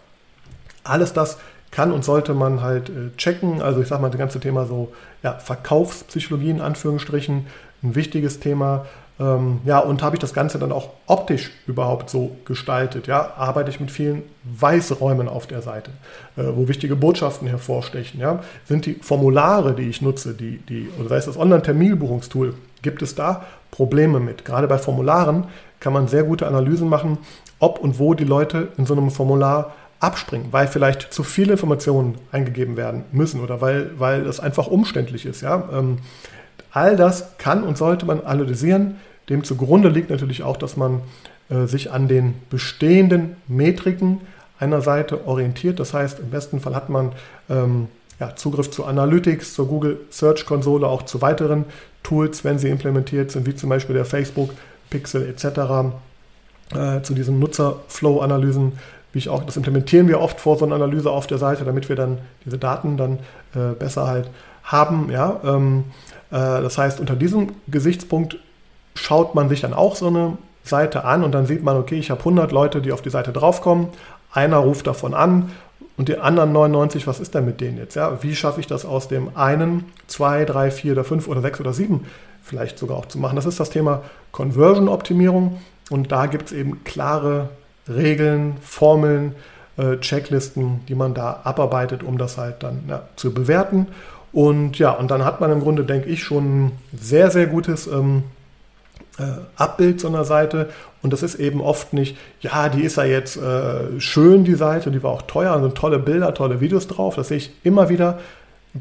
Alles 0.84 1.12
das 1.12 1.38
kann 1.70 1.92
und 1.92 2.04
sollte 2.04 2.34
man 2.34 2.62
halt 2.62 2.88
äh, 2.88 3.14
checken. 3.16 3.60
Also 3.60 3.80
ich 3.80 3.88
sage 3.88 4.00
mal, 4.00 4.08
das 4.08 4.18
ganze 4.18 4.40
Thema 4.40 4.64
so 4.64 4.92
ja, 5.22 5.34
Verkaufspsychologie 5.34 6.50
in 6.50 6.60
Anführungsstrichen, 6.60 7.46
ein 7.82 7.94
wichtiges 7.94 8.40
Thema. 8.40 8.86
Ähm, 9.20 9.60
ja, 9.64 9.80
und 9.80 10.02
habe 10.02 10.16
ich 10.16 10.20
das 10.20 10.32
Ganze 10.32 10.58
dann 10.58 10.70
auch 10.70 10.90
optisch 11.06 11.50
überhaupt 11.66 12.08
so 12.08 12.36
gestaltet? 12.44 13.08
Ja, 13.08 13.34
arbeite 13.36 13.70
ich 13.70 13.80
mit 13.80 13.90
vielen 13.90 14.22
Weißräumen 14.44 15.28
auf 15.28 15.46
der 15.46 15.60
Seite, 15.60 15.90
äh, 16.36 16.42
wo 16.54 16.68
wichtige 16.68 16.94
Botschaften 16.94 17.48
hervorstechen? 17.48 18.20
Ja, 18.20 18.40
sind 18.66 18.86
die 18.86 18.94
Formulare, 18.94 19.74
die 19.74 19.88
ich 19.88 20.02
nutze, 20.02 20.34
die, 20.34 20.58
die, 20.58 20.88
oder 21.00 21.08
sei 21.08 21.16
es 21.16 21.26
das 21.26 21.36
Online-Terminbuchungstool, 21.36 22.54
gibt 22.82 23.02
es 23.02 23.16
da 23.16 23.44
Probleme 23.72 24.20
mit? 24.20 24.44
Gerade 24.44 24.68
bei 24.68 24.78
Formularen 24.78 25.46
kann 25.80 25.92
man 25.92 26.06
sehr 26.06 26.22
gute 26.22 26.46
Analysen 26.46 26.88
machen, 26.88 27.18
ob 27.58 27.80
und 27.80 27.98
wo 27.98 28.14
die 28.14 28.24
Leute 28.24 28.68
in 28.76 28.86
so 28.86 28.94
einem 28.94 29.10
Formular 29.10 29.74
abspringen, 30.00 30.52
weil 30.52 30.68
vielleicht 30.68 31.12
zu 31.12 31.24
viele 31.24 31.52
Informationen 31.52 32.18
eingegeben 32.30 32.76
werden 32.76 33.04
müssen 33.10 33.40
oder 33.40 33.60
weil, 33.60 33.90
weil 33.98 34.22
das 34.24 34.38
einfach 34.38 34.68
umständlich 34.68 35.26
ist. 35.26 35.40
Ja? 35.40 35.68
Ähm, 35.72 35.98
all 36.78 36.96
das 36.96 37.36
kann 37.38 37.62
und 37.62 37.76
sollte 37.76 38.06
man 38.06 38.24
analysieren 38.24 38.96
dem 39.28 39.44
zugrunde 39.44 39.88
liegt 39.88 40.10
natürlich 40.10 40.42
auch, 40.42 40.56
dass 40.56 40.76
man 40.76 41.02
äh, 41.50 41.66
sich 41.66 41.92
an 41.92 42.08
den 42.08 42.34
bestehenden 42.50 43.36
Metriken 43.46 44.20
einer 44.58 44.80
Seite 44.80 45.26
orientiert. 45.26 45.78
Das 45.80 45.94
heißt, 45.94 46.18
im 46.20 46.30
besten 46.30 46.60
Fall 46.60 46.74
hat 46.74 46.88
man 46.88 47.12
ähm, 47.50 47.88
ja, 48.18 48.34
Zugriff 48.34 48.70
zu 48.70 48.84
Analytics, 48.84 49.54
zur 49.54 49.68
Google 49.68 50.00
Search 50.10 50.46
Konsole, 50.46 50.86
auch 50.86 51.02
zu 51.02 51.20
weiteren 51.20 51.66
Tools, 52.02 52.44
wenn 52.44 52.58
sie 52.58 52.68
implementiert 52.68 53.30
sind, 53.30 53.46
wie 53.46 53.54
zum 53.54 53.68
Beispiel 53.68 53.94
der 53.94 54.04
Facebook 54.04 54.50
Pixel 54.90 55.28
etc., 55.28 55.94
äh, 56.74 57.02
zu 57.02 57.14
diesen 57.14 57.38
Nutzerflow-Analysen, 57.38 58.72
wie 59.12 59.18
ich 59.18 59.28
auch, 59.28 59.44
das 59.44 59.56
implementieren 59.56 60.08
wir 60.08 60.20
oft 60.20 60.40
vor 60.40 60.58
so 60.58 60.64
einer 60.64 60.74
Analyse 60.74 61.10
auf 61.10 61.26
der 61.26 61.38
Seite, 61.38 61.64
damit 61.64 61.88
wir 61.88 61.96
dann 61.96 62.18
diese 62.44 62.58
Daten 62.58 62.96
dann 62.96 63.18
äh, 63.54 63.74
besser 63.78 64.06
halt 64.06 64.30
haben. 64.64 65.10
Ja? 65.10 65.40
Ähm, 65.44 65.84
äh, 65.84 66.17
das 66.36 66.76
heißt, 66.78 67.00
unter 67.00 67.16
diesem 67.16 67.54
Gesichtspunkt 67.68 68.36
schaut 68.94 69.34
man 69.34 69.48
sich 69.48 69.60
dann 69.60 69.72
auch 69.72 69.96
so 69.96 70.08
eine 70.08 70.36
Seite 70.62 71.04
an 71.04 71.24
und 71.24 71.32
dann 71.32 71.46
sieht 71.46 71.62
man, 71.62 71.76
okay, 71.76 71.98
ich 71.98 72.10
habe 72.10 72.20
100 72.20 72.52
Leute, 72.52 72.82
die 72.82 72.92
auf 72.92 73.02
die 73.02 73.10
Seite 73.10 73.32
draufkommen, 73.32 73.88
einer 74.32 74.58
ruft 74.58 74.86
davon 74.86 75.14
an 75.14 75.50
und 75.96 76.08
die 76.08 76.18
anderen 76.18 76.52
99, 76.52 77.06
was 77.06 77.20
ist 77.20 77.34
denn 77.34 77.44
mit 77.44 77.60
denen 77.60 77.78
jetzt? 77.78 77.96
Ja, 77.96 78.22
wie 78.22 78.36
schaffe 78.36 78.60
ich 78.60 78.66
das 78.66 78.84
aus 78.84 79.08
dem 79.08 79.36
einen, 79.36 79.86
zwei, 80.06 80.44
drei, 80.44 80.70
vier 80.70 80.92
oder 80.92 81.04
fünf 81.04 81.28
oder 81.28 81.40
sechs 81.40 81.60
oder 81.60 81.72
sieben 81.72 82.06
vielleicht 82.42 82.78
sogar 82.78 82.96
auch 82.98 83.06
zu 83.06 83.18
machen? 83.18 83.36
Das 83.36 83.46
ist 83.46 83.58
das 83.58 83.70
Thema 83.70 84.02
Conversion-Optimierung 84.32 85.58
und 85.90 86.12
da 86.12 86.26
gibt 86.26 86.46
es 86.46 86.52
eben 86.52 86.84
klare 86.84 87.48
Regeln, 87.88 88.58
Formeln, 88.60 89.34
äh, 89.78 89.96
Checklisten, 89.98 90.84
die 90.88 90.94
man 90.94 91.14
da 91.14 91.40
abarbeitet, 91.44 92.02
um 92.02 92.18
das 92.18 92.36
halt 92.36 92.62
dann 92.62 92.84
ja, 92.88 93.02
zu 93.16 93.32
bewerten. 93.32 93.86
Und 94.38 94.78
ja, 94.78 94.92
und 94.92 95.10
dann 95.10 95.24
hat 95.24 95.40
man 95.40 95.50
im 95.50 95.58
Grunde, 95.58 95.82
denke 95.82 96.08
ich, 96.08 96.22
schon 96.22 96.66
ein 96.66 96.78
sehr, 96.96 97.32
sehr 97.32 97.48
gutes 97.48 97.88
ähm, 97.88 98.22
äh, 99.18 99.24
Abbild 99.56 100.00
so 100.00 100.06
einer 100.06 100.22
Seite. 100.22 100.70
Und 101.02 101.12
das 101.12 101.24
ist 101.24 101.34
eben 101.34 101.60
oft 101.60 101.92
nicht, 101.92 102.16
ja, 102.40 102.68
die 102.68 102.82
ist 102.82 102.98
ja 102.98 103.02
jetzt 103.02 103.36
äh, 103.36 104.00
schön, 104.00 104.44
die 104.44 104.54
Seite, 104.54 104.92
die 104.92 105.02
war 105.02 105.10
auch 105.10 105.22
teuer, 105.22 105.60
sind 105.60 105.74
tolle 105.74 105.98
Bilder, 105.98 106.34
tolle 106.34 106.60
Videos 106.60 106.86
drauf. 106.86 107.16
Das 107.16 107.26
sehe 107.26 107.38
ich 107.38 107.50
immer 107.64 107.88
wieder. 107.88 108.20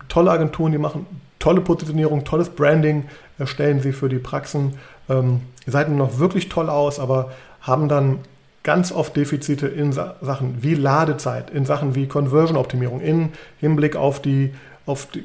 Tolle 0.10 0.30
Agenturen, 0.30 0.74
die 0.74 0.78
machen 0.78 1.08
tolle 1.40 1.62
Positionierung, 1.62 2.24
tolles 2.24 2.50
Branding, 2.50 3.06
erstellen 3.40 3.82
sie 3.82 3.94
für 3.94 4.10
die 4.10 4.20
Praxen. 4.20 4.76
Ähm, 5.10 5.42
die 5.66 5.72
Seiten 5.72 5.98
noch 5.98 6.20
wirklich 6.20 6.50
toll 6.50 6.70
aus, 6.70 7.00
aber 7.00 7.32
haben 7.62 7.90
dann 7.90 8.20
ganz 8.62 8.92
oft 8.92 9.18
Defizite 9.18 9.66
in 9.66 9.92
Sachen 9.92 10.62
wie 10.62 10.76
Ladezeit, 10.76 11.50
in 11.50 11.66
Sachen 11.66 11.96
wie 11.96 12.06
Conversion-Optimierung, 12.06 13.02
in 13.02 13.30
Hinblick 13.60 13.96
auf, 13.96 14.22
die, 14.22 14.54
auf, 14.86 15.08
die, 15.08 15.24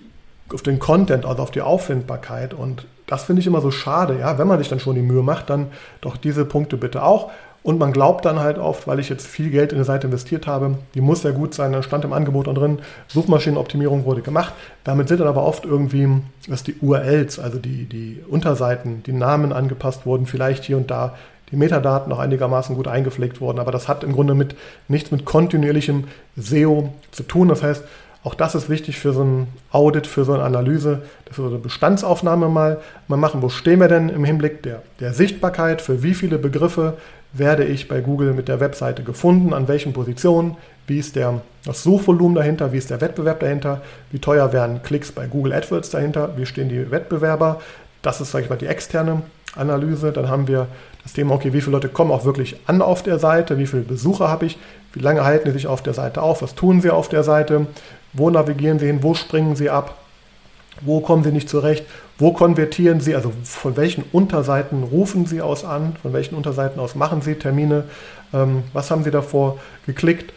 auf 0.55 0.63
den 0.63 0.79
Content, 0.79 1.25
also 1.25 1.43
auf 1.43 1.51
die 1.51 1.63
Auffindbarkeit. 1.63 2.55
Und 2.55 2.87
das 3.07 3.25
finde 3.25 3.41
ich 3.41 3.47
immer 3.47 3.61
so 3.61 3.71
schade. 3.71 4.19
Ja, 4.19 4.39
wenn 4.39 4.49
man 4.49 4.59
sich 4.59 4.69
dann 4.69 4.81
schon 4.81 4.95
die 4.95 5.03
Mühe 5.03 5.23
macht, 5.23 5.51
dann 5.51 5.69
doch 6.01 6.17
diese 6.17 6.45
Punkte 6.45 6.77
bitte 6.77 7.03
auch. 7.03 7.31
Und 7.63 7.79
man 7.79 7.93
glaubt 7.93 8.25
dann 8.25 8.41
halt 8.41 8.59
oft, 8.59 8.89
weil 8.89 8.99
ich 8.99 9.09
jetzt 9.09 9.27
viel 9.27 9.51
Geld 9.51 9.71
in 9.71 9.79
eine 9.79 9.85
Seite 9.85 10.09
investiert 10.09 10.49
habe, 10.49 10.79
die 10.95 11.01
muss 11.01 11.23
ja 11.23 11.31
gut 11.31 11.55
sein, 11.55 11.73
dann 11.73 11.85
stand 11.85 12.05
im 12.05 12.13
Angebot 12.13 12.49
und 12.49 12.57
drin, 12.57 12.81
Suchmaschinenoptimierung 13.07 14.05
wurde 14.05 14.21
gemacht. 14.21 14.53
Damit 14.83 15.07
sind 15.07 15.21
dann 15.21 15.29
aber 15.29 15.45
oft 15.45 15.65
irgendwie, 15.65 16.09
dass 16.49 16.65
die 16.65 16.75
URLs, 16.81 17.39
also 17.39 17.59
die, 17.59 17.85
die 17.85 18.21
Unterseiten, 18.29 19.05
die 19.05 19.13
Namen 19.13 19.53
angepasst 19.53 20.07
wurden, 20.07 20.27
vielleicht 20.27 20.65
hier 20.65 20.77
und 20.77 20.91
da 20.91 21.15
die 21.53 21.57
Metadaten 21.57 22.09
noch 22.09 22.19
einigermaßen 22.19 22.75
gut 22.75 22.89
eingepflegt 22.89 23.41
wurden. 23.41 23.61
Aber 23.61 23.71
das 23.71 23.87
hat 23.87 24.03
im 24.03 24.13
Grunde 24.13 24.35
mit 24.35 24.57
nichts 24.89 25.13
mit 25.13 25.25
kontinuierlichem 25.25 26.05
SEO 26.35 26.93
zu 27.13 27.23
tun. 27.23 27.49
Das 27.49 27.63
heißt, 27.63 27.85
auch 28.25 28.35
das 28.35 28.55
ist 28.55 28.69
wichtig 28.69 28.99
für 28.99 29.13
so 29.13 29.25
ein 29.25 29.49
Audit, 29.73 30.07
für 30.07 30.25
so 30.25 30.33
eine 30.33 30.45
Analyse, 30.45 31.03
dass 31.25 31.39
wir 31.39 31.43
so 31.43 31.51
eine 31.51 31.59
Bestandsaufnahme 31.59 32.49
mal, 32.49 32.81
mal 33.09 33.17
machen. 33.17 33.43
Wo 33.43 33.49
stehen 33.49 33.81
wir 33.81 33.89
denn 33.89 34.09
im 34.09 34.25
Hinblick 34.25 34.63
der, 34.63 34.83
der 35.01 35.13
Sichtbarkeit? 35.13 35.83
Für 35.83 36.05
wie 36.05 36.15
viele 36.15 36.39
Begriffe 36.39 36.97
werde 37.33 37.65
ich 37.65 37.89
bei 37.89 38.01
Google 38.01 38.33
mit 38.33 38.47
der 38.47 38.61
Webseite 38.61 39.03
gefunden? 39.03 39.53
An 39.53 39.67
welchen 39.67 39.93
Positionen? 39.93 40.57
Wie 40.87 40.99
ist 40.99 41.17
der, 41.17 41.41
das 41.65 41.83
Suchvolumen 41.83 42.37
dahinter? 42.37 42.73
Wie 42.73 42.79
ist 42.79 42.91
der 42.91 43.01
Wettbewerb 43.01 43.41
dahinter? 43.41 43.83
Wie 44.13 44.21
teuer 44.21 44.53
werden 44.53 44.83
Klicks 44.85 45.11
bei 45.11 45.27
Google 45.27 45.53
AdWords 45.53 45.91
dahinter? 45.91 46.37
Wie 46.37 46.47
stehen 46.47 46.69
die 46.69 46.93
Wettbewerber? 46.93 47.61
Das 48.03 48.21
ist, 48.21 48.31
sage 48.31 48.45
ich 48.45 48.51
mal, 48.51 48.57
die 48.57 48.67
externe 48.67 49.23
Analyse. 49.57 50.13
Dann 50.13 50.29
haben 50.29 50.49
wir 50.49 50.67
das 51.03 51.13
Thema, 51.13 51.35
okay, 51.35 51.53
wie 51.53 51.61
viele 51.61 51.73
Leute 51.73 51.89
kommen 51.89 52.11
auch 52.11 52.25
wirklich 52.25 52.57
an 52.67 52.83
auf 52.83 53.03
der 53.03 53.19
Seite? 53.19 53.59
Wie 53.59 53.67
viele 53.67 53.83
Besucher 53.83 54.29
habe 54.29 54.47
ich? 54.47 54.59
Wie 54.93 55.01
lange 55.01 55.25
halten 55.25 55.49
sie 55.49 55.53
sich 55.53 55.67
auf 55.67 55.83
der 55.83 55.95
Seite 55.95 56.23
auf? 56.23 56.43
Was 56.43 56.55
tun 56.55 56.81
sie 56.81 56.91
auf 56.91 57.09
der 57.09 57.23
Seite? 57.23 57.67
Wo 58.13 58.29
navigieren 58.31 58.79
Sie 58.79 58.87
hin? 58.87 59.03
Wo 59.03 59.15
springen 59.15 59.57
Sie 59.57 59.71
ab? 59.71 59.97
Wo 60.81 61.01
kommen 61.01 61.25
Sie 61.25 61.33
nicht 61.33 61.49
zurecht? 61.49 61.85
Wo 62.19 62.33
konvertieren 62.33 63.01
Sie? 63.01 63.15
Also 63.15 63.33
von 63.45 63.77
welchen 63.77 64.05
Unterseiten 64.13 64.83
rufen 64.83 65.27
Sie 65.27 65.41
aus 65.41 65.65
an? 65.65 65.97
Von 66.03 66.13
welchen 66.13 66.35
Unterseiten 66.35 66.81
aus 66.81 66.95
machen 66.95 67.23
Sie 67.23 67.35
Termine? 67.35 67.85
Ähm, 68.35 68.65
was 68.73 68.91
haben 68.91 69.05
Sie 69.05 69.11
davor 69.11 69.59
geklickt? 69.87 70.33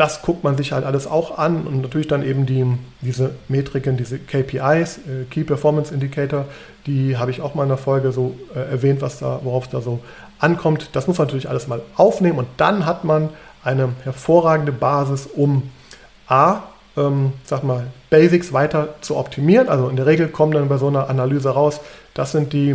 Das 0.00 0.22
guckt 0.22 0.44
man 0.44 0.56
sich 0.56 0.72
halt 0.72 0.86
alles 0.86 1.06
auch 1.06 1.36
an 1.36 1.66
und 1.66 1.82
natürlich 1.82 2.08
dann 2.08 2.22
eben 2.22 2.46
die, 2.46 2.64
diese 3.02 3.32
Metriken, 3.48 3.98
diese 3.98 4.18
KPIs, 4.18 4.96
äh, 4.96 5.24
Key 5.30 5.44
Performance 5.44 5.92
Indicator, 5.92 6.46
die 6.86 7.18
habe 7.18 7.30
ich 7.30 7.42
auch 7.42 7.54
mal 7.54 7.64
in 7.64 7.68
der 7.68 7.76
Folge 7.76 8.10
so 8.10 8.34
äh, 8.54 8.60
erwähnt, 8.60 9.02
was 9.02 9.18
da, 9.18 9.40
worauf 9.44 9.66
es 9.66 9.70
da 9.70 9.82
so 9.82 10.00
ankommt. 10.38 10.88
Das 10.94 11.06
muss 11.06 11.18
man 11.18 11.26
natürlich 11.26 11.50
alles 11.50 11.68
mal 11.68 11.82
aufnehmen 11.96 12.38
und 12.38 12.48
dann 12.56 12.86
hat 12.86 13.04
man 13.04 13.28
eine 13.62 13.90
hervorragende 14.04 14.72
Basis, 14.72 15.26
um 15.26 15.64
A, 16.28 16.60
ähm, 16.96 17.34
sag 17.44 17.62
mal, 17.62 17.88
Basics 18.08 18.54
weiter 18.54 18.94
zu 19.02 19.18
optimieren. 19.18 19.68
Also 19.68 19.90
in 19.90 19.96
der 19.96 20.06
Regel 20.06 20.28
kommen 20.28 20.52
dann 20.52 20.66
bei 20.70 20.78
so 20.78 20.88
einer 20.88 21.10
Analyse 21.10 21.50
raus, 21.50 21.78
das 22.14 22.32
sind 22.32 22.54
die 22.54 22.74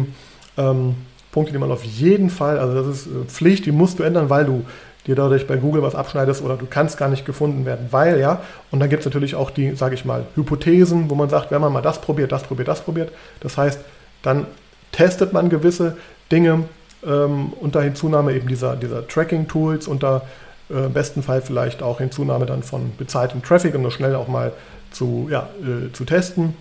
ähm, 0.57 0.93
Punkte, 1.31 1.53
die 1.53 1.57
man 1.57 1.71
auf 1.71 1.83
jeden 1.83 2.29
Fall, 2.29 2.59
also 2.59 2.75
das 2.75 2.85
ist 2.85 3.07
äh, 3.07 3.25
Pflicht, 3.25 3.65
die 3.65 3.71
musst 3.71 3.97
du 3.97 4.03
ändern, 4.03 4.29
weil 4.29 4.45
du 4.45 4.63
dir 5.07 5.15
dadurch 5.15 5.47
bei 5.47 5.57
Google 5.57 5.81
was 5.81 5.95
abschneidest 5.95 6.43
oder 6.43 6.57
du 6.57 6.65
kannst 6.65 6.97
gar 6.97 7.09
nicht 7.09 7.25
gefunden 7.25 7.65
werden, 7.65 7.87
weil 7.91 8.19
ja. 8.19 8.41
Und 8.71 8.79
dann 8.79 8.89
gibt 8.89 9.01
es 9.01 9.05
natürlich 9.05 9.35
auch 9.35 9.51
die, 9.51 9.75
sage 9.75 9.95
ich 9.95 10.05
mal, 10.05 10.25
Hypothesen, 10.35 11.09
wo 11.09 11.15
man 11.15 11.29
sagt, 11.29 11.51
wenn 11.51 11.61
man 11.61 11.71
mal 11.71 11.81
das 11.81 12.01
probiert, 12.01 12.31
das 12.31 12.43
probiert, 12.43 12.67
das 12.67 12.81
probiert. 12.81 13.11
Das 13.39 13.57
heißt, 13.57 13.79
dann 14.23 14.47
testet 14.91 15.33
man 15.33 15.49
gewisse 15.49 15.97
Dinge 16.31 16.63
ähm, 17.05 17.53
unter 17.59 17.81
Hinzunahme 17.81 18.33
eben 18.33 18.47
dieser, 18.47 18.75
dieser 18.75 19.07
Tracking-Tools, 19.07 19.87
unter 19.87 20.23
äh, 20.69 20.89
besten 20.89 21.21
Fall 21.21 21.41
vielleicht 21.41 21.83
auch 21.83 21.99
Hinzunahme 21.99 22.45
dann 22.45 22.63
von 22.63 22.91
bezahltem 22.97 23.43
Traffic, 23.43 23.75
um 23.75 23.83
das 23.83 23.93
schnell 23.93 24.15
auch 24.15 24.27
mal 24.27 24.53
zu, 24.91 25.27
ja, 25.29 25.49
äh, 25.61 25.91
zu 25.91 26.05
testen. 26.05 26.55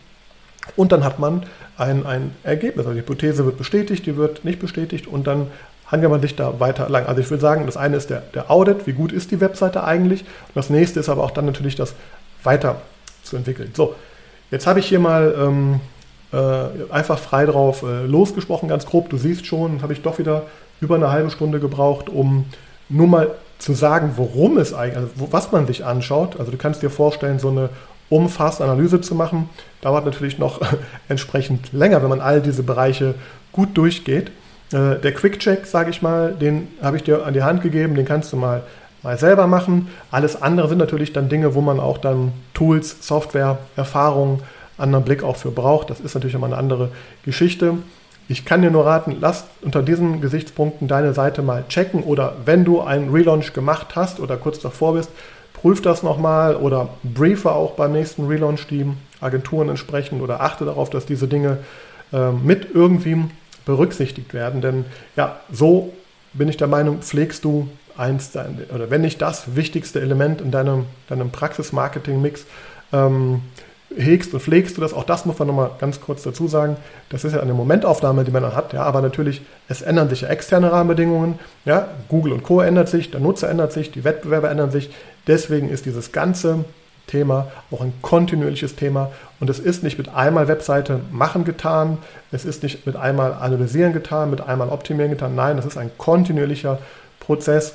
Und 0.76 0.92
dann 0.92 1.04
hat 1.04 1.18
man 1.18 1.44
ein, 1.76 2.06
ein 2.06 2.34
Ergebnis. 2.42 2.86
Also 2.86 2.94
die 2.94 3.00
Hypothese 3.00 3.44
wird 3.44 3.58
bestätigt, 3.58 4.06
die 4.06 4.16
wird 4.16 4.44
nicht 4.44 4.60
bestätigt 4.60 5.06
und 5.06 5.26
dann 5.26 5.48
sich 6.20 6.36
da 6.36 6.60
weiter 6.60 6.88
lang. 6.88 7.06
Also 7.06 7.20
ich 7.20 7.30
würde 7.30 7.40
sagen, 7.40 7.66
das 7.66 7.76
eine 7.76 7.96
ist 7.96 8.10
der, 8.10 8.22
der 8.34 8.50
Audit, 8.50 8.86
wie 8.86 8.92
gut 8.92 9.12
ist 9.12 9.30
die 9.30 9.40
Webseite 9.40 9.84
eigentlich. 9.84 10.22
Und 10.22 10.56
das 10.56 10.70
nächste 10.70 11.00
ist 11.00 11.08
aber 11.08 11.22
auch 11.22 11.30
dann 11.30 11.46
natürlich 11.46 11.76
das 11.76 11.94
weiter 12.42 12.76
zu 13.22 13.36
entwickeln. 13.36 13.72
So, 13.74 13.94
jetzt 14.50 14.66
habe 14.66 14.80
ich 14.80 14.86
hier 14.86 15.00
mal 15.00 15.34
ähm, 15.38 15.80
äh, 16.32 16.92
einfach 16.92 17.18
frei 17.18 17.46
drauf 17.46 17.82
äh, 17.82 18.06
losgesprochen, 18.06 18.68
ganz 18.68 18.86
grob. 18.86 19.08
Du 19.10 19.16
siehst 19.16 19.46
schon, 19.46 19.82
habe 19.82 19.92
ich 19.92 20.02
doch 20.02 20.18
wieder 20.18 20.42
über 20.80 20.96
eine 20.96 21.10
halbe 21.10 21.30
Stunde 21.30 21.60
gebraucht, 21.60 22.08
um 22.08 22.46
nur 22.88 23.06
mal 23.06 23.30
zu 23.58 23.72
sagen, 23.72 24.12
worum 24.16 24.58
es 24.58 24.74
eigentlich, 24.74 24.96
also 24.96 25.08
was 25.30 25.52
man 25.52 25.66
sich 25.66 25.84
anschaut. 25.84 26.38
Also 26.38 26.50
du 26.50 26.58
kannst 26.58 26.82
dir 26.82 26.90
vorstellen, 26.90 27.38
so 27.38 27.48
eine 27.48 27.70
umfassende 28.10 28.70
Analyse 28.70 29.00
zu 29.00 29.14
machen, 29.14 29.48
dauert 29.80 30.04
natürlich 30.04 30.38
noch 30.38 30.60
entsprechend 31.08 31.72
länger, 31.72 32.02
wenn 32.02 32.10
man 32.10 32.20
all 32.20 32.40
diese 32.40 32.62
Bereiche 32.62 33.14
gut 33.52 33.76
durchgeht. 33.76 34.30
Äh, 34.72 35.00
der 35.00 35.12
Quick-Check, 35.12 35.66
sage 35.66 35.90
ich 35.90 36.02
mal, 36.02 36.32
den 36.32 36.68
habe 36.82 36.96
ich 36.96 37.02
dir 37.02 37.24
an 37.26 37.34
die 37.34 37.42
Hand 37.42 37.62
gegeben, 37.62 37.94
den 37.94 38.06
kannst 38.06 38.32
du 38.32 38.36
mal, 38.36 38.62
mal 39.02 39.18
selber 39.18 39.46
machen. 39.46 39.88
Alles 40.10 40.40
andere 40.40 40.68
sind 40.68 40.78
natürlich 40.78 41.12
dann 41.12 41.28
Dinge, 41.28 41.54
wo 41.54 41.60
man 41.60 41.80
auch 41.80 41.98
dann 41.98 42.32
Tools, 42.54 43.06
Software, 43.06 43.58
Erfahrungen, 43.76 44.42
anderen 44.78 45.04
Blick 45.04 45.22
auch 45.22 45.36
für 45.36 45.50
braucht. 45.50 45.90
Das 45.90 46.00
ist 46.00 46.14
natürlich 46.14 46.34
immer 46.34 46.46
eine 46.46 46.56
andere 46.56 46.90
Geschichte. 47.24 47.78
Ich 48.26 48.46
kann 48.46 48.62
dir 48.62 48.70
nur 48.70 48.86
raten, 48.86 49.18
lass 49.20 49.44
unter 49.60 49.82
diesen 49.82 50.22
Gesichtspunkten 50.22 50.88
deine 50.88 51.12
Seite 51.12 51.42
mal 51.42 51.64
checken 51.68 52.02
oder 52.02 52.36
wenn 52.46 52.64
du 52.64 52.80
einen 52.80 53.10
Relaunch 53.10 53.52
gemacht 53.52 53.96
hast 53.96 54.18
oder 54.18 54.38
kurz 54.38 54.60
davor 54.60 54.94
bist, 54.94 55.10
prüf 55.52 55.82
das 55.82 56.02
nochmal 56.02 56.56
oder 56.56 56.88
briefe 57.02 57.52
auch 57.52 57.72
beim 57.72 57.92
nächsten 57.92 58.26
Relaunch 58.26 58.66
die 58.66 58.86
Agenturen 59.20 59.68
entsprechend 59.68 60.22
oder 60.22 60.40
achte 60.40 60.64
darauf, 60.64 60.88
dass 60.88 61.04
diese 61.04 61.28
Dinge 61.28 61.58
äh, 62.14 62.30
mit 62.32 62.68
irgendwie 62.74 63.24
berücksichtigt 63.64 64.34
werden. 64.34 64.60
Denn 64.60 64.84
ja, 65.16 65.40
so 65.50 65.92
bin 66.32 66.48
ich 66.48 66.56
der 66.56 66.68
Meinung, 66.68 67.00
pflegst 67.02 67.44
du 67.44 67.68
eins 67.96 68.32
oder 68.74 68.90
wenn 68.90 69.02
nicht 69.02 69.22
das 69.22 69.56
wichtigste 69.56 70.00
Element 70.00 70.40
in 70.40 70.50
deinem, 70.50 70.86
deinem 71.08 71.30
Praxis-Marketing-Mix, 71.30 72.46
ähm, 72.92 73.42
hegst 73.96 74.34
und 74.34 74.40
pflegst 74.40 74.76
du 74.76 74.80
das, 74.80 74.92
auch 74.92 75.04
das 75.04 75.24
muss 75.24 75.38
man 75.38 75.48
nochmal 75.48 75.70
ganz 75.78 76.00
kurz 76.00 76.22
dazu 76.22 76.48
sagen, 76.48 76.76
das 77.10 77.24
ist 77.24 77.34
ja 77.34 77.40
eine 77.40 77.54
Momentaufnahme, 77.54 78.24
die 78.24 78.30
man 78.30 78.42
dann 78.42 78.56
hat, 78.56 78.72
ja, 78.72 78.82
aber 78.82 79.00
natürlich, 79.02 79.42
es 79.68 79.82
ändern 79.82 80.08
sich 80.08 80.22
ja 80.22 80.28
externe 80.28 80.72
Rahmenbedingungen, 80.72 81.38
ja, 81.64 81.88
Google 82.08 82.32
und 82.32 82.42
Co. 82.42 82.60
ändert 82.60 82.88
sich, 82.88 83.10
der 83.10 83.20
Nutzer 83.20 83.48
ändert 83.48 83.72
sich, 83.72 83.92
die 83.92 84.02
Wettbewerber 84.02 84.50
ändern 84.50 84.70
sich, 84.70 84.90
deswegen 85.26 85.68
ist 85.68 85.86
dieses 85.86 86.12
ganze 86.12 86.64
Thema 87.06 87.48
auch 87.70 87.80
ein 87.80 87.92
kontinuierliches 88.02 88.76
Thema. 88.76 89.12
Und 89.40 89.50
es 89.50 89.58
ist 89.58 89.82
nicht 89.82 89.98
mit 89.98 90.08
einmal 90.08 90.48
Webseite 90.48 91.00
machen 91.10 91.44
getan, 91.44 91.98
es 92.32 92.44
ist 92.44 92.62
nicht 92.62 92.86
mit 92.86 92.96
einmal 92.96 93.34
analysieren 93.34 93.92
getan, 93.92 94.30
mit 94.30 94.40
einmal 94.40 94.68
optimieren 94.68 95.10
getan, 95.10 95.34
nein, 95.34 95.56
das 95.56 95.66
ist 95.66 95.76
ein 95.76 95.90
kontinuierlicher 95.98 96.78
Prozess, 97.20 97.74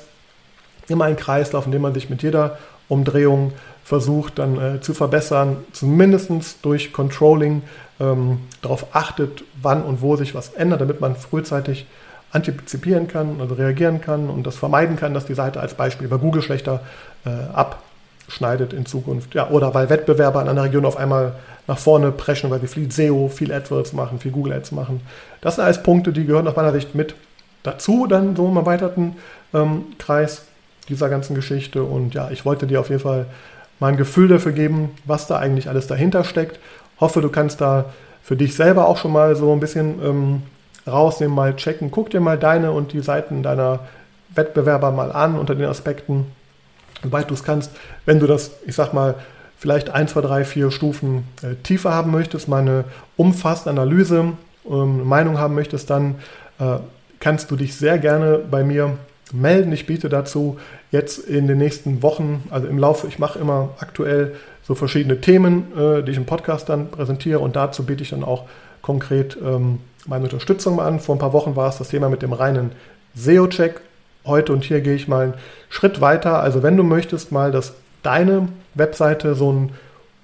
immer 0.88 1.04
ein 1.04 1.16
Kreislauf, 1.16 1.66
in 1.66 1.72
dem 1.72 1.82
man 1.82 1.94
sich 1.94 2.10
mit 2.10 2.22
jeder 2.22 2.58
Umdrehung 2.88 3.52
versucht 3.84 4.38
dann 4.38 4.60
äh, 4.60 4.80
zu 4.80 4.94
verbessern, 4.94 5.58
zumindest 5.72 6.30
durch 6.62 6.92
Controlling 6.92 7.62
ähm, 8.00 8.38
darauf 8.62 8.94
achtet, 8.94 9.44
wann 9.60 9.82
und 9.82 10.02
wo 10.02 10.16
sich 10.16 10.34
was 10.34 10.50
ändert, 10.50 10.80
damit 10.80 11.00
man 11.00 11.16
frühzeitig 11.16 11.86
antizipieren 12.32 13.08
kann, 13.08 13.40
also 13.40 13.54
reagieren 13.54 14.00
kann 14.00 14.30
und 14.30 14.46
das 14.46 14.56
vermeiden 14.56 14.96
kann, 14.96 15.14
dass 15.14 15.26
die 15.26 15.34
Seite 15.34 15.60
als 15.60 15.74
Beispiel 15.74 16.08
bei 16.08 16.16
Google 16.16 16.42
schlechter 16.42 16.80
äh, 17.24 17.30
abschneidet 18.30 18.72
in 18.72 18.86
Zukunft. 18.86 19.34
Ja, 19.34 19.50
oder 19.50 19.74
weil 19.74 19.90
Wettbewerber 19.90 20.40
in 20.40 20.48
einer 20.48 20.62
Region 20.62 20.84
auf 20.84 20.96
einmal 20.96 21.32
nach 21.66 21.78
vorne 21.78 22.12
preschen, 22.12 22.48
weil 22.50 22.60
sie 22.60 22.68
viel 22.68 22.90
SEO, 22.90 23.28
viel 23.28 23.52
AdWords 23.52 23.92
machen, 23.92 24.20
viel 24.20 24.30
Google 24.30 24.52
Ads 24.52 24.70
machen. 24.70 25.00
Das 25.40 25.56
sind 25.56 25.64
alles 25.64 25.82
Punkte, 25.82 26.12
die 26.12 26.24
gehören 26.24 26.46
aus 26.46 26.54
meiner 26.54 26.72
Sicht 26.72 26.94
mit 26.94 27.16
dazu, 27.64 28.06
dann 28.06 28.36
so 28.36 28.48
im 28.48 28.56
erweiterten 28.56 29.16
ähm, 29.52 29.86
Kreis 29.98 30.42
dieser 30.88 31.08
ganzen 31.08 31.34
Geschichte. 31.34 31.82
Und 31.82 32.14
ja, 32.14 32.30
ich 32.30 32.44
wollte 32.44 32.68
dir 32.68 32.78
auf 32.78 32.88
jeden 32.88 33.02
Fall 33.02 33.26
mal 33.80 33.88
ein 33.88 33.96
Gefühl 33.96 34.28
dafür 34.28 34.52
geben, 34.52 34.90
was 35.04 35.26
da 35.26 35.38
eigentlich 35.38 35.68
alles 35.68 35.88
dahinter 35.88 36.22
steckt. 36.22 36.60
Hoffe, 37.00 37.20
du 37.20 37.30
kannst 37.30 37.60
da 37.60 37.86
für 38.22 38.36
dich 38.36 38.54
selber 38.54 38.86
auch 38.86 38.96
schon 38.96 39.12
mal 39.12 39.34
so 39.34 39.52
ein 39.52 39.60
bisschen 39.60 40.00
ähm, 40.04 40.42
rausnehmen, 40.86 41.34
mal 41.34 41.56
checken. 41.56 41.90
Guck 41.90 42.10
dir 42.10 42.20
mal 42.20 42.38
deine 42.38 42.70
und 42.70 42.92
die 42.92 43.00
Seiten 43.00 43.42
deiner 43.42 43.80
Wettbewerber 44.34 44.92
mal 44.92 45.10
an 45.10 45.36
unter 45.36 45.56
den 45.56 45.66
Aspekten, 45.66 46.26
soweit 47.02 47.30
du 47.30 47.34
es 47.34 47.44
kannst. 47.44 47.70
Wenn 48.06 48.20
du 48.20 48.26
das, 48.26 48.52
ich 48.66 48.74
sag 48.74 48.92
mal, 48.92 49.14
vielleicht 49.58 49.90
1, 49.90 50.12
2, 50.12 50.20
3, 50.22 50.44
4 50.44 50.70
Stufen 50.70 51.24
äh, 51.42 51.54
tiefer 51.62 51.92
haben 51.92 52.10
möchtest, 52.10 52.48
mal 52.48 52.62
eine 52.62 52.84
umfassende 53.16 53.70
Analyse, 53.80 54.32
ähm, 54.68 55.06
Meinung 55.06 55.38
haben 55.38 55.54
möchtest, 55.54 55.90
dann 55.90 56.16
äh, 56.58 56.76
kannst 57.18 57.50
du 57.50 57.56
dich 57.56 57.76
sehr 57.76 57.98
gerne 57.98 58.38
bei 58.50 58.64
mir 58.64 58.96
melden. 59.32 59.72
Ich 59.72 59.86
biete 59.86 60.08
dazu 60.08 60.58
jetzt 60.90 61.18
in 61.18 61.46
den 61.46 61.58
nächsten 61.58 62.02
Wochen, 62.02 62.44
also 62.50 62.66
im 62.66 62.78
Laufe, 62.78 63.06
ich 63.06 63.18
mache 63.18 63.38
immer 63.38 63.70
aktuell 63.78 64.34
so 64.62 64.74
verschiedene 64.74 65.20
Themen, 65.20 65.72
äh, 65.76 66.02
die 66.02 66.12
ich 66.12 66.16
im 66.16 66.26
Podcast 66.26 66.68
dann 66.68 66.90
präsentiere 66.90 67.38
und 67.40 67.56
dazu 67.56 67.84
biete 67.84 68.02
ich 68.02 68.10
dann 68.10 68.24
auch 68.24 68.44
konkret 68.82 69.36
ähm, 69.42 69.80
meine 70.06 70.24
Unterstützung 70.24 70.80
an. 70.80 71.00
Vor 71.00 71.14
ein 71.14 71.18
paar 71.18 71.32
Wochen 71.32 71.56
war 71.56 71.68
es 71.68 71.78
das 71.78 71.88
Thema 71.88 72.08
mit 72.08 72.22
dem 72.22 72.32
reinen 72.32 72.72
SEO-Check. 73.14 73.80
Heute 74.26 74.52
und 74.52 74.64
hier 74.64 74.80
gehe 74.80 74.94
ich 74.94 75.08
mal 75.08 75.24
einen 75.24 75.34
Schritt 75.68 76.00
weiter. 76.00 76.40
Also 76.40 76.62
wenn 76.62 76.76
du 76.76 76.82
möchtest 76.82 77.32
mal, 77.32 77.52
dass 77.52 77.74
deine 78.02 78.48
Webseite 78.74 79.34
so 79.34 79.50
einen 79.50 79.72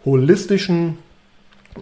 holistischen 0.05 0.99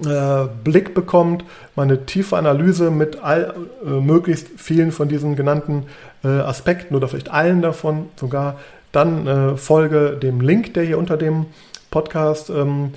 äh, 0.04 0.46
Blick 0.64 0.94
bekommt, 0.94 1.44
mal 1.76 1.84
eine 1.84 2.06
tiefe 2.06 2.36
Analyse 2.36 2.90
mit 2.90 3.22
all, 3.22 3.54
äh, 3.84 3.88
möglichst 3.88 4.48
vielen 4.56 4.92
von 4.92 5.08
diesen 5.08 5.36
genannten 5.36 5.86
äh, 6.24 6.28
Aspekten 6.28 6.94
oder 6.94 7.08
vielleicht 7.08 7.30
allen 7.30 7.62
davon 7.62 8.08
sogar, 8.16 8.58
dann 8.92 9.26
äh, 9.26 9.56
folge 9.56 10.16
dem 10.20 10.40
Link, 10.40 10.74
der 10.74 10.84
hier 10.84 10.98
unter 10.98 11.16
dem 11.16 11.46
Podcast 11.90 12.50
ähm, 12.50 12.92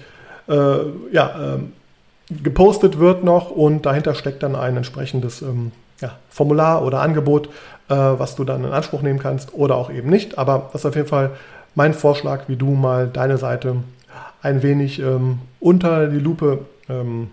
äh, 0.48 0.54
ja, 1.12 1.56
ähm, 1.56 1.74
gepostet 2.30 3.00
wird 3.00 3.24
noch 3.24 3.52
und 3.52 3.86
dahinter 3.86 4.16
steckt 4.16 4.44
dann 4.44 4.56
ein 4.56 4.78
entsprechendes 4.78 5.42
ähm, 5.42 5.72
ja, 6.02 6.18
Formular 6.30 6.84
oder 6.84 7.02
Angebot, 7.02 7.50
äh, 7.90 7.96
was 7.96 8.36
du 8.36 8.44
dann 8.44 8.64
in 8.64 8.72
Anspruch 8.72 9.02
nehmen 9.02 9.20
kannst 9.20 9.54
oder 9.54 9.76
auch 9.76 9.90
eben 9.90 10.10
nicht. 10.10 10.38
Aber 10.38 10.70
das 10.72 10.82
ist 10.82 10.86
auf 10.86 10.96
jeden 10.96 11.08
Fall 11.08 11.32
mein 11.76 11.94
Vorschlag, 11.94 12.44
wie 12.48 12.56
du 12.56 12.72
mal 12.72 13.08
deine 13.08 13.38
Seite 13.38 13.78
ein 14.42 14.64
wenig 14.64 15.00
ähm, 15.00 15.40
unter 15.60 16.08
die 16.08 16.20
Lupe 16.20 16.60
ähm, 16.90 17.30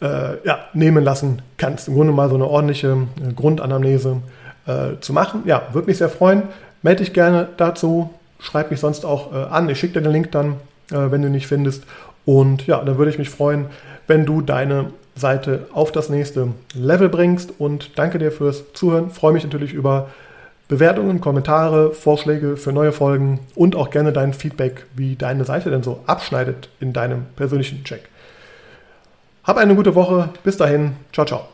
äh, 0.00 0.46
ja, 0.46 0.58
nehmen 0.72 1.04
lassen 1.04 1.42
kannst. 1.56 1.88
Im 1.88 1.94
Grunde 1.94 2.12
mal 2.12 2.28
so 2.28 2.34
eine 2.34 2.46
ordentliche 2.46 2.88
äh, 2.92 3.32
Grundanamnese 3.32 4.18
äh, 4.66 5.00
zu 5.00 5.12
machen. 5.12 5.42
Ja, 5.46 5.62
würde 5.72 5.86
mich 5.86 5.98
sehr 5.98 6.08
freuen. 6.08 6.44
Melde 6.82 7.04
dich 7.04 7.12
gerne 7.12 7.48
dazu. 7.56 8.10
Schreib 8.38 8.70
mich 8.70 8.80
sonst 8.80 9.04
auch 9.04 9.32
äh, 9.32 9.36
an. 9.36 9.68
Ich 9.68 9.78
schicke 9.78 9.94
dir 9.94 10.02
den 10.02 10.12
Link 10.12 10.32
dann, 10.32 10.56
äh, 10.90 11.10
wenn 11.10 11.22
du 11.22 11.28
ihn 11.28 11.32
nicht 11.32 11.46
findest. 11.46 11.84
Und 12.24 12.66
ja, 12.66 12.82
dann 12.82 12.98
würde 12.98 13.10
ich 13.10 13.18
mich 13.18 13.30
freuen, 13.30 13.66
wenn 14.06 14.26
du 14.26 14.40
deine 14.40 14.90
Seite 15.16 15.66
auf 15.72 15.92
das 15.92 16.08
nächste 16.08 16.48
Level 16.74 17.08
bringst. 17.08 17.54
Und 17.58 17.98
danke 17.98 18.18
dir 18.18 18.32
fürs 18.32 18.72
Zuhören. 18.72 19.10
Freue 19.10 19.32
mich 19.32 19.44
natürlich 19.44 19.72
über 19.72 20.08
Bewertungen, 20.68 21.20
Kommentare, 21.20 21.92
Vorschläge 21.92 22.56
für 22.56 22.72
neue 22.72 22.92
Folgen 22.92 23.40
und 23.54 23.76
auch 23.76 23.90
gerne 23.90 24.12
dein 24.12 24.32
Feedback, 24.32 24.86
wie 24.96 25.14
deine 25.14 25.44
Seite 25.44 25.70
denn 25.70 25.82
so 25.82 26.00
abschneidet 26.06 26.70
in 26.80 26.92
deinem 26.92 27.26
persönlichen 27.36 27.84
Check. 27.84 28.08
Hab 29.44 29.58
eine 29.58 29.74
gute 29.74 29.94
Woche. 29.94 30.30
Bis 30.42 30.56
dahin. 30.56 30.96
Ciao, 31.12 31.26
ciao. 31.26 31.48